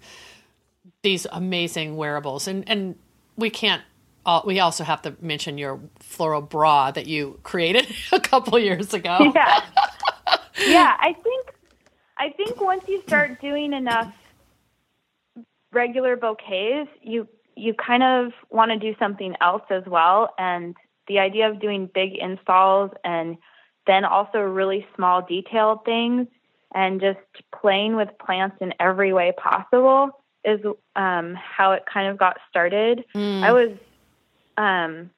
these 1.03 1.27
amazing 1.33 1.97
wearables? 1.97 2.47
And 2.47 2.69
and 2.69 2.97
we 3.37 3.51
can't. 3.51 3.83
Uh, 4.25 4.41
we 4.45 4.59
also 4.59 4.83
have 4.83 5.01
to 5.03 5.14
mention 5.21 5.57
your 5.57 5.79
floral 6.01 6.43
bra 6.43 6.91
that 6.91 7.07
you 7.07 7.39
created 7.45 7.87
a 8.12 8.21
couple 8.21 8.59
years 8.59 8.93
ago. 8.93 9.33
Yeah, 9.35 9.61
yeah. 10.67 10.97
I 10.99 11.12
think 11.12 11.55
I 12.19 12.31
think 12.31 12.61
once 12.61 12.85
you 12.89 13.03
start 13.07 13.41
doing 13.41 13.73
enough 13.73 14.12
regular 15.73 16.17
bouquets, 16.17 16.91
you 17.03 17.29
you 17.57 17.75
kind 17.75 18.03
of 18.03 18.33
want 18.51 18.71
to 18.71 18.79
do 18.79 18.95
something 18.99 19.35
else 19.41 19.62
as 19.71 19.83
well. 19.87 20.35
And 20.39 20.77
the 21.09 21.19
idea 21.19 21.49
of 21.49 21.61
doing 21.61 21.89
big 21.93 22.14
installs 22.14 22.91
and 23.03 23.39
then 23.87 24.05
also 24.05 24.39
really 24.39 24.87
small 24.95 25.23
detailed 25.23 25.85
things 25.85 26.27
and 26.75 27.01
just 27.01 27.19
playing 27.59 27.97
with 27.97 28.09
plants 28.19 28.57
in 28.61 28.75
every 28.79 29.12
way 29.12 29.33
possible 29.37 30.11
is 30.45 30.61
um, 30.97 31.35
how 31.35 31.73
it 31.73 31.85
kind 31.93 32.09
of 32.09 32.19
got 32.19 32.37
started. 32.51 33.05
Mm. 33.14 33.43
I 33.43 33.53
was, 33.53 33.71
um, 34.59 35.11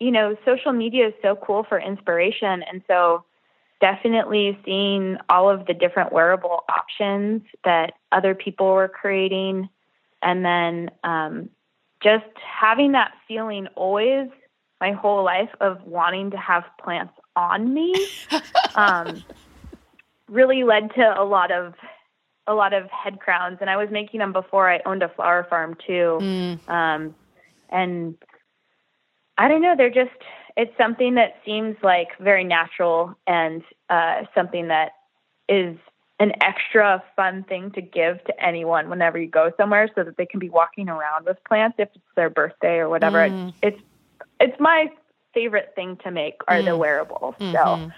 you 0.00 0.10
know, 0.10 0.36
social 0.44 0.72
media 0.72 1.08
is 1.08 1.14
so 1.22 1.36
cool 1.36 1.64
for 1.68 1.78
inspiration. 1.78 2.62
And 2.62 2.82
so 2.88 3.24
definitely 3.82 4.56
seeing 4.64 5.18
all 5.28 5.50
of 5.50 5.66
the 5.66 5.74
different 5.74 6.12
wearable 6.12 6.64
options 6.68 7.42
that 7.64 7.94
other 8.12 8.32
people 8.34 8.72
were 8.72 8.88
creating. 8.88 9.68
And 10.22 10.44
then 10.44 10.90
um, 11.02 11.50
just 12.00 12.24
having 12.36 12.92
that 12.92 13.12
feeling 13.26 13.66
always 13.74 14.28
my 14.80 14.92
whole 14.92 15.24
life 15.24 15.50
of 15.60 15.82
wanting 15.84 16.30
to 16.30 16.36
have 16.36 16.64
plants 16.82 17.12
on 17.34 17.74
me 17.74 17.94
um, 18.76 19.22
really 20.28 20.62
led 20.62 20.94
to 20.94 21.20
a 21.20 21.24
lot 21.24 21.50
of 21.50 21.74
a 22.48 22.54
lot 22.54 22.72
of 22.72 22.90
head 22.90 23.20
crowns 23.20 23.58
and 23.60 23.70
i 23.70 23.76
was 23.76 23.88
making 23.92 24.18
them 24.18 24.32
before 24.32 24.68
i 24.68 24.80
owned 24.84 25.04
a 25.04 25.08
flower 25.08 25.46
farm 25.48 25.76
too 25.86 26.18
mm. 26.20 26.68
um, 26.68 27.14
and 27.68 28.16
i 29.38 29.46
don't 29.46 29.62
know 29.62 29.76
they're 29.76 29.88
just 29.88 30.10
it's 30.56 30.76
something 30.76 31.14
that 31.14 31.36
seems 31.44 31.76
like 31.82 32.08
very 32.18 32.44
natural 32.44 33.16
and 33.26 33.62
uh, 33.88 34.22
something 34.34 34.68
that 34.68 34.92
is 35.48 35.76
an 36.20 36.32
extra 36.40 37.02
fun 37.16 37.44
thing 37.44 37.70
to 37.72 37.80
give 37.80 38.22
to 38.24 38.44
anyone 38.44 38.88
whenever 38.88 39.18
you 39.18 39.28
go 39.28 39.50
somewhere 39.56 39.88
so 39.94 40.04
that 40.04 40.16
they 40.16 40.26
can 40.26 40.38
be 40.38 40.48
walking 40.48 40.88
around 40.88 41.26
with 41.26 41.36
plants 41.44 41.76
if 41.78 41.88
it's 41.94 42.04
their 42.14 42.30
birthday 42.30 42.76
or 42.76 42.88
whatever 42.88 43.18
mm. 43.18 43.48
it's, 43.62 43.76
it's 43.76 43.82
it's 44.40 44.60
my 44.60 44.88
favorite 45.34 45.72
thing 45.74 45.96
to 46.04 46.10
make 46.10 46.34
are 46.48 46.58
mm. 46.58 46.64
the 46.64 46.76
wearables. 46.76 47.34
Mm-hmm. 47.40 47.52
So, 47.52 47.92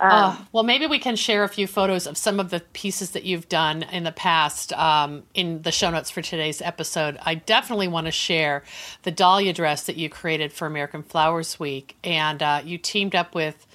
um, 0.00 0.10
uh, 0.10 0.36
well, 0.52 0.64
maybe 0.64 0.86
we 0.86 0.98
can 0.98 1.16
share 1.16 1.44
a 1.44 1.48
few 1.48 1.66
photos 1.66 2.06
of 2.06 2.16
some 2.16 2.40
of 2.40 2.50
the 2.50 2.60
pieces 2.72 3.12
that 3.12 3.24
you've 3.24 3.48
done 3.48 3.82
in 3.84 4.04
the 4.04 4.12
past 4.12 4.72
um, 4.72 5.22
in 5.34 5.62
the 5.62 5.72
show 5.72 5.90
notes 5.90 6.10
for 6.10 6.22
today's 6.22 6.60
episode. 6.62 7.18
I 7.24 7.36
definitely 7.36 7.88
want 7.88 8.06
to 8.06 8.10
share 8.10 8.62
the 9.02 9.10
dahlia 9.10 9.52
dress 9.52 9.84
that 9.84 9.96
you 9.96 10.08
created 10.08 10.52
for 10.52 10.66
American 10.66 11.02
Flowers 11.02 11.58
Week, 11.60 11.96
and 12.02 12.42
uh, 12.42 12.62
you 12.64 12.78
teamed 12.78 13.14
up 13.14 13.34
with 13.34 13.66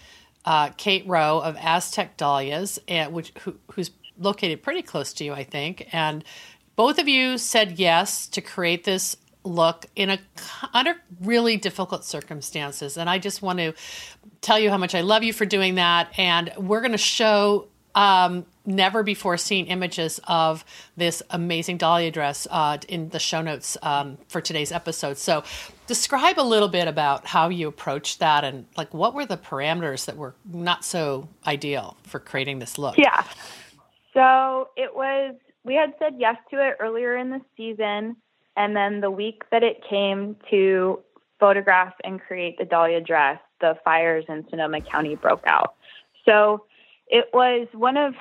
uh, 0.45 0.69
Kate 0.77 1.05
Rowe 1.07 1.39
of 1.39 1.55
Aztec 1.57 2.17
Dahlias, 2.17 2.79
and, 2.87 3.13
which 3.13 3.33
who, 3.41 3.55
who's 3.71 3.91
located 4.17 4.63
pretty 4.63 4.81
close 4.81 5.13
to 5.13 5.23
you, 5.23 5.33
I 5.33 5.43
think, 5.43 5.87
and 5.91 6.23
both 6.75 6.99
of 6.99 7.07
you 7.07 7.37
said 7.37 7.79
yes 7.79 8.27
to 8.27 8.41
create 8.41 8.83
this 8.83 9.17
look 9.47 9.85
in 9.95 10.09
a 10.09 10.19
under 10.73 10.95
really 11.21 11.57
difficult 11.57 12.03
circumstances 12.03 12.97
and 12.97 13.09
i 13.09 13.17
just 13.17 13.41
want 13.41 13.59
to 13.59 13.73
tell 14.41 14.59
you 14.59 14.69
how 14.69 14.77
much 14.77 14.93
i 14.93 15.01
love 15.01 15.23
you 15.23 15.33
for 15.33 15.45
doing 15.45 15.75
that 15.75 16.11
and 16.17 16.51
we're 16.57 16.81
going 16.81 16.91
to 16.91 16.97
show 16.97 17.67
um, 17.97 18.45
never 18.63 19.01
before 19.01 19.37
seen 19.37 19.65
images 19.65 20.19
of 20.27 20.63
this 20.97 21.23
amazing 21.31 21.77
dahlia 21.77 22.11
dress 22.11 22.45
uh, 22.51 22.77
in 22.87 23.09
the 23.09 23.17
show 23.17 23.41
notes 23.41 23.75
um, 23.81 24.19
for 24.27 24.39
today's 24.39 24.71
episode. 24.71 25.17
So 25.17 25.43
describe 25.87 26.37
a 26.37 26.43
little 26.43 26.67
bit 26.67 26.87
about 26.87 27.25
how 27.25 27.49
you 27.49 27.67
approached 27.67 28.19
that 28.19 28.43
and 28.43 28.67
like 28.77 28.93
what 28.93 29.15
were 29.15 29.25
the 29.25 29.37
parameters 29.37 30.05
that 30.05 30.15
were 30.15 30.35
not 30.45 30.85
so 30.85 31.27
ideal 31.47 31.97
for 32.03 32.19
creating 32.19 32.59
this 32.59 32.77
look? 32.77 32.99
Yeah. 32.99 33.23
So 34.13 34.69
it 34.77 34.95
was 34.95 35.33
we 35.63 35.73
had 35.73 35.93
said 35.97 36.13
yes 36.17 36.35
to 36.51 36.67
it 36.67 36.75
earlier 36.79 37.17
in 37.17 37.31
the 37.31 37.41
season 37.57 38.15
and 38.57 38.75
then 38.75 38.99
the 38.99 39.11
week 39.11 39.43
that 39.51 39.63
it 39.63 39.83
came 39.87 40.35
to 40.49 40.99
photograph 41.39 41.93
and 42.03 42.19
create 42.19 42.57
the 42.57 42.65
Dahlia 42.65 42.99
dress, 42.99 43.39
the 43.61 43.77
fires 43.85 44.25
in 44.27 44.45
Sonoma 44.49 44.81
County 44.81 45.15
broke 45.15 45.45
out. 45.45 45.75
So 46.25 46.65
it 47.07 47.29
was 47.33 47.67
one 47.71 47.95
of, 47.95 48.15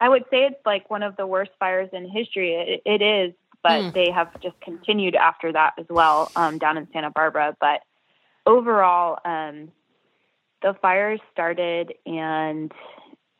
I 0.00 0.08
would 0.08 0.24
say 0.30 0.44
it's 0.44 0.66
like 0.66 0.90
one 0.90 1.04
of 1.04 1.16
the 1.16 1.26
worst 1.26 1.52
fires 1.58 1.88
in 1.92 2.10
history. 2.10 2.54
it, 2.54 2.82
it 2.84 3.00
is, 3.00 3.32
but 3.62 3.80
mm. 3.80 3.94
they 3.94 4.10
have 4.10 4.28
just 4.40 4.60
continued 4.60 5.14
after 5.14 5.52
that 5.52 5.74
as 5.78 5.86
well 5.88 6.32
um, 6.34 6.58
down 6.58 6.76
in 6.76 6.88
Santa 6.92 7.10
Barbara. 7.10 7.56
But 7.60 7.82
overall, 8.46 9.18
um, 9.24 9.70
the 10.62 10.74
fires 10.82 11.20
started, 11.32 11.94
and 12.04 12.72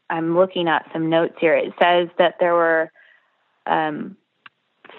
I'm 0.08 0.36
looking 0.36 0.68
at 0.68 0.88
some 0.92 1.10
notes 1.10 1.34
here. 1.40 1.56
It 1.56 1.72
says 1.82 2.08
that 2.18 2.36
there 2.38 2.54
were 2.54 2.92
um, 3.66 4.16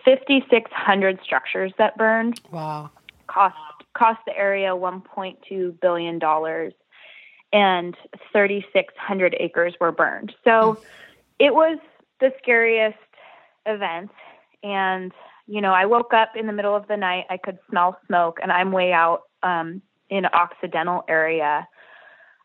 5,600 0.05 1.19
structures 1.23 1.71
that 1.77 1.97
burned. 1.97 2.41
Wow. 2.51 2.91
Cost 3.27 3.55
cost 3.93 4.19
the 4.25 4.37
area 4.37 4.69
1.2 4.69 5.79
billion 5.79 6.19
dollars, 6.19 6.73
and 7.51 7.95
3,600 8.31 9.35
acres 9.39 9.73
were 9.79 9.91
burned. 9.91 10.33
So 10.43 10.77
it 11.39 11.53
was 11.53 11.77
the 12.19 12.31
scariest 12.41 12.97
event. 13.65 14.11
And 14.63 15.11
you 15.47 15.59
know, 15.59 15.73
I 15.73 15.85
woke 15.85 16.13
up 16.13 16.35
in 16.35 16.47
the 16.47 16.53
middle 16.53 16.75
of 16.75 16.87
the 16.87 16.97
night. 16.97 17.25
I 17.29 17.37
could 17.37 17.59
smell 17.69 17.99
smoke, 18.07 18.39
and 18.41 18.51
I'm 18.51 18.71
way 18.71 18.93
out 18.93 19.23
um, 19.43 19.81
in 20.09 20.25
Occidental 20.25 21.03
area, 21.07 21.67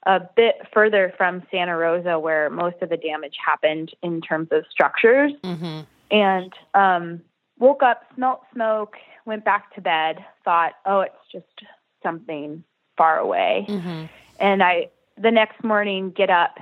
a 0.07 0.21
bit 0.37 0.57
further 0.73 1.13
from 1.17 1.43
Santa 1.51 1.77
Rosa, 1.77 2.19
where 2.19 2.51
most 2.51 2.77
of 2.81 2.89
the 2.89 2.97
damage 2.97 3.37
happened 3.45 3.93
in 4.03 4.21
terms 4.21 4.49
of 4.51 4.65
structures. 4.71 5.33
Mm-hmm. 5.45 5.81
And 6.11 6.53
um, 6.75 7.23
woke 7.59 7.83
up, 7.83 8.03
smelt 8.15 8.43
smoke, 8.53 8.97
went 9.25 9.45
back 9.45 9.75
to 9.75 9.81
bed, 9.81 10.25
thought, 10.45 10.73
oh, 10.85 11.01
it's 11.01 11.15
just 11.33 11.69
something 12.03 12.63
far 12.97 13.19
away. 13.19 13.67
Mm-hmm. 13.69 14.05
And 14.39 14.63
I, 14.63 14.91
the 15.17 15.31
next 15.31 15.63
morning, 15.65 16.11
get 16.11 16.31
up 16.31 16.59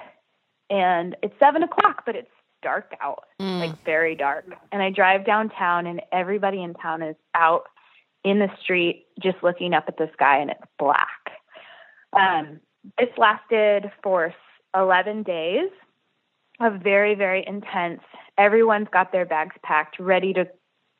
and 0.70 1.16
it's 1.22 1.34
seven 1.38 1.62
o'clock, 1.62 2.02
but 2.06 2.16
it's 2.16 2.30
dark 2.62 2.94
out, 3.00 3.24
mm. 3.40 3.60
like 3.60 3.84
very 3.84 4.14
dark. 4.14 4.46
And 4.72 4.82
I 4.82 4.90
drive 4.90 5.26
downtown, 5.26 5.86
and 5.86 6.00
everybody 6.12 6.62
in 6.62 6.74
town 6.74 7.02
is 7.02 7.16
out 7.34 7.64
in 8.24 8.38
the 8.38 8.48
street 8.62 9.06
just 9.20 9.36
looking 9.42 9.74
up 9.74 9.84
at 9.88 9.98
the 9.98 10.10
sky, 10.14 10.38
and 10.38 10.50
it's 10.50 10.62
black. 10.78 11.08
Um, 12.12 12.60
this 12.98 13.10
lasted 13.18 13.90
for 14.02 14.34
11 14.74 15.24
days 15.24 15.70
of 16.60 16.80
very, 16.80 17.14
very 17.14 17.44
intense. 17.46 18.00
Everyone's 18.38 18.88
got 18.92 19.12
their 19.12 19.26
bags 19.26 19.56
packed, 19.62 19.98
ready 19.98 20.32
to 20.32 20.48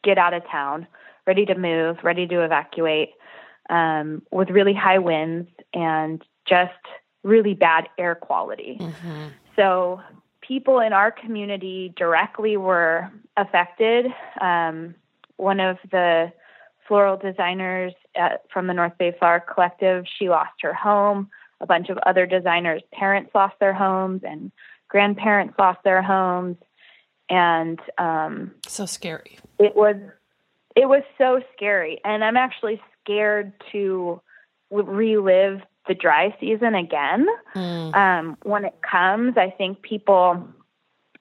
get 0.05 0.19
out 0.19 0.35
of 0.35 0.47
town, 0.49 0.87
ready 1.27 1.47
to 1.47 1.55
move, 1.55 1.97
ready 2.03 2.27
to 2.27 2.45
evacuate, 2.45 3.11
um, 3.71 4.23
with 4.31 4.51
really 4.51 4.75
high 4.75 4.99
winds 4.99 5.49
and 5.73 6.23
just 6.45 6.73
really 7.23 7.55
bad 7.55 7.89
air 7.99 8.15
quality. 8.15 8.77
Mm-hmm. 8.79 9.29
So 9.57 10.01
people 10.41 10.81
in 10.81 10.93
our 10.93 11.11
community 11.11 11.93
directly 11.97 12.57
were 12.57 13.11
affected. 13.37 14.07
Um, 14.41 14.95
one 15.37 15.61
of 15.61 15.79
the 15.91 16.33
floral 16.87 17.17
designers 17.17 17.95
at, 18.15 18.45
from 18.53 18.67
the 18.67 18.75
North 18.75 18.97
Bay 18.99 19.13
Flower 19.19 19.41
Collective, 19.41 20.05
she 20.19 20.29
lost 20.29 20.53
her 20.61 20.75
home. 20.75 21.31
A 21.61 21.67
bunch 21.67 21.89
of 21.89 21.99
other 22.05 22.27
designers' 22.27 22.83
parents 22.93 23.31
lost 23.35 23.55
their 23.59 23.73
homes, 23.73 24.21
and 24.23 24.53
grandparents 24.89 25.55
lost 25.59 25.79
their 25.83 26.03
homes. 26.03 26.57
And 27.31 27.81
um, 27.99 28.53
so 28.67 28.87
scary. 28.87 29.39
It 29.59 29.75
was 29.75 29.97
it 30.77 30.89
was 30.89 31.03
so 31.19 31.41
scary, 31.55 32.01
and 32.05 32.25
I'm 32.25 32.37
actually 32.37 32.81
scared 33.03 33.53
to 33.73 34.21
relive 34.71 35.61
the 35.87 35.95
dry 35.95 36.35
season 36.41 36.75
again. 36.75 37.27
Mm. 37.55 37.95
Um, 37.95 38.37
when 38.43 38.65
it 38.65 38.75
comes, 38.83 39.37
I 39.37 39.51
think 39.51 39.83
people 39.83 40.49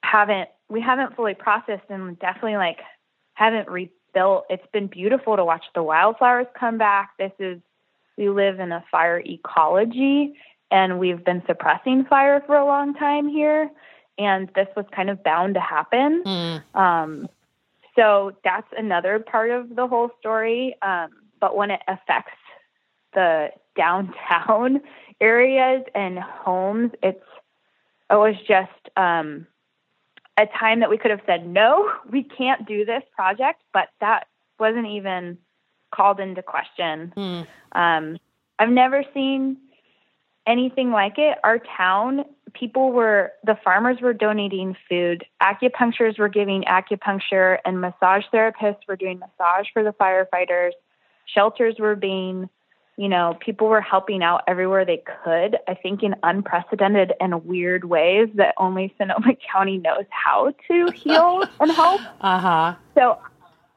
haven't 0.02 0.48
we 0.68 0.80
haven't 0.80 1.14
fully 1.14 1.34
processed 1.34 1.84
and 1.88 2.18
definitely 2.18 2.56
like 2.56 2.80
haven't 3.34 3.68
rebuilt. 3.68 4.44
It's 4.48 4.66
been 4.72 4.86
beautiful 4.86 5.36
to 5.36 5.44
watch 5.44 5.64
the 5.74 5.82
wildflowers 5.82 6.46
come 6.58 6.78
back. 6.78 7.10
This 7.18 7.32
is 7.38 7.60
we 8.16 8.28
live 8.28 8.60
in 8.60 8.72
a 8.72 8.84
fire 8.90 9.22
ecology 9.24 10.34
and 10.70 10.98
we've 10.98 11.24
been 11.24 11.42
suppressing 11.46 12.04
fire 12.08 12.42
for 12.46 12.56
a 12.56 12.64
long 12.64 12.94
time 12.94 13.28
here 13.28 13.70
and 14.18 14.50
this 14.54 14.68
was 14.76 14.86
kind 14.94 15.10
of 15.10 15.22
bound 15.22 15.54
to 15.54 15.60
happen. 15.60 16.22
Mm. 16.24 16.74
Um, 16.74 17.28
so 17.96 18.32
that's 18.44 18.68
another 18.76 19.18
part 19.18 19.50
of 19.50 19.74
the 19.74 19.86
whole 19.86 20.10
story. 20.18 20.76
Um, 20.82 21.10
but 21.40 21.56
when 21.56 21.70
it 21.70 21.80
affects 21.88 22.32
the 23.12 23.50
downtown 23.76 24.80
areas 25.20 25.84
and 25.94 26.18
homes, 26.18 26.92
it's 27.02 27.24
it 28.10 28.16
was 28.16 28.34
just 28.46 28.96
um, 28.96 29.46
a 30.36 30.46
time 30.46 30.80
that 30.80 30.90
we 30.90 30.98
could 30.98 31.10
have 31.10 31.22
said 31.26 31.46
no, 31.46 31.90
we 32.10 32.22
can't 32.22 32.66
do 32.66 32.84
this 32.84 33.02
project, 33.14 33.62
but 33.72 33.88
that 34.00 34.26
wasn't 34.58 34.86
even 34.86 35.38
called 35.94 36.20
into 36.20 36.42
question. 36.42 37.12
Mm. 37.16 37.46
Um, 37.72 38.18
I've 38.58 38.70
never 38.70 39.04
seen 39.12 39.56
anything 40.46 40.90
like 40.90 41.18
it. 41.18 41.38
Our 41.44 41.58
town, 41.76 42.24
people 42.52 42.92
were, 42.92 43.32
the 43.44 43.56
farmers 43.62 43.98
were 44.00 44.12
donating 44.12 44.76
food, 44.88 45.24
acupuncturists 45.42 46.18
were 46.18 46.28
giving 46.28 46.64
acupuncture, 46.64 47.58
and 47.64 47.80
massage 47.80 48.24
therapists 48.32 48.86
were 48.88 48.96
doing 48.96 49.18
massage 49.18 49.66
for 49.72 49.82
the 49.82 49.92
firefighters. 49.92 50.72
Shelters 51.26 51.76
were 51.78 51.96
being 51.96 52.48
you 52.96 53.08
know, 53.08 53.36
people 53.44 53.68
were 53.68 53.80
helping 53.80 54.22
out 54.22 54.42
everywhere 54.46 54.84
they 54.84 55.02
could, 55.24 55.58
I 55.66 55.74
think 55.74 56.02
in 56.02 56.14
unprecedented 56.22 57.12
and 57.20 57.44
weird 57.44 57.84
ways 57.84 58.28
that 58.34 58.54
only 58.56 58.94
Sonoma 58.96 59.34
County 59.52 59.78
knows 59.78 60.04
how 60.10 60.54
to 60.68 60.90
heal 60.92 61.42
and 61.60 61.70
help. 61.72 62.00
Uh-huh. 62.20 62.74
So 62.94 63.18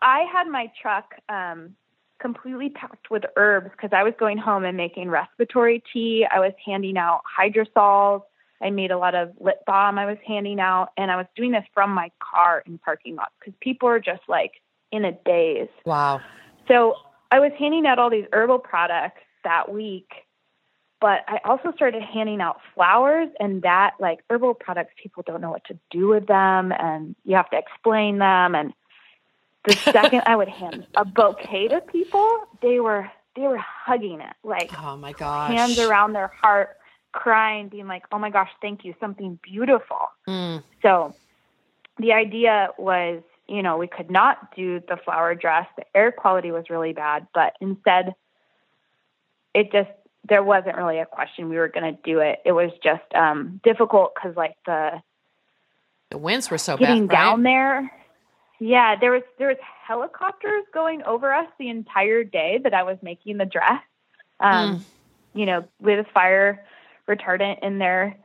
I 0.01 0.25
had 0.31 0.47
my 0.47 0.71
truck 0.81 1.15
um, 1.27 1.75
completely 2.19 2.69
packed 2.69 3.09
with 3.09 3.23
herbs 3.35 3.69
because 3.71 3.91
I 3.93 4.03
was 4.03 4.13
going 4.19 4.37
home 4.37 4.63
and 4.63 4.77
making 4.77 5.09
respiratory 5.09 5.83
tea. 5.91 6.25
I 6.31 6.39
was 6.39 6.53
handing 6.65 6.97
out 6.97 7.21
hydrosols. 7.39 8.23
I 8.61 8.71
made 8.71 8.91
a 8.91 8.97
lot 8.97 9.13
of 9.15 9.31
lip 9.39 9.59
balm 9.67 9.99
I 9.99 10.05
was 10.05 10.17
handing 10.25 10.59
out. 10.59 10.89
And 10.97 11.11
I 11.11 11.15
was 11.15 11.27
doing 11.35 11.51
this 11.51 11.65
from 11.73 11.91
my 11.91 12.11
car 12.19 12.63
in 12.65 12.77
parking 12.79 13.15
lots 13.15 13.31
because 13.39 13.53
people 13.59 13.87
are 13.89 13.99
just 13.99 14.21
like 14.27 14.53
in 14.91 15.05
a 15.05 15.11
daze. 15.25 15.67
Wow. 15.85 16.21
So 16.67 16.95
I 17.31 17.39
was 17.39 17.51
handing 17.57 17.85
out 17.85 17.99
all 17.99 18.09
these 18.09 18.25
herbal 18.33 18.59
products 18.59 19.21
that 19.43 19.71
week, 19.71 20.09
but 20.99 21.19
I 21.27 21.39
also 21.45 21.71
started 21.75 22.01
handing 22.01 22.41
out 22.41 22.59
flowers 22.73 23.29
and 23.39 23.61
that 23.61 23.91
like 23.99 24.19
herbal 24.29 24.55
products 24.55 24.93
people 25.01 25.23
don't 25.25 25.41
know 25.41 25.51
what 25.51 25.63
to 25.65 25.77
do 25.91 26.07
with 26.07 26.27
them 26.27 26.71
and 26.71 27.15
you 27.25 27.35
have 27.35 27.49
to 27.51 27.57
explain 27.57 28.17
them 28.17 28.55
and 28.55 28.73
the 29.65 29.73
second 29.73 30.23
I 30.25 30.35
would 30.35 30.49
hand 30.49 30.87
a 30.95 31.05
bouquet 31.05 31.67
to 31.69 31.81
people, 31.81 32.45
they 32.61 32.79
were 32.79 33.09
they 33.35 33.43
were 33.43 33.57
hugging 33.57 34.19
it 34.19 34.35
like 34.43 34.71
oh 34.81 34.97
my 34.97 35.11
gosh 35.11 35.51
hands 35.51 35.77
around 35.77 36.13
their 36.13 36.31
heart 36.41 36.77
crying 37.11 37.67
being 37.67 37.87
like 37.87 38.03
oh 38.11 38.17
my 38.17 38.31
gosh 38.31 38.49
thank 38.63 38.83
you 38.83 38.95
something 38.99 39.37
beautiful 39.43 40.09
mm. 40.27 40.63
so 40.81 41.13
the 41.99 42.13
idea 42.13 42.69
was 42.79 43.21
you 43.47 43.63
know, 43.63 43.77
we 43.77 43.87
could 43.87 44.11
not 44.11 44.55
do 44.55 44.81
the 44.87 44.97
flower 44.97 45.33
dress. 45.33 45.67
The 45.77 45.85
air 45.95 46.11
quality 46.11 46.51
was 46.51 46.69
really 46.69 46.93
bad, 46.93 47.27
but 47.33 47.53
instead, 47.61 48.13
it 49.53 49.71
just 49.71 49.89
there 50.27 50.43
wasn't 50.43 50.75
really 50.75 50.99
a 50.99 51.05
question 51.05 51.47
we 51.47 51.55
were 51.55 51.69
going 51.69 51.95
to 51.95 52.01
do 52.03 52.19
it. 52.19 52.39
It 52.45 52.51
was 52.51 52.71
just 52.83 53.03
um, 53.15 53.61
difficult 53.63 54.13
because 54.15 54.35
like 54.35 54.55
the 54.65 55.01
the 56.11 56.17
winds 56.17 56.51
were 56.51 56.57
so 56.57 56.77
getting 56.77 57.07
bad, 57.07 57.13
right? 57.13 57.23
down 57.23 57.43
there. 57.43 57.91
Yeah, 58.59 58.95
there 58.95 59.11
was 59.11 59.23
there 59.37 59.49
was 59.49 59.57
helicopters 59.61 60.63
going 60.73 61.03
over 61.03 61.31
us 61.33 61.47
the 61.59 61.69
entire 61.69 62.23
day 62.23 62.59
that 62.63 62.73
I 62.73 62.83
was 62.83 62.97
making 63.01 63.37
the 63.37 63.45
dress. 63.45 63.81
Um, 64.39 64.77
mm. 64.77 64.81
You 65.33 65.45
know, 65.45 65.65
with 65.79 66.07
fire 66.13 66.65
retardant 67.07 67.59
in 67.61 67.77
there 67.77 68.17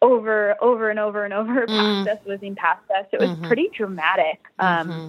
over, 0.00 0.56
over 0.62 0.90
and 0.90 0.98
over 0.98 1.24
and 1.24 1.34
over 1.34 1.66
mm. 1.66 2.04
past 2.04 2.08
us, 2.08 2.26
whizzing 2.26 2.54
past 2.54 2.82
us. 2.96 3.06
It 3.12 3.20
was 3.20 3.30
mm-hmm. 3.30 3.46
pretty 3.46 3.68
dramatic, 3.74 4.40
um, 4.58 4.88
mm-hmm. 4.88 5.08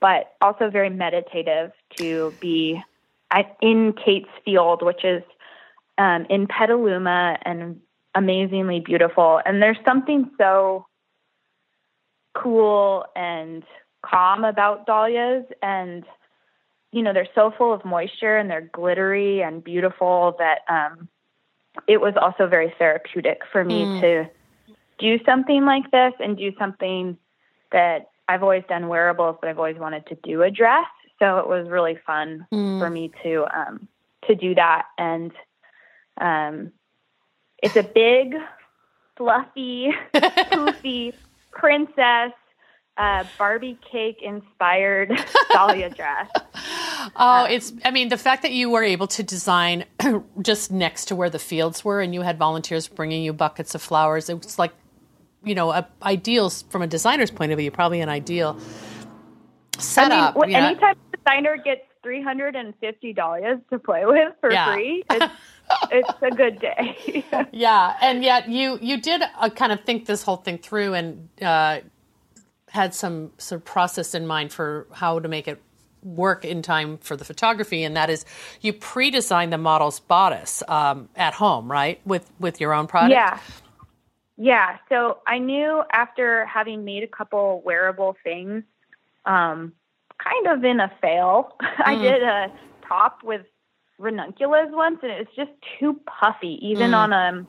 but 0.00 0.34
also 0.40 0.70
very 0.70 0.90
meditative 0.90 1.72
to 1.96 2.32
be 2.40 2.82
at, 3.30 3.56
in 3.60 3.92
Kate's 3.92 4.30
Field, 4.44 4.82
which 4.82 5.04
is 5.04 5.22
um, 5.98 6.26
in 6.30 6.46
Petaluma 6.46 7.38
and 7.42 7.80
amazingly 8.14 8.80
beautiful. 8.80 9.40
And 9.44 9.62
there's 9.62 9.78
something 9.84 10.30
so 10.38 10.86
cool 12.42 13.04
and 13.16 13.62
calm 14.02 14.44
about 14.44 14.86
dahlias 14.86 15.44
and 15.62 16.04
you 16.92 17.02
know 17.02 17.12
they're 17.12 17.28
so 17.34 17.52
full 17.56 17.72
of 17.72 17.84
moisture 17.84 18.36
and 18.36 18.48
they're 18.50 18.70
glittery 18.72 19.42
and 19.42 19.64
beautiful 19.64 20.36
that 20.38 20.60
um 20.68 21.08
it 21.86 22.00
was 22.00 22.14
also 22.20 22.46
very 22.46 22.72
therapeutic 22.78 23.42
for 23.52 23.64
me 23.64 23.84
mm. 23.84 24.00
to 24.00 24.30
do 24.98 25.18
something 25.24 25.64
like 25.64 25.90
this 25.90 26.12
and 26.20 26.36
do 26.36 26.52
something 26.58 27.16
that 27.72 28.10
I've 28.28 28.42
always 28.42 28.64
done 28.68 28.88
wearables, 28.88 29.36
but 29.40 29.48
I've 29.48 29.58
always 29.58 29.78
wanted 29.78 30.06
to 30.06 30.16
do 30.22 30.42
a 30.42 30.50
dress. 30.50 30.86
So 31.18 31.38
it 31.38 31.48
was 31.48 31.68
really 31.68 31.98
fun 32.06 32.46
mm. 32.52 32.78
for 32.78 32.90
me 32.90 33.10
to 33.22 33.46
um, 33.56 33.88
to 34.26 34.34
do 34.34 34.54
that. 34.54 34.86
And 34.98 35.32
um, 36.20 36.72
it's 37.62 37.76
a 37.76 37.82
big, 37.82 38.34
fluffy, 39.16 39.90
poofy 40.14 41.14
princess 41.58 42.32
uh, 42.98 43.24
Barbie 43.38 43.78
cake 43.90 44.18
inspired 44.22 45.12
dahlia 45.52 45.88
dress. 45.88 46.28
Oh, 47.14 47.46
it's, 47.48 47.72
I 47.84 47.92
mean, 47.92 48.08
the 48.08 48.18
fact 48.18 48.42
that 48.42 48.52
you 48.52 48.70
were 48.70 48.82
able 48.82 49.06
to 49.08 49.22
design 49.22 49.84
just 50.42 50.72
next 50.72 51.06
to 51.06 51.16
where 51.16 51.30
the 51.30 51.38
fields 51.38 51.84
were 51.84 52.00
and 52.00 52.12
you 52.12 52.22
had 52.22 52.38
volunteers 52.38 52.88
bringing 52.88 53.22
you 53.22 53.32
buckets 53.32 53.74
of 53.76 53.82
flowers, 53.82 54.28
it 54.28 54.42
was 54.42 54.58
like, 54.58 54.72
you 55.44 55.54
know, 55.54 55.70
a, 55.70 55.88
ideal 56.02 56.50
from 56.50 56.82
a 56.82 56.88
designer's 56.88 57.30
point 57.30 57.52
of 57.52 57.58
view, 57.58 57.70
probably 57.70 58.00
an 58.00 58.08
ideal 58.08 58.58
setup. 59.78 60.36
I 60.36 60.46
mean, 60.46 60.56
anytime 60.56 60.96
a 61.12 61.16
designer 61.16 61.56
gets 61.56 61.82
$350 62.08 63.68
to 63.70 63.78
play 63.78 64.04
with 64.06 64.32
for 64.40 64.50
yeah. 64.50 64.72
free, 64.72 65.04
it's, 65.10 65.32
it's 65.90 66.22
a 66.22 66.30
good 66.30 66.58
day. 66.60 67.24
yeah. 67.52 67.96
And 68.00 68.22
yet 68.22 68.48
you, 68.48 68.78
you 68.80 69.00
did 69.00 69.22
uh, 69.38 69.50
kind 69.50 69.72
of 69.72 69.84
think 69.84 70.06
this 70.06 70.22
whole 70.22 70.36
thing 70.36 70.58
through 70.58 70.94
and, 70.94 71.28
uh, 71.42 71.80
had 72.70 72.94
some 72.94 73.32
sort 73.38 73.60
of 73.60 73.64
process 73.64 74.14
in 74.14 74.26
mind 74.26 74.52
for 74.52 74.86
how 74.92 75.18
to 75.18 75.28
make 75.28 75.48
it 75.48 75.60
work 76.02 76.44
in 76.44 76.62
time 76.62 76.98
for 76.98 77.16
the 77.16 77.24
photography, 77.24 77.84
and 77.84 77.96
that 77.96 78.10
is 78.10 78.24
you 78.60 78.72
pre-design 78.72 79.50
the 79.50 79.58
model's 79.58 80.00
bodice 80.00 80.62
um, 80.68 81.08
at 81.16 81.34
home, 81.34 81.70
right, 81.70 82.00
with 82.04 82.30
with 82.38 82.60
your 82.60 82.72
own 82.72 82.86
product. 82.86 83.12
Yeah, 83.12 83.38
yeah. 84.36 84.76
So 84.88 85.18
I 85.26 85.38
knew 85.38 85.82
after 85.92 86.46
having 86.46 86.84
made 86.84 87.02
a 87.02 87.08
couple 87.08 87.62
wearable 87.64 88.16
things, 88.22 88.64
um, 89.24 89.72
kind 90.22 90.46
of 90.46 90.64
in 90.64 90.80
a 90.80 90.90
fail, 91.00 91.54
mm. 91.62 91.68
I 91.84 91.94
did 91.94 92.22
a 92.22 92.52
top 92.86 93.20
with 93.22 93.42
ranunculus 93.98 94.68
once, 94.70 94.98
and 95.02 95.12
it 95.12 95.18
was 95.18 95.36
just 95.36 95.50
too 95.78 96.00
puffy, 96.06 96.58
even 96.62 96.92
mm. 96.92 96.96
on 96.96 97.12
a 97.12 97.46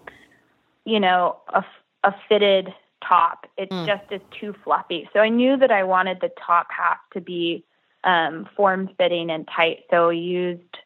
you 0.85 0.99
know 0.99 1.37
a, 1.49 1.63
a 2.03 2.15
fitted 2.27 2.69
top. 3.07 3.45
It 3.57 3.69
mm. 3.69 3.85
just 3.85 4.11
is 4.11 4.21
too 4.39 4.55
fluffy. 4.63 5.09
So 5.13 5.19
I 5.19 5.29
knew 5.29 5.57
that 5.57 5.71
I 5.71 5.83
wanted 5.83 6.19
the 6.21 6.31
top 6.45 6.67
half 6.69 6.97
to 7.13 7.21
be 7.21 7.63
um, 8.03 8.47
form 8.55 8.89
fitting 8.97 9.29
and 9.29 9.47
tight. 9.55 9.79
So 9.89 10.09
I 10.09 10.13
used 10.13 10.77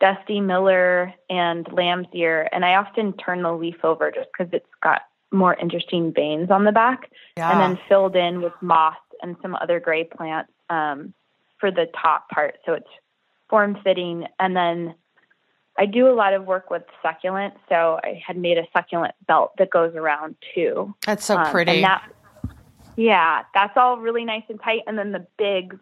Dusty 0.00 0.40
Miller 0.40 1.12
and 1.30 1.66
Lamb's 1.72 2.08
Ear, 2.12 2.48
and 2.52 2.64
I 2.64 2.74
often 2.74 3.12
turn 3.14 3.42
the 3.42 3.52
leaf 3.52 3.84
over 3.84 4.10
just 4.10 4.28
because 4.36 4.52
it's 4.52 4.66
got 4.82 5.02
more 5.32 5.54
interesting 5.54 6.12
veins 6.12 6.50
on 6.50 6.64
the 6.64 6.72
back, 6.72 7.10
yeah. 7.36 7.50
and 7.50 7.60
then 7.60 7.84
filled 7.88 8.16
in 8.16 8.42
with 8.42 8.52
moss 8.60 8.96
and 9.22 9.36
some 9.42 9.56
other 9.56 9.80
gray 9.80 10.04
plants 10.04 10.52
um, 10.70 11.14
for 11.58 11.70
the 11.70 11.86
top 12.00 12.28
part. 12.28 12.58
So 12.64 12.72
it's 12.72 12.88
form 13.48 13.78
fitting, 13.82 14.26
and 14.38 14.56
then 14.56 14.94
I 15.78 15.86
do 15.86 16.08
a 16.08 16.14
lot 16.14 16.32
of 16.32 16.46
work 16.46 16.70
with 16.70 16.82
succulent, 17.02 17.54
so 17.68 17.98
I 18.02 18.20
had 18.26 18.36
made 18.36 18.58
a 18.58 18.66
succulent 18.72 19.14
belt 19.26 19.52
that 19.58 19.70
goes 19.70 19.94
around 19.94 20.36
too. 20.54 20.94
That's 21.04 21.24
so 21.24 21.36
um, 21.36 21.50
pretty. 21.50 21.82
That, 21.82 22.10
yeah, 22.96 23.42
that's 23.52 23.76
all 23.76 23.98
really 23.98 24.24
nice 24.24 24.44
and 24.48 24.60
tight. 24.62 24.80
And 24.86 24.98
then 24.98 25.12
the 25.12 25.26
big, 25.38 25.78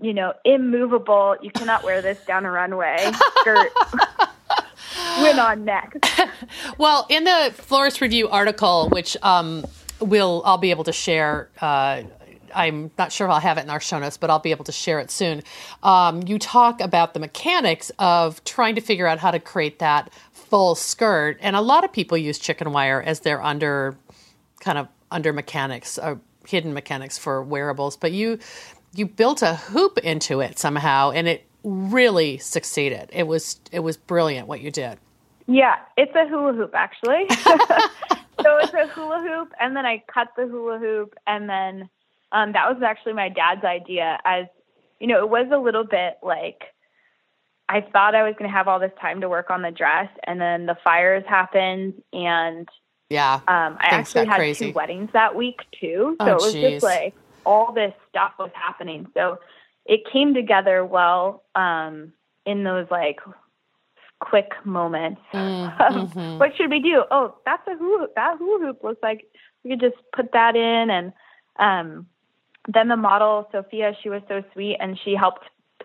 you 0.00 0.14
know, 0.14 0.32
immovable, 0.44 1.36
you 1.42 1.50
cannot 1.50 1.84
wear 1.84 2.00
this 2.00 2.24
down 2.24 2.46
a 2.46 2.50
runway 2.50 2.96
skirt. 3.40 3.72
went 5.20 5.38
on 5.38 5.64
next. 5.64 5.98
well, 6.78 7.06
in 7.10 7.24
the 7.24 7.52
Florist 7.54 8.00
Review 8.00 8.28
article, 8.30 8.88
which 8.88 9.18
um, 9.22 9.66
will 10.00 10.42
I'll 10.46 10.58
be 10.58 10.70
able 10.70 10.84
to 10.84 10.92
share 10.92 11.50
uh, 11.60 12.02
I'm 12.54 12.90
not 12.96 13.12
sure 13.12 13.26
if 13.26 13.32
I'll 13.32 13.40
have 13.40 13.58
it 13.58 13.62
in 13.62 13.70
our 13.70 13.80
show 13.80 13.98
notes, 13.98 14.16
but 14.16 14.30
I'll 14.30 14.38
be 14.38 14.50
able 14.50 14.64
to 14.64 14.72
share 14.72 15.00
it 15.00 15.10
soon. 15.10 15.42
Um, 15.82 16.22
you 16.26 16.38
talk 16.38 16.80
about 16.80 17.14
the 17.14 17.20
mechanics 17.20 17.90
of 17.98 18.42
trying 18.44 18.74
to 18.76 18.80
figure 18.80 19.06
out 19.06 19.18
how 19.18 19.30
to 19.30 19.38
create 19.40 19.78
that 19.80 20.12
full 20.32 20.74
skirt, 20.74 21.38
and 21.40 21.56
a 21.56 21.60
lot 21.60 21.84
of 21.84 21.92
people 21.92 22.16
use 22.16 22.38
chicken 22.38 22.72
wire 22.72 23.02
as 23.02 23.20
their 23.20 23.42
under 23.42 23.96
kind 24.60 24.78
of 24.78 24.88
under 25.10 25.32
mechanics, 25.32 25.98
uh, 25.98 26.16
hidden 26.46 26.72
mechanics 26.72 27.18
for 27.18 27.42
wearables. 27.42 27.96
But 27.96 28.12
you 28.12 28.38
you 28.94 29.06
built 29.06 29.42
a 29.42 29.56
hoop 29.56 29.98
into 29.98 30.40
it 30.40 30.58
somehow, 30.58 31.10
and 31.10 31.26
it 31.28 31.44
really 31.64 32.38
succeeded. 32.38 33.10
It 33.12 33.26
was 33.26 33.60
it 33.72 33.80
was 33.80 33.96
brilliant 33.96 34.48
what 34.48 34.60
you 34.60 34.70
did. 34.70 34.98
Yeah, 35.46 35.76
it's 35.96 36.14
a 36.14 36.26
hula 36.28 36.52
hoop 36.52 36.74
actually. 36.74 37.26
so 37.30 38.58
it's 38.58 38.74
a 38.74 38.86
hula 38.88 39.20
hoop, 39.26 39.52
and 39.60 39.76
then 39.76 39.86
I 39.86 40.02
cut 40.06 40.28
the 40.36 40.46
hula 40.46 40.78
hoop, 40.78 41.14
and 41.26 41.48
then 41.48 41.88
um, 42.34 42.52
that 42.52 42.68
was 42.68 42.82
actually 42.82 43.12
my 43.12 43.28
dad's 43.28 43.64
idea. 43.64 44.18
As 44.24 44.46
you 45.00 45.06
know, 45.06 45.20
it 45.20 45.30
was 45.30 45.46
a 45.52 45.58
little 45.58 45.84
bit 45.84 46.18
like 46.22 46.64
I 47.68 47.80
thought 47.80 48.14
I 48.14 48.24
was 48.24 48.34
going 48.36 48.50
to 48.50 48.54
have 48.54 48.68
all 48.68 48.80
this 48.80 48.92
time 49.00 49.20
to 49.20 49.28
work 49.28 49.50
on 49.50 49.62
the 49.62 49.70
dress, 49.70 50.10
and 50.26 50.40
then 50.40 50.66
the 50.66 50.76
fires 50.82 51.24
happened, 51.28 51.94
and 52.12 52.68
yeah, 53.08 53.34
um, 53.46 53.78
I 53.80 53.88
actually 53.90 54.26
had 54.26 54.36
crazy. 54.36 54.66
two 54.66 54.72
weddings 54.72 55.10
that 55.12 55.36
week 55.36 55.60
too. 55.80 56.16
So 56.20 56.26
oh, 56.26 56.32
it 56.32 56.34
was 56.34 56.52
geez. 56.52 56.72
just 56.72 56.84
like 56.84 57.14
all 57.46 57.72
this 57.72 57.94
stuff 58.10 58.32
was 58.38 58.50
happening. 58.52 59.06
So 59.14 59.38
it 59.86 60.00
came 60.12 60.34
together 60.34 60.84
well 60.84 61.44
um, 61.54 62.12
in 62.44 62.64
those 62.64 62.88
like 62.90 63.20
quick 64.18 64.50
moments. 64.64 65.20
Mm, 65.32 65.78
mm-hmm. 65.78 66.38
what 66.38 66.56
should 66.56 66.70
we 66.70 66.80
do? 66.80 67.04
Oh, 67.12 67.36
that's 67.46 67.66
a 67.68 67.76
hula. 67.76 68.08
That 68.16 68.38
hula 68.38 68.66
hoop 68.66 68.82
looks 68.82 69.02
like 69.04 69.24
we 69.62 69.70
could 69.70 69.80
just 69.80 70.02
put 70.12 70.32
that 70.32 70.56
in 70.56 70.90
and. 70.90 71.12
Um, 71.56 72.08
then 72.66 72.88
the 72.88 72.96
model, 72.96 73.48
Sophia, 73.52 73.96
she 74.02 74.08
was 74.08 74.22
so 74.28 74.42
sweet 74.52 74.76
and 74.80 74.98
she 75.04 75.14
helped 75.14 75.44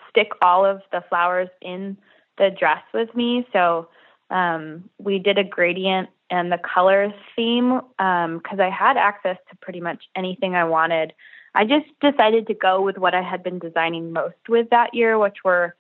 stick 0.10 0.32
all 0.42 0.66
of 0.66 0.82
the 0.92 1.04
flowers 1.10 1.50
in 1.62 1.98
the 2.38 2.50
dress 2.50 2.82
with 2.94 3.14
me. 3.16 3.48
So 3.52 3.90
um, 4.30 4.90
we 4.98 5.20
did 5.20 5.38
a 5.38 5.44
gradient 5.44 6.10
and 6.30 6.52
the 6.52 6.60
colors 6.60 7.14
theme 7.36 7.82
because 7.98 8.60
um, 8.60 8.62
I 8.62 8.70
had 8.70 8.98
access 8.98 9.38
to 9.50 9.58
pretty 9.58 9.82
much 9.82 10.04
anything 10.16 10.56
I 10.56 10.64
wanted. 10.64 11.14
I 11.56 11.66
just 11.66 11.88
decided 12.00 12.48
to 12.48 12.54
go 12.54 12.82
with 12.82 12.98
what 12.98 13.16
I 13.16 13.22
had 13.22 13.44
been 13.44 13.60
designing 13.60 14.14
most 14.14 14.38
with 14.48 14.70
that 14.70 14.94
year, 14.94 15.18
which 15.18 15.38
were 15.44 15.76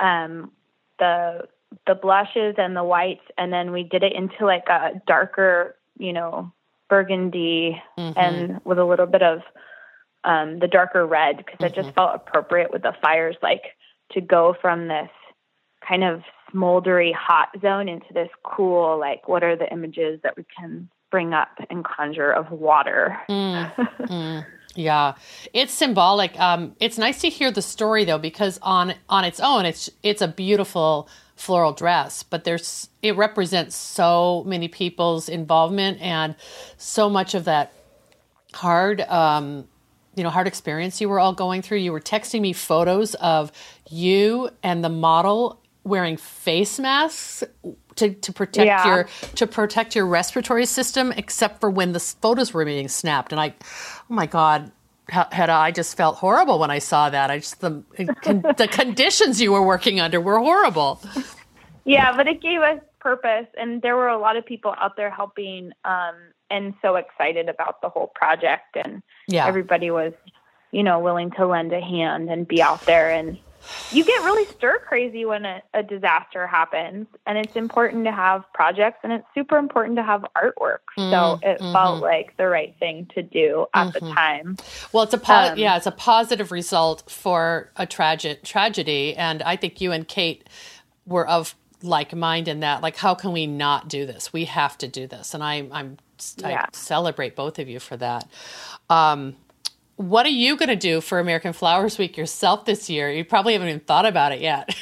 um, 0.00 0.52
the 0.98 1.48
the 1.88 1.96
blushes 1.96 2.54
and 2.56 2.76
the 2.76 2.84
whites, 2.84 3.24
and 3.36 3.52
then 3.52 3.72
we 3.72 3.82
did 3.82 4.04
it 4.04 4.12
into 4.12 4.46
like 4.46 4.68
a 4.68 5.02
darker, 5.08 5.74
you 5.98 6.12
know, 6.12 6.52
burgundy 6.88 7.82
mm-hmm. 7.98 8.16
and 8.16 8.60
with 8.64 8.78
a 8.78 8.84
little 8.84 9.06
bit 9.06 9.22
of 9.22 9.40
um, 10.24 10.58
the 10.58 10.68
darker 10.68 11.06
red 11.06 11.38
because 11.38 11.54
mm-hmm. 11.54 11.66
it 11.66 11.74
just 11.74 11.94
felt 11.94 12.14
appropriate 12.14 12.72
with 12.72 12.82
the 12.82 12.94
fires, 13.00 13.36
like 13.42 13.62
to 14.12 14.20
go 14.20 14.54
from 14.60 14.88
this 14.88 15.10
kind 15.86 16.04
of 16.04 16.22
smoldery 16.52 17.12
hot 17.14 17.48
zone 17.60 17.88
into 17.88 18.12
this 18.12 18.28
cool, 18.42 18.98
like 18.98 19.28
what 19.28 19.42
are 19.42 19.56
the 19.56 19.70
images 19.72 20.20
that 20.22 20.36
we 20.36 20.44
can 20.58 20.88
bring 21.10 21.32
up 21.32 21.50
and 21.70 21.84
conjure 21.84 22.32
of 22.32 22.50
water. 22.50 23.16
Mm, 23.28 23.72
mm, 24.00 24.46
yeah, 24.74 25.14
it's 25.52 25.72
symbolic. 25.72 26.38
Um, 26.40 26.74
it's 26.80 26.98
nice 26.98 27.20
to 27.20 27.28
hear 27.28 27.50
the 27.50 27.62
story 27.62 28.04
though, 28.04 28.18
because 28.18 28.58
on 28.62 28.94
on 29.08 29.24
its 29.24 29.40
own, 29.40 29.66
it's 29.66 29.90
it's 30.02 30.22
a 30.22 30.28
beautiful 30.28 31.08
floral 31.36 31.72
dress, 31.72 32.22
but 32.22 32.44
there's 32.44 32.88
it 33.02 33.16
represents 33.16 33.76
so 33.76 34.42
many 34.46 34.68
people's 34.68 35.28
involvement 35.28 36.00
and 36.00 36.34
so 36.76 37.08
much 37.08 37.34
of 37.34 37.44
that 37.44 37.72
hard 38.52 39.00
um, 39.02 39.68
you 40.16 40.22
know 40.22 40.30
hard 40.30 40.46
experience 40.46 41.00
you 41.00 41.08
were 41.08 41.20
all 41.20 41.32
going 41.32 41.62
through 41.62 41.78
you 41.78 41.92
were 41.92 42.00
texting 42.00 42.40
me 42.40 42.52
photos 42.52 43.14
of 43.16 43.52
you 43.90 44.50
and 44.62 44.84
the 44.84 44.88
model 44.88 45.60
wearing 45.84 46.16
face 46.16 46.78
masks 46.78 47.44
to, 47.96 48.14
to 48.14 48.32
protect 48.32 48.66
yeah. 48.66 48.86
your 48.86 49.08
to 49.34 49.46
protect 49.46 49.94
your 49.94 50.06
respiratory 50.06 50.66
system 50.66 51.12
except 51.12 51.60
for 51.60 51.70
when 51.70 51.92
the 51.92 52.00
photos 52.00 52.52
were 52.52 52.64
being 52.64 52.88
snapped 52.88 53.32
and 53.32 53.40
i 53.40 53.54
oh 53.58 54.14
my 54.14 54.26
god 54.26 54.70
Hedda, 55.08 55.52
I 55.52 55.70
just 55.70 55.96
felt 55.98 56.16
horrible 56.16 56.58
when 56.58 56.70
I 56.70 56.78
saw 56.78 57.10
that. 57.10 57.30
I 57.30 57.38
just 57.38 57.60
the 57.60 57.82
con, 58.22 58.40
the 58.56 58.66
conditions 58.66 59.38
you 59.38 59.52
were 59.52 59.62
working 59.62 60.00
under 60.00 60.18
were 60.18 60.38
horrible. 60.38 60.98
Yeah, 61.84 62.16
but 62.16 62.26
it 62.26 62.40
gave 62.40 62.60
us 62.60 62.80
purpose, 63.00 63.46
and 63.58 63.82
there 63.82 63.96
were 63.96 64.08
a 64.08 64.18
lot 64.18 64.36
of 64.36 64.46
people 64.46 64.74
out 64.80 64.96
there 64.96 65.10
helping 65.10 65.72
um, 65.84 66.14
and 66.50 66.74
so 66.82 66.96
excited 66.96 67.48
about 67.48 67.80
the 67.80 67.88
whole 67.88 68.10
project 68.14 68.76
and 68.76 69.02
yeah. 69.28 69.46
everybody 69.46 69.90
was 69.90 70.12
you 70.72 70.82
know 70.82 70.98
willing 70.98 71.30
to 71.32 71.46
lend 71.46 71.72
a 71.72 71.80
hand 71.80 72.30
and 72.30 72.46
be 72.46 72.62
out 72.62 72.84
there 72.86 73.10
and 73.10 73.38
you 73.92 74.04
get 74.04 74.22
really 74.24 74.44
stir 74.52 74.78
crazy 74.86 75.24
when 75.24 75.44
a, 75.44 75.62
a, 75.72 75.82
disaster 75.82 76.46
happens 76.46 77.06
and 77.26 77.38
it's 77.38 77.56
important 77.56 78.04
to 78.04 78.12
have 78.12 78.44
projects 78.52 78.98
and 79.02 79.12
it's 79.12 79.26
super 79.34 79.56
important 79.56 79.96
to 79.96 80.02
have 80.02 80.24
artwork 80.36 80.80
mm, 80.98 81.10
so 81.10 81.38
it 81.46 81.58
mm-hmm. 81.58 81.72
felt 81.72 82.02
like 82.02 82.36
the 82.36 82.46
right 82.46 82.74
thing 82.78 83.08
to 83.14 83.22
do 83.22 83.66
at 83.74 83.86
mm-hmm. 83.86 84.06
the 84.06 84.12
time 84.12 84.56
well 84.92 85.02
it's 85.04 85.14
a 85.14 85.18
po- 85.18 85.52
um, 85.52 85.58
yeah 85.58 85.76
it's 85.76 85.86
a 85.86 85.92
positive 85.92 86.52
result 86.52 87.10
for 87.10 87.70
a 87.76 87.86
tragic 87.86 88.42
tragedy 88.44 89.14
and 89.16 89.42
i 89.42 89.56
think 89.56 89.80
you 89.80 89.92
and 89.92 90.08
kate 90.08 90.48
were 91.06 91.26
of 91.26 91.54
like 91.82 92.14
mind 92.14 92.48
in 92.48 92.60
that 92.60 92.82
like 92.82 92.96
how 92.96 93.14
can 93.14 93.32
we 93.32 93.46
not 93.46 93.88
do 93.88 94.06
this 94.06 94.32
we 94.32 94.44
have 94.44 94.76
to 94.76 94.88
do 94.88 95.06
this 95.06 95.34
and 95.34 95.42
I, 95.42 95.68
i'm 95.70 95.98
yeah. 96.38 96.62
I 96.62 96.68
celebrate 96.72 97.36
both 97.36 97.58
of 97.58 97.68
you 97.68 97.80
for 97.80 97.96
that. 97.96 98.28
Um, 98.90 99.36
what 99.96 100.26
are 100.26 100.30
you 100.30 100.56
going 100.56 100.68
to 100.68 100.76
do 100.76 101.00
for 101.00 101.20
American 101.20 101.52
Flowers 101.52 101.98
Week 101.98 102.16
yourself 102.16 102.64
this 102.64 102.90
year? 102.90 103.10
You 103.10 103.24
probably 103.24 103.52
haven't 103.52 103.68
even 103.68 103.80
thought 103.80 104.06
about 104.06 104.32
it 104.32 104.40
yet. 104.40 104.74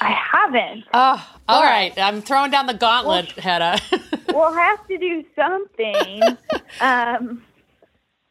I 0.00 0.14
haven't. 0.32 0.84
Oh, 0.94 1.38
all 1.48 1.62
right. 1.62 1.92
I'm 1.98 2.22
throwing 2.22 2.50
down 2.50 2.66
the 2.66 2.74
gauntlet, 2.74 3.34
we'll, 3.36 3.42
Hedda. 3.42 3.80
we'll 4.32 4.52
have 4.52 4.86
to 4.88 4.98
do 4.98 5.24
something. 5.34 6.22
um, 6.80 7.42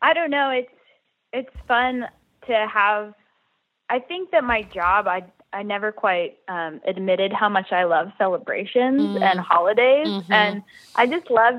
I 0.01 0.14
don't 0.14 0.30
know. 0.30 0.49
It's 0.49 0.72
it's 1.32 1.56
fun 1.68 2.06
to 2.47 2.68
have. 2.72 3.14
I 3.89 3.99
think 3.99 4.32
that 4.32 4.43
my 4.43 4.64
job, 4.64 5.08
I 5.08 5.24
I 5.56 5.64
never 5.64 5.93
quite 5.93 6.38
um, 6.49 6.82
admitted 6.86 7.32
how 7.32 7.47
much 7.47 7.72
I 7.72 7.86
love 7.86 8.12
celebrations 8.18 9.01
mm. 9.01 9.22
and 9.22 9.39
holidays, 9.39 10.08
mm-hmm. 10.08 10.32
and 10.32 10.64
I 10.95 11.08
just 11.08 11.32
love 11.32 11.56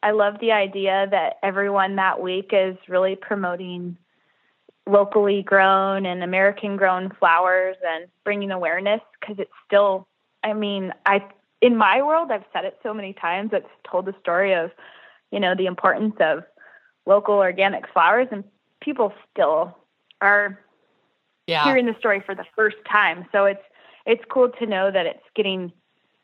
I 0.00 0.12
love 0.12 0.34
the 0.40 0.52
idea 0.52 1.08
that 1.10 1.38
everyone 1.42 1.96
that 1.96 2.22
week 2.22 2.50
is 2.52 2.76
really 2.88 3.16
promoting 3.16 3.96
locally 4.86 5.42
grown 5.42 6.06
and 6.06 6.22
American 6.22 6.76
grown 6.76 7.10
flowers 7.18 7.76
and 7.86 8.06
bringing 8.24 8.52
awareness 8.52 9.00
because 9.20 9.36
it's 9.38 9.52
still. 9.66 10.06
I 10.44 10.52
mean, 10.52 10.92
I 11.04 11.24
in 11.60 11.76
my 11.76 12.00
world, 12.00 12.30
I've 12.30 12.44
said 12.52 12.64
it 12.64 12.78
so 12.82 12.94
many 12.94 13.12
times. 13.12 13.50
It's 13.52 13.66
told 13.88 14.06
the 14.06 14.14
story 14.20 14.54
of, 14.54 14.70
you 15.32 15.40
know, 15.40 15.54
the 15.56 15.66
importance 15.66 16.14
of 16.20 16.44
local 17.06 17.34
organic 17.34 17.88
flowers, 17.92 18.28
and 18.30 18.44
people 18.80 19.12
still 19.32 19.76
are 20.20 20.60
yeah. 21.46 21.64
hearing 21.64 21.86
the 21.86 21.96
story 21.98 22.22
for 22.24 22.34
the 22.34 22.44
first 22.54 22.76
time. 22.90 23.26
So 23.32 23.44
it's 23.46 23.62
it's 24.06 24.22
cool 24.28 24.50
to 24.58 24.66
know 24.66 24.90
that 24.90 25.06
it's 25.06 25.24
getting 25.34 25.72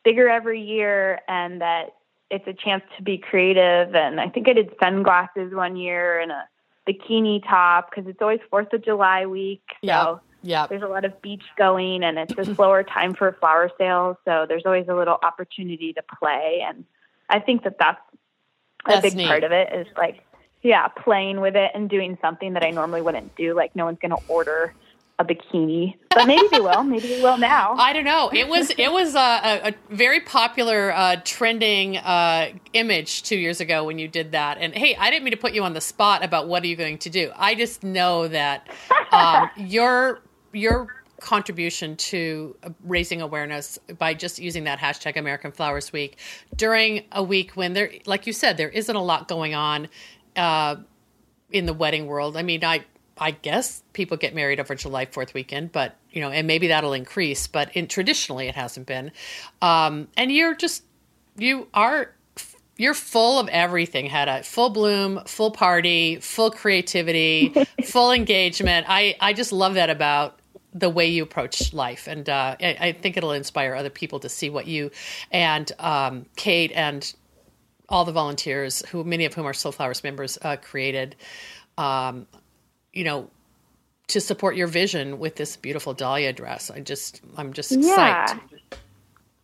bigger 0.04 0.28
every 0.28 0.60
year 0.60 1.20
and 1.28 1.60
that 1.60 1.94
it's 2.30 2.46
a 2.46 2.52
chance 2.52 2.82
to 2.96 3.02
be 3.02 3.18
creative. 3.18 3.94
And 3.94 4.20
I 4.20 4.28
think 4.28 4.48
I 4.48 4.52
did 4.52 4.74
sunglasses 4.80 5.54
one 5.54 5.76
year 5.76 6.18
and 6.18 6.32
a 6.32 6.48
bikini 6.88 7.42
top 7.46 7.90
because 7.90 8.08
it's 8.08 8.20
always 8.20 8.40
Fourth 8.50 8.72
of 8.72 8.84
July 8.84 9.26
week. 9.26 9.62
So 9.84 10.20
yeah. 10.42 10.66
there's 10.66 10.82
a 10.82 10.88
lot 10.88 11.04
of 11.04 11.20
beach 11.22 11.44
going 11.56 12.02
and 12.02 12.18
it's 12.18 12.34
a 12.36 12.54
slower 12.54 12.82
time 12.82 13.14
for 13.14 13.32
flower 13.40 13.70
sales. 13.78 14.16
So 14.24 14.46
there's 14.48 14.66
always 14.66 14.88
a 14.88 14.94
little 14.94 15.18
opportunity 15.22 15.92
to 15.92 16.02
play. 16.18 16.64
And 16.66 16.84
I 17.28 17.40
think 17.40 17.64
that 17.64 17.76
that's 17.78 18.00
a 18.86 18.88
that's 18.88 19.02
big 19.02 19.16
neat. 19.16 19.28
part 19.28 19.44
of 19.44 19.52
it 19.52 19.72
is 19.72 19.86
like, 19.96 20.22
yeah, 20.62 20.88
playing 20.88 21.40
with 21.40 21.54
it 21.54 21.70
and 21.74 21.88
doing 21.88 22.18
something 22.20 22.54
that 22.54 22.64
I 22.64 22.70
normally 22.70 23.02
wouldn't 23.02 23.36
do. 23.36 23.54
Like 23.54 23.76
no 23.76 23.84
one's 23.84 23.98
going 24.00 24.10
to 24.10 24.22
order 24.28 24.74
a 25.18 25.24
bikini, 25.24 25.96
but 26.10 26.26
maybe 26.26 26.46
they 26.50 26.60
will. 26.60 26.84
Maybe 26.84 27.08
they 27.08 27.22
will 27.22 27.38
now. 27.38 27.74
I 27.78 27.92
don't 27.92 28.04
know. 28.04 28.30
It 28.32 28.48
was 28.48 28.70
it 28.70 28.92
was 28.92 29.14
a, 29.14 29.18
a, 29.18 29.68
a 29.68 29.74
very 29.90 30.20
popular 30.20 30.92
uh, 30.92 31.16
trending 31.24 31.96
uh, 31.96 32.52
image 32.72 33.24
two 33.24 33.36
years 33.36 33.60
ago 33.60 33.84
when 33.84 33.98
you 33.98 34.06
did 34.06 34.32
that. 34.32 34.58
And 34.58 34.74
hey, 34.74 34.94
I 34.96 35.10
didn't 35.10 35.24
mean 35.24 35.32
to 35.32 35.36
put 35.38 35.54
you 35.54 35.64
on 35.64 35.74
the 35.74 35.80
spot 35.80 36.24
about 36.24 36.46
what 36.46 36.62
are 36.62 36.66
you 36.66 36.76
going 36.76 36.98
to 36.98 37.10
do. 37.10 37.32
I 37.36 37.54
just 37.54 37.82
know 37.82 38.28
that 38.28 38.68
um, 39.10 39.50
your 39.56 40.22
your 40.52 40.98
contribution 41.20 41.96
to 41.96 42.56
uh, 42.62 42.70
raising 42.84 43.20
awareness 43.20 43.78
by 43.98 44.14
just 44.14 44.38
using 44.38 44.64
that 44.64 44.78
hashtag 44.78 45.16
American 45.16 45.50
Flowers 45.50 45.92
Week 45.92 46.18
during 46.54 47.04
a 47.10 47.22
week 47.22 47.52
when 47.56 47.72
there, 47.72 47.90
like 48.06 48.26
you 48.26 48.32
said, 48.32 48.56
there 48.56 48.68
isn't 48.68 48.94
a 48.94 49.02
lot 49.02 49.26
going 49.26 49.54
on 49.54 49.88
uh, 50.36 50.76
in 51.50 51.66
the 51.66 51.74
wedding 51.74 52.06
world. 52.06 52.36
I 52.36 52.42
mean, 52.42 52.62
I 52.64 52.84
I 53.18 53.32
guess 53.32 53.82
people 53.92 54.16
get 54.16 54.34
married 54.34 54.60
over 54.60 54.74
July 54.74 55.06
Fourth 55.06 55.34
weekend, 55.34 55.72
but 55.72 55.96
you 56.10 56.20
know, 56.20 56.30
and 56.30 56.46
maybe 56.46 56.68
that'll 56.68 56.92
increase. 56.92 57.46
But 57.46 57.74
in 57.76 57.86
traditionally, 57.86 58.48
it 58.48 58.54
hasn't 58.54 58.86
been. 58.86 59.12
Um, 59.62 60.08
and 60.16 60.32
you're 60.32 60.54
just 60.54 60.82
you 61.36 61.68
are 61.74 62.14
you're 62.76 62.94
full 62.94 63.38
of 63.38 63.48
everything, 63.48 64.06
Hedda. 64.06 64.44
Full 64.44 64.70
bloom, 64.70 65.20
full 65.26 65.50
party, 65.50 66.20
full 66.20 66.50
creativity, 66.50 67.52
full 67.84 68.12
engagement. 68.12 68.86
I 68.88 69.16
I 69.20 69.32
just 69.32 69.52
love 69.52 69.74
that 69.74 69.90
about 69.90 70.38
the 70.72 70.88
way 70.88 71.06
you 71.06 71.22
approach 71.22 71.72
life, 71.72 72.06
and 72.06 72.28
uh, 72.28 72.56
I, 72.60 72.76
I, 72.80 72.92
think 72.92 73.16
it'll 73.16 73.32
inspire 73.32 73.74
other 73.74 73.90
people 73.90 74.20
to 74.20 74.28
see 74.28 74.50
what 74.50 74.66
you 74.66 74.90
and 75.30 75.70
um, 75.78 76.26
Kate 76.36 76.70
and 76.74 77.12
all 77.88 78.04
the 78.04 78.12
volunteers, 78.12 78.84
who 78.90 79.02
many 79.02 79.24
of 79.24 79.34
whom 79.34 79.46
are 79.46 79.54
Slow 79.54 79.72
Flowers 79.72 80.04
members, 80.04 80.38
uh, 80.42 80.56
created. 80.56 81.16
Um, 81.78 82.26
you 82.98 83.04
know, 83.04 83.30
to 84.08 84.20
support 84.20 84.56
your 84.56 84.66
vision 84.66 85.20
with 85.20 85.36
this 85.36 85.56
beautiful 85.56 85.94
dahlia 85.94 86.32
dress. 86.32 86.70
I 86.70 86.80
just, 86.80 87.20
I'm 87.36 87.52
just 87.52 87.70
yeah. 87.70 88.26
psyched. 88.26 88.40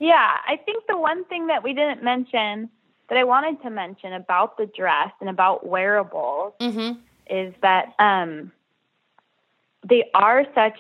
Yeah, 0.00 0.36
I 0.48 0.56
think 0.56 0.84
the 0.88 0.98
one 0.98 1.24
thing 1.26 1.46
that 1.46 1.62
we 1.62 1.72
didn't 1.72 2.02
mention 2.02 2.68
that 3.08 3.16
I 3.16 3.22
wanted 3.22 3.62
to 3.62 3.70
mention 3.70 4.12
about 4.12 4.56
the 4.56 4.66
dress 4.66 5.12
and 5.20 5.30
about 5.30 5.66
wearables 5.66 6.54
mm-hmm. 6.60 6.98
is 7.30 7.54
that 7.62 7.94
um, 8.00 8.50
they 9.88 10.10
are 10.14 10.44
such 10.54 10.78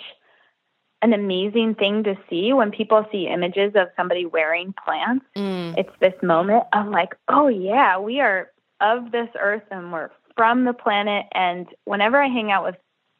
an 1.02 1.12
amazing 1.12 1.76
thing 1.76 2.02
to 2.04 2.16
see 2.28 2.52
when 2.52 2.72
people 2.72 3.06
see 3.12 3.28
images 3.28 3.72
of 3.76 3.88
somebody 3.96 4.26
wearing 4.26 4.74
plants. 4.84 5.26
Mm. 5.36 5.78
It's 5.78 5.92
this 6.00 6.14
moment 6.22 6.64
of 6.72 6.88
like, 6.88 7.14
oh 7.28 7.46
yeah, 7.46 7.98
we 7.98 8.20
are 8.20 8.50
of 8.80 9.12
this 9.12 9.28
earth 9.38 9.62
and 9.70 9.92
we're 9.92 10.10
from 10.36 10.64
the 10.64 10.72
planet. 10.72 11.26
And 11.32 11.66
whenever 11.84 12.20
I 12.20 12.28
hang 12.28 12.50
out 12.50 12.64
with 12.64 12.76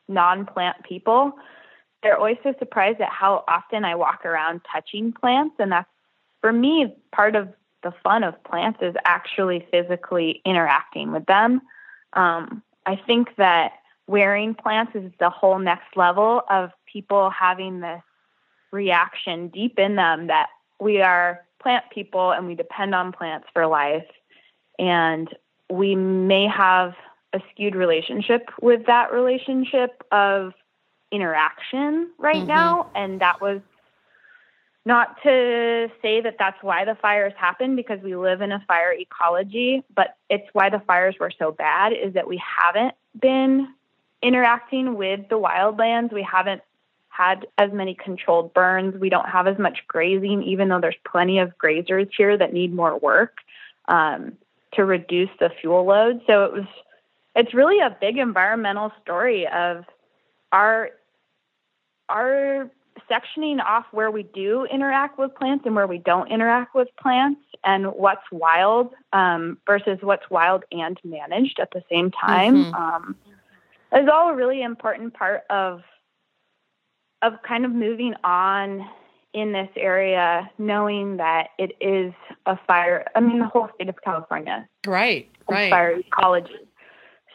non 0.09 0.47
plant 0.47 0.83
people, 0.85 1.33
they're 2.03 2.17
always 2.17 2.37
so 2.43 2.55
surprised 2.59 3.01
at 3.01 3.09
how 3.09 3.45
often 3.49 3.85
I 3.85 3.95
walk 3.95 4.25
around 4.25 4.61
touching 4.71 5.13
plants. 5.13 5.57
And 5.59 5.73
that's 5.73 5.89
for 6.41 6.53
me 6.53 6.95
part 7.13 7.35
of 7.35 7.49
the 7.83 7.93
fun 8.03 8.25
of 8.25 8.43
plants 8.45 8.81
is 8.83 8.95
actually 9.05 9.67
physically 9.71 10.43
interacting 10.45 11.13
with 11.13 11.27
them. 11.27 11.61
Um, 12.15 12.63
I 12.87 12.97
think 12.97 13.37
that 13.37 13.73
wearing 14.07 14.55
plants 14.55 14.93
is 14.95 15.11
the 15.19 15.31
whole 15.31 15.59
next 15.59 15.97
level 15.97 16.43
of 16.51 16.71
people 16.91 17.31
having 17.31 17.81
this 17.81 18.03
reaction 18.73 19.49
deep 19.49 19.79
in 19.79 19.97
them 19.97 20.27
that 20.27 20.49
we 20.81 21.01
are 21.01 21.41
plant 21.63 21.85
people 21.93 22.33
and 22.33 22.47
we 22.47 22.55
depend 22.55 22.95
on 22.95 23.13
plants 23.13 23.47
for 23.53 23.67
life. 23.67 24.07
And 24.79 25.29
we 25.71 25.95
may 25.95 26.47
have 26.47 26.95
a 27.35 27.41
skewed 27.51 27.75
relationship 27.75 28.49
with 28.63 28.87
that 28.87 29.13
relationship 29.13 30.03
of 30.11 30.55
interaction 31.11 32.11
right 32.19 32.37
mm-hmm. 32.37 32.47
now. 32.47 32.91
And 32.95 33.21
that 33.21 33.41
was 33.41 33.61
not 34.87 35.21
to 35.23 35.91
say 36.03 36.21
that 36.21 36.37
that's 36.39 36.63
why 36.63 36.85
the 36.85 36.95
fires 36.95 37.33
happened 37.37 37.77
because 37.77 38.01
we 38.03 38.15
live 38.17 38.41
in 38.41 38.53
a 38.53 38.63
fire 38.69 38.93
ecology, 38.93 39.83
but 39.95 40.17
it's 40.29 40.47
why 40.53 40.71
the 40.71 40.81
fires 40.81 41.17
were 41.19 41.33
so 41.39 41.53
bad 41.53 41.93
is 41.93 42.15
that 42.15 42.29
we 42.29 42.41
haven't 42.43 42.95
been 43.21 43.69
interacting 44.23 44.97
with 44.97 45.29
the 45.29 45.39
wildlands. 45.39 46.13
We 46.13 46.23
haven't 46.23 46.63
had 47.09 47.47
as 47.59 47.73
many 47.73 47.95
controlled 47.95 48.53
burns. 48.53 48.97
We 48.99 49.09
don't 49.09 49.29
have 49.29 49.47
as 49.47 49.59
much 49.59 49.79
grazing, 49.87 50.43
even 50.43 50.69
though 50.69 50.81
there's 50.81 50.97
plenty 51.07 51.39
of 51.39 51.57
grazers 51.57 52.11
here 52.17 52.37
that 52.37 52.53
need 52.53 52.75
more 52.75 52.99
work 52.99 53.39
um, 53.89 54.37
to 54.73 54.85
reduce 54.85 55.31
the 55.39 55.51
fuel 55.61 55.85
load. 55.85 56.21
So 56.27 56.45
it 56.45 56.53
was, 56.53 56.67
it's 57.35 57.55
really 57.55 57.81
a 57.81 57.97
big 58.01 58.19
environmental 58.19 58.93
story 59.03 59.47
of 59.47 59.85
our 60.53 60.91
our 62.09 62.71
sectioning 63.11 63.61
off 63.61 63.87
where 63.91 64.11
we 64.11 64.23
do 64.23 64.65
interact 64.67 65.19
with 65.19 65.35
plants 65.35 65.65
and 65.67 65.75
where 65.75 65.87
we 65.87 65.99
don't 65.99 66.31
interact 66.31 66.75
with 66.75 66.89
plants 67.01 67.41
and 67.65 67.87
what's 67.87 68.23
wild 68.31 68.93
um, 69.13 69.59
versus 69.67 69.99
what's 70.01 70.29
wild 70.31 70.65
and 70.71 70.99
managed 71.03 71.59
at 71.61 71.71
the 71.73 71.83
same 71.91 72.11
time 72.11 72.65
mm-hmm. 72.65 72.75
um, 72.75 73.17
is 73.95 74.09
all 74.13 74.31
a 74.31 74.35
really 74.35 74.63
important 74.63 75.15
part 75.15 75.43
of 75.51 75.83
of 77.23 77.35
kind 77.43 77.65
of 77.65 77.73
moving 77.73 78.15
on 78.23 78.87
in 79.33 79.53
this 79.53 79.69
area, 79.77 80.49
knowing 80.59 81.17
that 81.17 81.49
it 81.59 81.73
is 81.81 82.13
a 82.47 82.57
fire. 82.67 83.05
I 83.17 83.21
mean, 83.21 83.41
the 83.41 83.47
whole 83.47 83.69
state 83.75 83.89
of 83.89 83.97
California, 84.03 84.69
right, 84.87 85.29
right, 85.49 85.71
fire 85.71 85.99
ecology. 85.99 86.55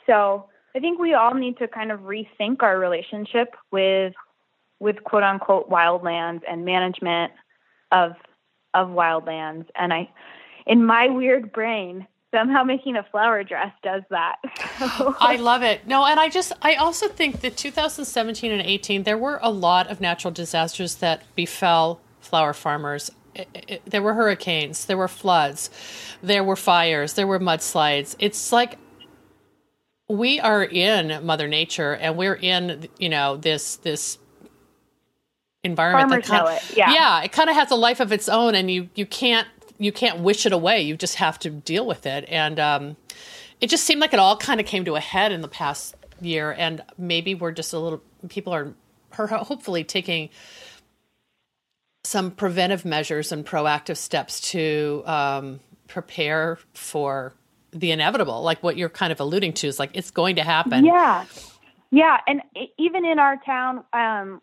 So 0.09 0.45
I 0.75 0.79
think 0.79 0.99
we 0.99 1.13
all 1.13 1.35
need 1.35 1.57
to 1.59 1.67
kind 1.67 1.91
of 1.91 1.99
rethink 2.01 2.61
our 2.61 2.79
relationship 2.79 3.55
with 3.71 4.13
with 4.79 5.03
quote 5.03 5.23
unquote 5.23 5.69
wildlands 5.69 6.41
and 6.49 6.65
management 6.65 7.31
of 7.91 8.13
of 8.73 8.87
wildlands. 8.87 9.67
And 9.75 9.93
I, 9.93 10.09
in 10.65 10.83
my 10.83 11.09
weird 11.09 11.51
brain, 11.51 12.07
somehow 12.33 12.63
making 12.63 12.95
a 12.95 13.03
flower 13.11 13.43
dress 13.43 13.71
does 13.83 14.01
that. 14.09 14.37
I 15.19 15.37
love 15.39 15.61
it. 15.61 15.85
No, 15.85 16.05
and 16.05 16.19
I 16.19 16.29
just 16.29 16.53
I 16.63 16.73
also 16.75 17.07
think 17.07 17.41
that 17.41 17.55
2017 17.55 18.51
and 18.51 18.61
18 18.61 19.03
there 19.03 19.17
were 19.17 19.39
a 19.43 19.51
lot 19.51 19.87
of 19.87 20.01
natural 20.01 20.31
disasters 20.31 20.95
that 20.95 21.21
befell 21.35 22.01
flower 22.19 22.53
farmers. 22.53 23.11
It, 23.35 23.47
it, 23.67 23.81
there 23.85 24.01
were 24.01 24.15
hurricanes, 24.15 24.85
there 24.85 24.97
were 24.97 25.07
floods, 25.07 25.69
there 26.21 26.43
were 26.43 26.55
fires, 26.55 27.13
there 27.13 27.27
were 27.27 27.39
mudslides. 27.39 28.15
It's 28.17 28.51
like 28.51 28.79
we 30.09 30.39
are 30.39 30.63
in 30.63 31.25
mother 31.25 31.47
nature 31.47 31.93
and 31.93 32.17
we're 32.17 32.35
in 32.35 32.87
you 32.97 33.09
know 33.09 33.37
this 33.37 33.77
this 33.77 34.17
environment 35.63 36.25
Farmers 36.25 36.27
that 36.27 36.45
kind, 36.45 36.71
it. 36.71 36.77
Yeah. 36.77 36.93
Yeah, 36.93 37.23
it 37.23 37.31
kind 37.31 37.49
of 37.49 37.55
has 37.55 37.69
a 37.71 37.75
life 37.75 37.99
of 37.99 38.11
its 38.11 38.27
own 38.27 38.55
and 38.55 38.69
you 38.71 38.89
you 38.95 39.05
can't 39.05 39.47
you 39.79 39.91
can't 39.91 40.19
wish 40.19 40.45
it 40.45 40.51
away. 40.51 40.81
You 40.81 40.95
just 40.95 41.15
have 41.15 41.39
to 41.39 41.49
deal 41.49 41.87
with 41.87 42.05
it. 42.05 42.25
And 42.27 42.59
um, 42.59 42.97
it 43.61 43.69
just 43.69 43.85
seemed 43.85 44.01
like 44.01 44.13
it 44.13 44.19
all 44.19 44.37
kind 44.37 44.59
of 44.59 44.65
came 44.65 44.85
to 44.85 44.95
a 44.95 44.99
head 44.99 45.31
in 45.31 45.41
the 45.41 45.47
past 45.47 45.95
year. 46.21 46.51
And 46.51 46.83
maybe 46.97 47.33
we're 47.33 47.53
just 47.53 47.73
a 47.73 47.79
little, 47.79 48.01
people 48.27 48.53
are 48.53 48.73
hopefully 49.17 49.83
taking 49.85 50.29
some 52.03 52.31
preventive 52.31 52.85
measures 52.85 53.31
and 53.31 53.45
proactive 53.45 53.97
steps 53.97 54.51
to 54.51 55.01
um, 55.05 55.59
prepare 55.87 56.59
for 56.73 57.33
the 57.71 57.91
inevitable, 57.91 58.41
like 58.41 58.61
what 58.63 58.77
you're 58.77 58.89
kind 58.89 59.11
of 59.11 59.19
alluding 59.19 59.53
to 59.53 59.67
is 59.67 59.79
like 59.79 59.91
it's 59.93 60.11
going 60.11 60.35
to 60.37 60.43
happen. 60.43 60.85
Yeah. 60.85 61.25
Yeah. 61.91 62.19
And 62.27 62.41
even 62.77 63.05
in 63.05 63.19
our 63.19 63.37
town, 63.45 63.83
um, 63.93 64.41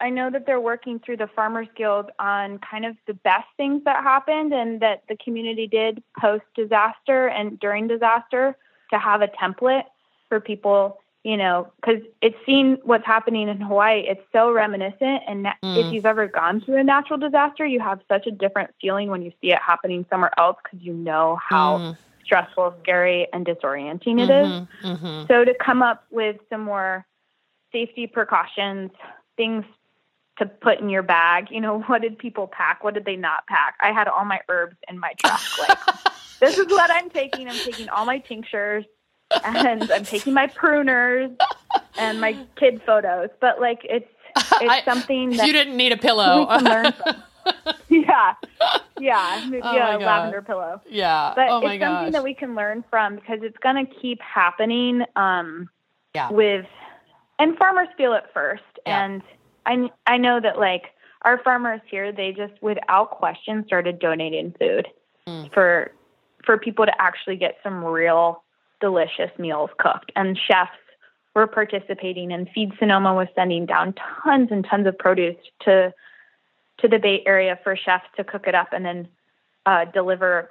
I 0.00 0.10
know 0.10 0.30
that 0.30 0.46
they're 0.46 0.60
working 0.60 0.98
through 0.98 1.18
the 1.18 1.28
Farmers 1.28 1.68
Guild 1.76 2.10
on 2.18 2.58
kind 2.58 2.84
of 2.84 2.96
the 3.06 3.14
best 3.14 3.46
things 3.56 3.82
that 3.84 4.02
happened 4.02 4.52
and 4.52 4.80
that 4.80 5.02
the 5.08 5.16
community 5.16 5.66
did 5.66 6.02
post 6.20 6.44
disaster 6.54 7.28
and 7.28 7.58
during 7.58 7.88
disaster 7.88 8.56
to 8.90 8.98
have 8.98 9.22
a 9.22 9.28
template 9.28 9.84
for 10.28 10.40
people, 10.40 10.98
you 11.22 11.36
know, 11.36 11.72
because 11.76 12.02
it's 12.20 12.36
seen 12.44 12.78
what's 12.82 13.06
happening 13.06 13.48
in 13.48 13.60
Hawaii. 13.60 14.04
It's 14.06 14.20
so 14.32 14.52
reminiscent. 14.52 15.22
And 15.26 15.46
mm. 15.46 15.76
if 15.76 15.92
you've 15.92 16.06
ever 16.06 16.28
gone 16.28 16.60
through 16.60 16.78
a 16.78 16.84
natural 16.84 17.18
disaster, 17.18 17.64
you 17.64 17.80
have 17.80 18.00
such 18.08 18.26
a 18.26 18.30
different 18.30 18.70
feeling 18.80 19.10
when 19.10 19.22
you 19.22 19.32
see 19.40 19.52
it 19.52 19.58
happening 19.58 20.04
somewhere 20.10 20.32
else 20.38 20.58
because 20.62 20.84
you 20.84 20.92
know 20.92 21.38
how. 21.48 21.78
Mm. 21.78 21.96
Stressful, 22.24 22.74
scary, 22.82 23.28
and 23.32 23.46
disorienting 23.46 24.20
it 24.20 24.30
mm-hmm, 24.30 24.86
is. 24.86 24.96
Mm-hmm. 24.96 25.26
So, 25.28 25.44
to 25.44 25.54
come 25.54 25.82
up 25.82 26.04
with 26.10 26.36
some 26.50 26.62
more 26.62 27.06
safety 27.72 28.06
precautions, 28.06 28.90
things 29.36 29.64
to 30.38 30.46
put 30.46 30.80
in 30.80 30.88
your 30.88 31.02
bag. 31.02 31.48
You 31.50 31.60
know, 31.60 31.80
what 31.86 32.02
did 32.02 32.18
people 32.18 32.46
pack? 32.46 32.82
What 32.82 32.94
did 32.94 33.04
they 33.04 33.16
not 33.16 33.46
pack? 33.46 33.76
I 33.80 33.92
had 33.92 34.08
all 34.08 34.24
my 34.24 34.40
herbs 34.48 34.76
in 34.88 34.98
my 34.98 35.12
truck. 35.18 35.40
Like, 35.58 35.78
this 36.40 36.58
is 36.58 36.66
what 36.66 36.90
I'm 36.90 37.08
taking. 37.10 37.48
I'm 37.48 37.56
taking 37.56 37.88
all 37.88 38.04
my 38.04 38.18
tinctures 38.18 38.84
and 39.44 39.90
I'm 39.90 40.04
taking 40.04 40.34
my 40.34 40.46
pruners 40.48 41.34
and 41.96 42.20
my 42.20 42.36
kid 42.56 42.82
photos. 42.84 43.30
But 43.40 43.60
like, 43.60 43.80
it's 43.84 44.10
it's 44.36 44.44
I, 44.52 44.82
something 44.84 45.30
that 45.36 45.46
you 45.46 45.52
didn't 45.52 45.76
need 45.76 45.92
a 45.92 45.96
pillow. 45.96 46.46
yeah, 48.06 48.34
yeah, 48.98 49.50
oh 49.62 49.74
yeah, 49.74 49.96
lavender 49.96 50.42
pillow. 50.42 50.80
Yeah, 50.88 51.32
but 51.34 51.48
oh 51.48 51.66
it's 51.66 51.82
something 51.82 52.12
that 52.12 52.24
we 52.24 52.34
can 52.34 52.54
learn 52.54 52.84
from 52.90 53.16
because 53.16 53.40
it's 53.42 53.58
going 53.58 53.86
to 53.86 53.92
keep 54.00 54.20
happening. 54.20 55.02
Um, 55.16 55.68
yeah. 56.14 56.30
With 56.30 56.66
and 57.38 57.56
farmers 57.56 57.88
feel 57.96 58.12
it 58.14 58.24
first, 58.32 58.62
yeah. 58.86 59.04
and 59.04 59.22
I 59.66 59.90
I 60.06 60.16
know 60.16 60.40
that 60.40 60.58
like 60.58 60.84
our 61.22 61.42
farmers 61.42 61.80
here, 61.90 62.12
they 62.12 62.32
just 62.32 62.54
without 62.62 63.10
question 63.12 63.64
started 63.66 63.98
donating 63.98 64.54
food 64.58 64.88
mm. 65.26 65.52
for 65.52 65.90
for 66.44 66.58
people 66.58 66.86
to 66.86 66.92
actually 67.00 67.36
get 67.36 67.56
some 67.62 67.84
real 67.84 68.42
delicious 68.80 69.30
meals 69.38 69.70
cooked. 69.78 70.12
And 70.14 70.38
chefs 70.38 70.72
were 71.34 71.46
participating, 71.46 72.32
and 72.32 72.48
Feed 72.54 72.72
Sonoma 72.78 73.14
was 73.14 73.28
sending 73.34 73.66
down 73.66 73.94
tons 74.22 74.48
and 74.50 74.64
tons 74.68 74.86
of 74.86 74.96
produce 74.98 75.36
to 75.62 75.92
to 76.78 76.88
the 76.88 76.98
Bay 76.98 77.22
Area 77.26 77.58
for 77.62 77.76
chefs 77.76 78.06
to 78.16 78.24
cook 78.24 78.46
it 78.46 78.54
up 78.54 78.68
and 78.72 78.84
then 78.84 79.08
uh, 79.66 79.84
deliver, 79.86 80.50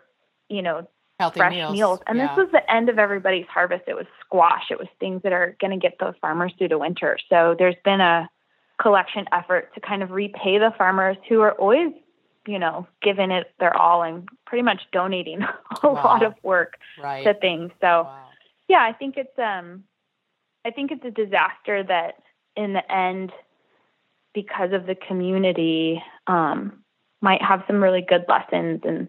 you 0.50 0.62
know, 0.62 0.88
Healthy 1.20 1.40
fresh 1.40 1.52
meals. 1.52 1.72
meals. 1.74 2.00
And 2.08 2.18
Yeah. 2.18 2.28
this 2.28 2.38
was 2.38 2.52
the 2.52 2.72
end 2.74 2.90
of 2.90 2.98
everybody's 2.98 3.46
harvest. 3.48 3.84
It 3.88 3.94
was 3.96 4.08
squash. 4.26 4.72
It 4.72 4.80
was 4.80 4.88
things 5.00 5.22
that 5.24 5.32
are 5.32 5.56
going 5.62 5.72
to 5.72 5.78
get 5.78 6.00
those 6.00 6.16
farmers 6.20 6.52
through 6.58 6.70
the 6.70 6.78
winter. 6.80 7.18
So 7.30 7.56
there's 7.58 7.76
been 7.86 8.02
a 8.02 8.30
collection 8.82 9.26
effort 9.32 9.74
to 9.76 9.80
kind 9.80 10.02
of 10.02 10.12
repay 10.12 10.58
the 10.58 10.74
farmers 10.78 11.18
who 11.30 11.42
are 11.42 11.52
always, 11.54 11.94
you 12.48 12.58
know, 12.58 12.88
giving 13.02 13.30
it 13.32 13.52
their 13.60 13.76
all 13.78 14.02
and 14.02 14.28
pretty 14.48 14.64
much 14.64 14.82
donating 14.92 15.44
a 15.84 15.88
Wow. 15.88 15.94
lot 16.04 16.24
of 16.24 16.34
work 16.42 16.78
right. 17.02 17.24
to 17.24 17.34
things. 17.36 17.72
So 17.80 18.04
Wow. 18.04 18.26
yeah, 18.68 18.82
I 18.82 18.94
think 18.94 19.16
it's 19.18 19.38
um 19.38 19.84
I 20.66 20.72
think 20.72 20.92
it's 20.92 21.06
a 21.06 21.12
disaster 21.12 21.84
that 21.84 22.16
in 22.56 22.74
the 22.74 22.92
end 22.92 23.32
because 24.34 24.72
of 24.74 24.86
the 24.86 24.96
community 24.96 26.02
um 26.28 26.84
might 27.22 27.42
have 27.42 27.64
some 27.68 27.82
really 27.82 28.02
good 28.08 28.26
lessons 28.28 28.82
and 28.84 29.08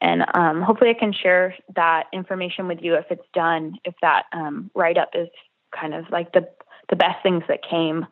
and 0.00 0.22
um, 0.34 0.60
hopefully 0.60 0.90
I 0.90 0.98
can 0.98 1.14
share 1.14 1.54
that 1.76 2.04
information 2.12 2.68
with 2.68 2.80
you 2.82 2.94
if 2.94 3.06
it's 3.10 3.26
done, 3.32 3.78
if 3.84 3.94
that 4.02 4.24
um, 4.34 4.70
write 4.74 4.98
up 4.98 5.10
is 5.14 5.28
kind 5.74 5.94
of 5.94 6.04
like 6.10 6.32
the 6.32 6.46
the 6.90 6.96
best 6.96 7.22
things 7.22 7.42
that 7.48 7.60
came, 7.68 8.06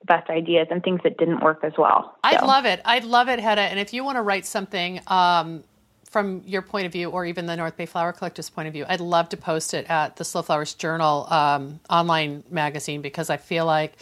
the 0.00 0.06
best 0.06 0.28
ideas 0.28 0.66
and 0.72 0.82
things 0.82 1.00
that 1.04 1.16
didn't 1.18 1.44
work 1.44 1.60
as 1.62 1.72
well. 1.78 2.16
I'd 2.24 2.42
love 2.42 2.64
it. 2.64 2.80
I'd 2.84 3.04
love 3.04 3.28
it, 3.28 3.38
Hedda. 3.38 3.60
And 3.60 3.78
if 3.78 3.92
you 3.92 4.02
want 4.02 4.16
to 4.16 4.22
write 4.22 4.44
something 4.44 5.00
um, 5.06 5.62
from 6.10 6.42
your 6.44 6.62
point 6.62 6.86
of 6.86 6.92
view, 6.92 7.10
or 7.10 7.24
even 7.24 7.46
the 7.46 7.54
North 7.54 7.76
Bay 7.76 7.86
Flower 7.86 8.12
Collective's 8.12 8.50
point 8.50 8.66
of 8.66 8.74
view, 8.74 8.84
I'd 8.88 9.00
love 9.00 9.28
to 9.28 9.36
post 9.36 9.74
it 9.74 9.88
at 9.88 10.16
the 10.16 10.24
Slow 10.24 10.42
Flowers 10.42 10.74
Journal 10.74 11.32
um, 11.32 11.78
online 11.88 12.42
magazine 12.50 13.02
because 13.02 13.30
I 13.30 13.36
feel 13.36 13.66
like 13.66 13.92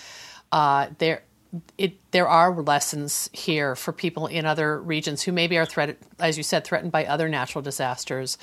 uh, 0.50 0.86
there. 0.96 1.22
It, 1.78 1.94
there 2.12 2.28
are 2.28 2.52
lessons 2.62 3.30
here 3.32 3.76
for 3.76 3.92
people 3.92 4.26
in 4.26 4.46
other 4.46 4.80
regions 4.80 5.22
who 5.22 5.32
maybe 5.32 5.58
are 5.58 5.66
threatened, 5.66 5.98
as 6.18 6.36
you 6.36 6.42
said, 6.42 6.64
threatened 6.64 6.92
by 6.92 7.06
other 7.06 7.28
natural 7.28 7.62
disasters. 7.62 8.38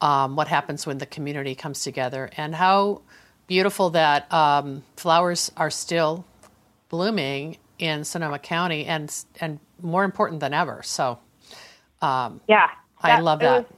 Um, 0.00 0.36
what 0.36 0.48
happens 0.48 0.86
when 0.86 0.98
the 0.98 1.06
community 1.06 1.54
comes 1.54 1.82
together, 1.84 2.30
and 2.36 2.54
how 2.54 3.02
beautiful 3.46 3.90
that 3.90 4.32
um, 4.32 4.82
flowers 4.96 5.52
are 5.56 5.70
still 5.70 6.24
blooming 6.88 7.58
in 7.78 8.04
Sonoma 8.04 8.38
County, 8.38 8.86
and 8.86 9.14
and 9.40 9.58
more 9.82 10.04
important 10.04 10.40
than 10.40 10.54
ever. 10.54 10.82
So 10.82 11.18
Yeah. 12.48 12.68
I 13.02 13.20
love 13.20 13.40
it 13.40 13.44
that. 13.44 13.68
was- 13.68 13.76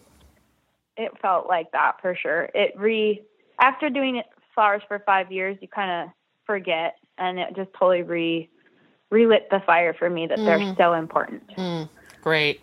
it 0.97 1.13
felt 1.23 1.49
like 1.49 1.71
that 1.73 2.01
for 2.03 2.15
sure. 2.15 2.49
It 2.55 2.75
re 2.79 3.23
after 3.61 3.91
doing 3.91 4.17
it 4.17 4.27
flowers 4.55 4.83
for 4.89 4.99
five 5.07 5.33
years, 5.33 5.57
you 5.61 5.69
kind 5.69 5.91
of 6.09 6.15
forget, 6.47 6.97
and 7.19 7.39
it 7.39 7.55
just 7.57 7.73
totally 7.75 8.03
re 8.03 8.49
relit 9.13 9.49
the 9.51 9.61
fire 9.61 9.93
for 9.95 10.11
me 10.11 10.27
that 10.27 10.39
Mm-hmm. 10.39 10.65
they're 10.65 10.75
so 10.77 10.95
important. 10.95 11.43
Great. 12.23 12.61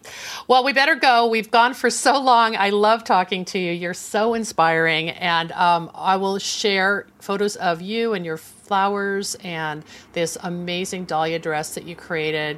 Well, 0.47 0.63
we 0.63 0.71
better 0.71 0.95
go. 0.95 1.27
We've 1.27 1.51
gone 1.51 1.73
for 1.73 1.89
so 1.89 2.17
long. 2.17 2.55
I 2.55 2.69
love 2.69 3.03
talking 3.03 3.43
to 3.45 3.59
you. 3.59 3.73
You're 3.73 3.93
so 3.93 4.33
inspiring. 4.33 5.09
And 5.09 5.51
um, 5.51 5.91
I 5.93 6.15
will 6.15 6.39
share 6.39 7.07
photos 7.19 7.57
of 7.57 7.81
you 7.81 8.13
and 8.13 8.25
your 8.25 8.37
flowers 8.37 9.35
and 9.43 9.83
this 10.13 10.37
amazing 10.43 11.05
dahlia 11.05 11.39
dress 11.39 11.75
that 11.75 11.83
you 11.83 11.93
created 11.93 12.57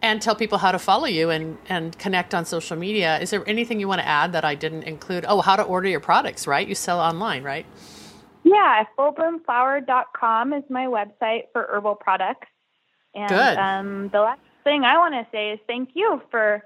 and 0.00 0.22
tell 0.22 0.36
people 0.36 0.58
how 0.58 0.70
to 0.70 0.78
follow 0.78 1.06
you 1.06 1.30
and, 1.30 1.58
and 1.68 1.98
connect 1.98 2.32
on 2.36 2.44
social 2.44 2.76
media. 2.76 3.18
Is 3.18 3.30
there 3.30 3.42
anything 3.48 3.80
you 3.80 3.88
want 3.88 4.00
to 4.00 4.06
add 4.06 4.30
that 4.32 4.44
I 4.44 4.54
didn't 4.54 4.84
include? 4.84 5.24
Oh, 5.26 5.40
how 5.40 5.56
to 5.56 5.64
order 5.64 5.88
your 5.88 5.98
products, 5.98 6.46
right? 6.46 6.68
You 6.68 6.76
sell 6.76 7.00
online, 7.00 7.42
right? 7.42 7.66
Yeah, 8.44 8.84
fullbloomflower.com 8.96 10.52
is 10.52 10.62
my 10.70 10.86
website 10.86 11.46
for 11.52 11.66
herbal 11.68 11.96
products. 11.96 12.46
And 13.14 13.28
Good. 13.28 13.56
Um, 13.56 14.08
the 14.12 14.20
last 14.20 14.40
thing 14.64 14.84
I 14.84 14.98
want 14.98 15.14
to 15.14 15.26
say 15.32 15.52
is 15.52 15.60
thank 15.66 15.90
you 15.94 16.20
for 16.30 16.62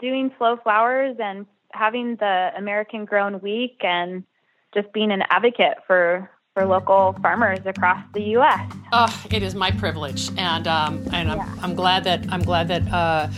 doing 0.00 0.32
Slow 0.38 0.56
Flowers 0.62 1.16
and 1.18 1.46
having 1.72 2.16
the 2.16 2.50
American 2.56 3.04
Grown 3.04 3.40
Week 3.40 3.78
and 3.82 4.24
just 4.74 4.92
being 4.92 5.12
an 5.12 5.22
advocate 5.30 5.78
for 5.86 6.30
for 6.54 6.64
local 6.64 7.14
farmers 7.20 7.58
across 7.66 8.02
the 8.14 8.22
U.S. 8.22 8.72
Oh, 8.90 9.26
it 9.30 9.42
is 9.42 9.54
my 9.54 9.70
privilege, 9.70 10.30
and 10.38 10.66
um, 10.66 11.06
and 11.12 11.30
I'm. 11.30 11.40
I'm 11.62 11.74
glad 11.74 12.04
that 12.04 12.24
I'm 12.30 12.42
glad 12.42 12.68
that 12.68 12.90
uh, 12.92 13.28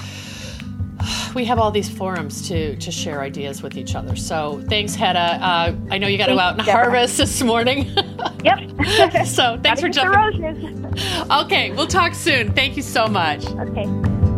we 1.38 1.44
have 1.44 1.60
all 1.60 1.70
these 1.70 1.88
forums 1.88 2.48
to 2.48 2.74
to 2.76 2.90
share 2.90 3.20
ideas 3.20 3.62
with 3.62 3.76
each 3.76 3.94
other. 3.94 4.16
So 4.16 4.60
thanks, 4.68 4.96
Hedda. 4.96 5.18
Uh, 5.40 5.76
I 5.88 5.98
know 5.98 6.08
you 6.08 6.18
got 6.18 6.26
to 6.26 6.34
go 6.34 6.40
out 6.40 6.54
and 6.58 6.66
Debra. 6.66 6.72
harvest 6.72 7.16
this 7.16 7.42
morning. 7.42 7.90
Yep. 8.44 9.26
so 9.26 9.58
thanks 9.62 9.80
for 9.80 9.88
jumping. 9.88 10.94
Okay, 11.30 11.72
we'll 11.72 11.88
talk 11.88 12.14
soon. 12.14 12.52
Thank 12.52 12.76
you 12.76 12.82
so 12.82 13.08
much. 13.08 13.44
Okay. 13.46 13.86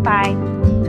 Bye. 0.02 0.79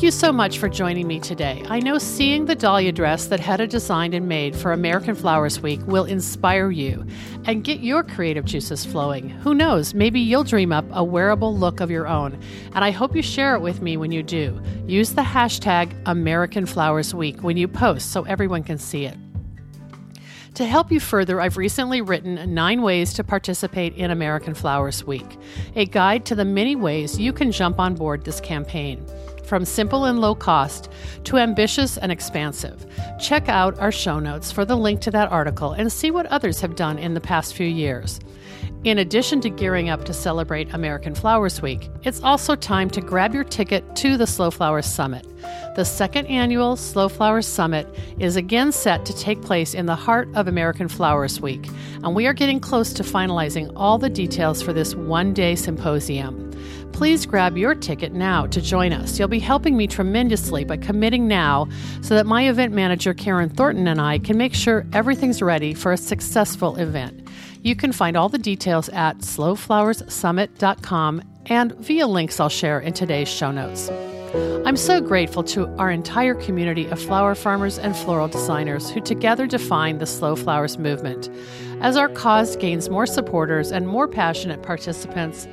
Thank 0.00 0.14
you 0.14 0.18
so 0.18 0.32
much 0.32 0.58
for 0.58 0.70
joining 0.70 1.06
me 1.06 1.20
today. 1.20 1.62
I 1.68 1.78
know 1.78 1.98
seeing 1.98 2.46
the 2.46 2.54
dahlia 2.54 2.90
dress 2.90 3.26
that 3.26 3.38
Hedda 3.38 3.66
designed 3.66 4.14
and 4.14 4.26
made 4.26 4.56
for 4.56 4.72
American 4.72 5.14
Flowers 5.14 5.60
Week 5.60 5.78
will 5.86 6.06
inspire 6.06 6.70
you 6.70 7.04
and 7.44 7.62
get 7.62 7.80
your 7.80 8.02
creative 8.02 8.46
juices 8.46 8.82
flowing. 8.82 9.28
Who 9.28 9.52
knows, 9.52 9.92
maybe 9.92 10.18
you'll 10.18 10.42
dream 10.42 10.72
up 10.72 10.86
a 10.92 11.04
wearable 11.04 11.54
look 11.54 11.80
of 11.80 11.90
your 11.90 12.08
own, 12.08 12.40
and 12.74 12.82
I 12.82 12.92
hope 12.92 13.14
you 13.14 13.20
share 13.20 13.54
it 13.54 13.60
with 13.60 13.82
me 13.82 13.98
when 13.98 14.10
you 14.10 14.22
do. 14.22 14.58
Use 14.86 15.10
the 15.10 15.20
hashtag 15.20 15.94
American 16.06 16.64
Flowers 16.64 17.14
Week 17.14 17.42
when 17.42 17.58
you 17.58 17.68
post 17.68 18.10
so 18.10 18.22
everyone 18.22 18.62
can 18.62 18.78
see 18.78 19.04
it. 19.04 19.18
To 20.54 20.64
help 20.64 20.90
you 20.90 20.98
further, 20.98 21.42
I've 21.42 21.58
recently 21.58 22.00
written 22.00 22.54
Nine 22.54 22.80
Ways 22.80 23.12
to 23.14 23.22
Participate 23.22 23.94
in 23.96 24.10
American 24.10 24.54
Flowers 24.54 25.04
Week, 25.04 25.36
a 25.76 25.84
guide 25.84 26.24
to 26.24 26.34
the 26.34 26.46
many 26.46 26.74
ways 26.74 27.18
you 27.18 27.34
can 27.34 27.52
jump 27.52 27.78
on 27.78 27.94
board 27.94 28.24
this 28.24 28.40
campaign. 28.40 29.04
From 29.50 29.64
simple 29.64 30.04
and 30.04 30.20
low 30.20 30.36
cost 30.36 30.92
to 31.24 31.36
ambitious 31.36 31.98
and 31.98 32.12
expansive. 32.12 32.86
Check 33.18 33.48
out 33.48 33.76
our 33.80 33.90
show 33.90 34.20
notes 34.20 34.52
for 34.52 34.64
the 34.64 34.76
link 34.76 35.00
to 35.00 35.10
that 35.10 35.32
article 35.32 35.72
and 35.72 35.90
see 35.90 36.12
what 36.12 36.26
others 36.26 36.60
have 36.60 36.76
done 36.76 37.00
in 37.00 37.14
the 37.14 37.20
past 37.20 37.56
few 37.56 37.66
years. 37.66 38.20
In 38.84 38.98
addition 38.98 39.40
to 39.40 39.50
gearing 39.50 39.88
up 39.88 40.04
to 40.04 40.14
celebrate 40.14 40.72
American 40.72 41.16
Flowers 41.16 41.60
Week, 41.60 41.90
it's 42.04 42.22
also 42.22 42.54
time 42.54 42.90
to 42.90 43.00
grab 43.00 43.34
your 43.34 43.42
ticket 43.42 43.96
to 43.96 44.16
the 44.16 44.26
Slow 44.26 44.52
Flowers 44.52 44.86
Summit. 44.86 45.26
The 45.74 45.84
second 45.84 46.26
annual 46.26 46.76
Slow 46.76 47.08
Flowers 47.08 47.48
Summit 47.48 47.88
is 48.20 48.36
again 48.36 48.70
set 48.70 49.04
to 49.06 49.16
take 49.16 49.42
place 49.42 49.74
in 49.74 49.86
the 49.86 49.96
heart 49.96 50.28
of 50.36 50.46
American 50.46 50.86
Flowers 50.86 51.40
Week, 51.40 51.68
and 52.04 52.14
we 52.14 52.28
are 52.28 52.32
getting 52.32 52.60
close 52.60 52.92
to 52.92 53.02
finalizing 53.02 53.72
all 53.74 53.98
the 53.98 54.10
details 54.10 54.62
for 54.62 54.72
this 54.72 54.94
one 54.94 55.34
day 55.34 55.56
symposium. 55.56 56.46
Please 56.92 57.26
grab 57.26 57.56
your 57.56 57.74
ticket 57.74 58.12
now 58.12 58.46
to 58.46 58.60
join 58.60 58.92
us. 58.92 59.18
You'll 59.18 59.28
be 59.28 59.38
helping 59.38 59.76
me 59.76 59.86
tremendously 59.86 60.64
by 60.64 60.76
committing 60.76 61.26
now 61.26 61.68
so 62.02 62.14
that 62.14 62.26
my 62.26 62.48
event 62.48 62.74
manager, 62.74 63.14
Karen 63.14 63.48
Thornton, 63.48 63.88
and 63.88 64.00
I 64.00 64.18
can 64.18 64.36
make 64.36 64.54
sure 64.54 64.86
everything's 64.92 65.40
ready 65.40 65.74
for 65.74 65.92
a 65.92 65.96
successful 65.96 66.76
event. 66.76 67.28
You 67.62 67.76
can 67.76 67.92
find 67.92 68.16
all 68.16 68.28
the 68.28 68.38
details 68.38 68.88
at 68.90 69.18
slowflowerssummit.com 69.18 71.22
and 71.46 71.74
via 71.76 72.06
links 72.06 72.40
I'll 72.40 72.48
share 72.48 72.80
in 72.80 72.92
today's 72.92 73.28
show 73.28 73.50
notes. 73.50 73.90
I'm 74.64 74.76
so 74.76 75.00
grateful 75.00 75.42
to 75.44 75.66
our 75.76 75.90
entire 75.90 76.34
community 76.34 76.86
of 76.86 77.02
flower 77.02 77.34
farmers 77.34 77.78
and 77.78 77.96
floral 77.96 78.28
designers 78.28 78.88
who 78.88 79.00
together 79.00 79.48
define 79.48 79.98
the 79.98 80.06
Slow 80.06 80.36
Flowers 80.36 80.78
movement. 80.78 81.28
As 81.80 81.96
our 81.96 82.08
cause 82.08 82.54
gains 82.56 82.88
more 82.88 83.06
supporters 83.06 83.72
and 83.72 83.88
more 83.88 84.06
passionate 84.06 84.62
participants, 84.62 85.48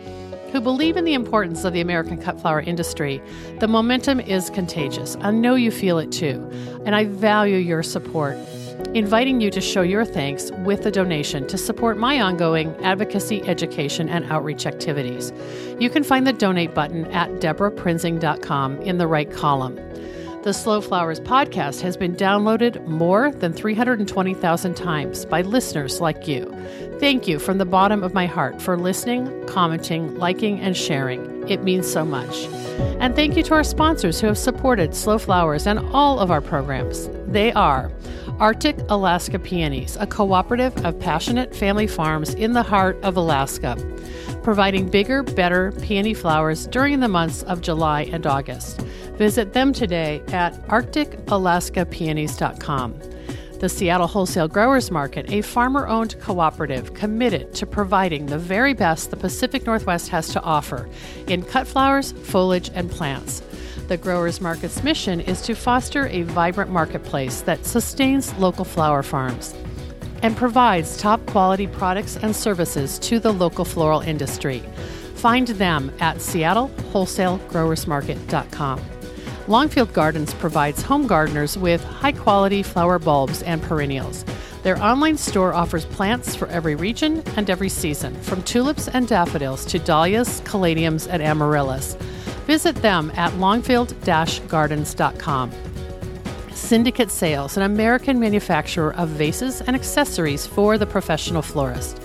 who 0.52 0.62
believe 0.62 0.98
in 0.98 1.04
the 1.04 1.14
importance 1.14 1.64
of 1.64 1.74
the 1.74 1.82
American 1.82 2.18
cut 2.18 2.39
flower 2.39 2.62
industry, 2.62 3.22
the 3.60 3.68
momentum 3.68 4.20
is 4.20 4.50
contagious. 4.50 5.18
I 5.22 5.32
know 5.32 5.56
you 5.56 5.72
feel 5.72 6.00
it 6.00 6.12
too, 6.12 6.50
and 6.86 6.95
I 6.95 7.06
value 7.06 7.58
your 7.58 7.84
support. 7.84 8.38
Inviting 8.93 9.41
you 9.41 9.50
to 9.52 9.60
show 9.60 9.82
your 9.82 10.06
thanks 10.06 10.52
with 10.64 10.86
a 10.86 10.91
donation 10.91 11.48
to 11.48 11.58
support 11.58 11.98
my 11.98 12.22
ongoing 12.22 12.76
advocacy, 12.84 13.41
education, 13.43 14.08
and 14.08 14.26
outreach 14.32 14.66
activities. 14.66 15.34
You 15.80 15.89
can 15.89 16.04
find 16.04 16.26
the 16.26 16.34
donate 16.34 16.74
button 16.74 17.06
at 17.08 17.30
debraprinzing.com 17.41 18.82
in 18.82 18.98
the 18.98 19.08
right 19.08 19.32
column. 19.32 19.78
The 20.43 20.53
Slow 20.53 20.79
Flowers 20.79 21.19
podcast 21.19 21.81
has 21.81 21.97
been 21.97 22.15
downloaded 22.15 22.85
more 22.88 23.31
than 23.31 23.51
320,000 23.51 24.75
times 24.75 25.25
by 25.25 25.41
listeners 25.41 25.99
like 25.99 26.27
you. 26.27 26.45
Thank 26.99 27.27
you 27.27 27.38
from 27.38 27.57
the 27.57 27.65
bottom 27.65 28.01
of 28.01 28.13
my 28.13 28.27
heart 28.27 28.61
for 28.61 28.77
listening, 28.77 29.45
commenting, 29.47 30.15
liking, 30.15 30.59
and 30.59 30.77
sharing. 30.77 31.47
It 31.49 31.63
means 31.63 31.91
so 31.91 32.05
much. 32.05 32.45
And 32.99 33.15
thank 33.15 33.35
you 33.35 33.43
to 33.43 33.55
our 33.55 33.63
sponsors 33.63 34.21
who 34.21 34.27
have 34.27 34.38
supported 34.38 34.95
Slow 34.95 35.17
Flowers 35.17 35.67
and 35.67 35.79
all 35.91 36.19
of 36.19 36.31
our 36.31 36.41
programs. 36.41 37.09
They 37.27 37.51
are 37.53 37.91
Arctic 38.39 38.77
Alaska 38.89 39.39
Peonies, 39.39 39.97
a 39.99 40.05
cooperative 40.05 40.85
of 40.85 40.99
passionate 40.99 41.55
family 41.55 41.88
farms 41.88 42.35
in 42.35 42.53
the 42.53 42.61
heart 42.61 42.95
of 43.01 43.17
Alaska, 43.17 43.75
providing 44.43 44.88
bigger, 44.89 45.23
better 45.23 45.71
peony 45.81 46.13
flowers 46.13 46.67
during 46.67 46.99
the 46.99 47.07
months 47.07 47.41
of 47.43 47.61
July 47.61 48.03
and 48.03 48.27
August. 48.27 48.81
Visit 49.17 49.53
them 49.53 49.73
today 49.73 50.21
at 50.27 50.53
arcticalaskapeonies.com. 50.67 52.99
The 53.59 53.69
Seattle 53.69 54.05
Wholesale 54.05 54.47
Growers 54.47 54.91
Market, 54.91 55.31
a 55.31 55.41
farmer 55.41 55.88
owned 55.88 56.21
cooperative 56.21 56.93
committed 56.93 57.55
to 57.55 57.65
providing 57.65 58.27
the 58.27 58.38
very 58.38 58.75
best 58.75 59.09
the 59.09 59.17
Pacific 59.17 59.65
Northwest 59.65 60.09
has 60.09 60.29
to 60.29 60.39
offer 60.43 60.88
in 61.25 61.41
cut 61.41 61.65
flowers, 61.65 62.11
foliage, 62.11 62.69
and 62.75 62.91
plants. 62.91 63.41
The 63.88 63.95
Growers 63.95 64.41
Market's 64.41 64.83
mission 64.83 65.21
is 65.21 65.41
to 65.43 65.55
foster 65.55 66.07
a 66.07 66.23
vibrant 66.23 66.69
marketplace 66.69 67.39
that 67.41 67.65
sustains 67.65 68.38
local 68.38 68.65
flower 68.65 69.01
farms 69.01 69.55
and 70.21 70.35
provides 70.35 70.97
top 70.97 71.25
quality 71.27 71.67
products 71.67 72.17
and 72.17 72.35
services 72.35 72.99
to 72.99 73.17
the 73.19 73.31
local 73.31 73.63
floral 73.63 74.01
industry. 74.01 74.59
Find 75.15 75.47
them 75.47 75.93
at 76.01 76.17
seattlewholesalegrowersmarket.com. 76.17 78.81
Longfield 79.47 79.93
Gardens 79.93 80.33
provides 80.33 80.81
home 80.81 81.07
gardeners 81.07 81.57
with 81.57 81.81
high 81.81 82.11
quality 82.11 82.63
flower 82.63 82.99
bulbs 82.99 83.41
and 83.43 83.63
perennials. 83.63 84.25
Their 84.63 84.83
online 84.83 85.17
store 85.17 85.53
offers 85.53 85.85
plants 85.85 86.35
for 86.35 86.49
every 86.49 86.75
region 86.75 87.23
and 87.38 87.49
every 87.49 87.69
season, 87.69 88.21
from 88.21 88.43
tulips 88.43 88.89
and 88.89 89.07
daffodils 89.07 89.63
to 89.67 89.79
dahlias, 89.79 90.41
caladiums, 90.41 91.07
and 91.09 91.23
amaryllis. 91.23 91.95
Visit 92.48 92.78
them 92.78 93.12
at 93.16 93.34
longfield 93.34 93.93
gardens.com. 94.48 95.52
Syndicate 96.54 97.12
Sales, 97.12 97.58
an 97.58 97.64
American 97.64 98.20
manufacturer 98.20 98.93
of 98.95 99.10
vases 99.10 99.62
and 99.62 99.76
accessories 99.76 100.48
for 100.48 100.78
the 100.78 100.86
professional 100.86 101.41
florist. 101.41 102.02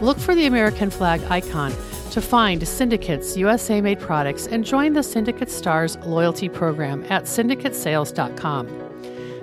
Look 0.00 0.18
for 0.18 0.34
the 0.34 0.46
American 0.46 0.90
flag 0.90 1.22
icon 1.30 1.72
to 2.10 2.20
find 2.20 2.66
Syndicate's 2.66 3.36
USA 3.36 3.80
made 3.80 3.98
products 3.98 4.46
and 4.46 4.64
join 4.64 4.92
the 4.92 5.02
Syndicate 5.02 5.50
Stars 5.50 5.96
loyalty 6.04 6.48
program 6.48 7.04
at 7.10 7.24
syndicatesales.com. 7.24 8.87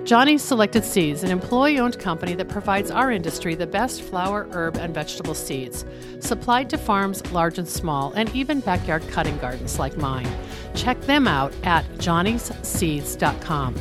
Johnny's 0.06 0.40
Selected 0.40 0.84
Seeds, 0.84 1.24
an 1.24 1.32
employee 1.32 1.80
owned 1.80 1.98
company 1.98 2.36
that 2.36 2.48
provides 2.48 2.92
our 2.92 3.10
industry 3.10 3.56
the 3.56 3.66
best 3.66 4.02
flower, 4.02 4.46
herb, 4.52 4.76
and 4.76 4.94
vegetable 4.94 5.34
seeds, 5.34 5.84
supplied 6.20 6.70
to 6.70 6.78
farms 6.78 7.28
large 7.32 7.58
and 7.58 7.66
small, 7.66 8.12
and 8.12 8.32
even 8.32 8.60
backyard 8.60 9.02
cutting 9.08 9.36
gardens 9.38 9.80
like 9.80 9.96
mine. 9.96 10.28
Check 10.76 11.00
them 11.00 11.26
out 11.26 11.52
at 11.64 11.84
johnnysseeds.com. 11.94 13.74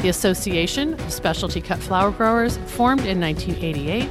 The 0.00 0.10
Association 0.10 0.92
of 1.00 1.10
Specialty 1.10 1.62
Cut 1.62 1.78
Flower 1.78 2.10
Growers, 2.10 2.58
formed 2.66 3.06
in 3.06 3.18
1988, 3.18 4.10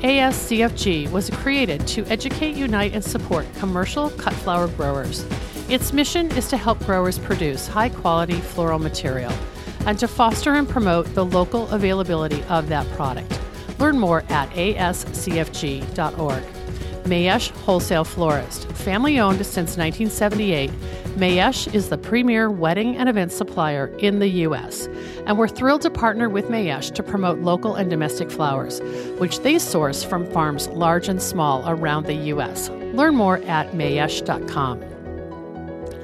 ASCFG 0.00 1.10
was 1.10 1.28
created 1.28 1.86
to 1.88 2.06
educate, 2.06 2.56
unite, 2.56 2.94
and 2.94 3.04
support 3.04 3.46
commercial 3.56 4.08
cut 4.12 4.32
flower 4.32 4.66
growers. 4.66 5.26
Its 5.68 5.92
mission 5.92 6.30
is 6.38 6.48
to 6.48 6.56
help 6.56 6.78
growers 6.86 7.18
produce 7.18 7.66
high 7.66 7.90
quality 7.90 8.40
floral 8.40 8.78
material 8.78 9.32
and 9.86 9.98
to 9.98 10.08
foster 10.08 10.54
and 10.54 10.68
promote 10.68 11.12
the 11.14 11.24
local 11.24 11.68
availability 11.68 12.42
of 12.44 12.68
that 12.68 12.88
product. 12.92 13.38
Learn 13.78 13.98
more 13.98 14.24
at 14.28 14.48
ascfg.org. 14.50 16.42
Mayesh 17.04 17.50
Wholesale 17.50 18.04
Florist, 18.04 18.68
family 18.72 19.18
owned 19.18 19.44
since 19.44 19.76
1978. 19.76 20.70
Mayesh 21.16 21.72
is 21.74 21.88
the 21.88 21.98
premier 21.98 22.50
wedding 22.50 22.96
and 22.96 23.08
event 23.08 23.32
supplier 23.32 23.88
in 23.98 24.18
the 24.18 24.28
U.S., 24.28 24.86
and 25.26 25.36
we're 25.36 25.48
thrilled 25.48 25.82
to 25.82 25.90
partner 25.90 26.28
with 26.28 26.46
Mayesh 26.46 26.94
to 26.94 27.02
promote 27.02 27.40
local 27.40 27.74
and 27.74 27.90
domestic 27.90 28.30
flowers, 28.30 28.80
which 29.18 29.40
they 29.40 29.58
source 29.58 30.04
from 30.04 30.30
farms 30.30 30.68
large 30.68 31.08
and 31.08 31.20
small 31.20 31.68
around 31.68 32.06
the 32.06 32.14
U.S. 32.14 32.70
Learn 32.70 33.16
more 33.16 33.38
at 33.38 33.72
mayesh.com. 33.72 34.91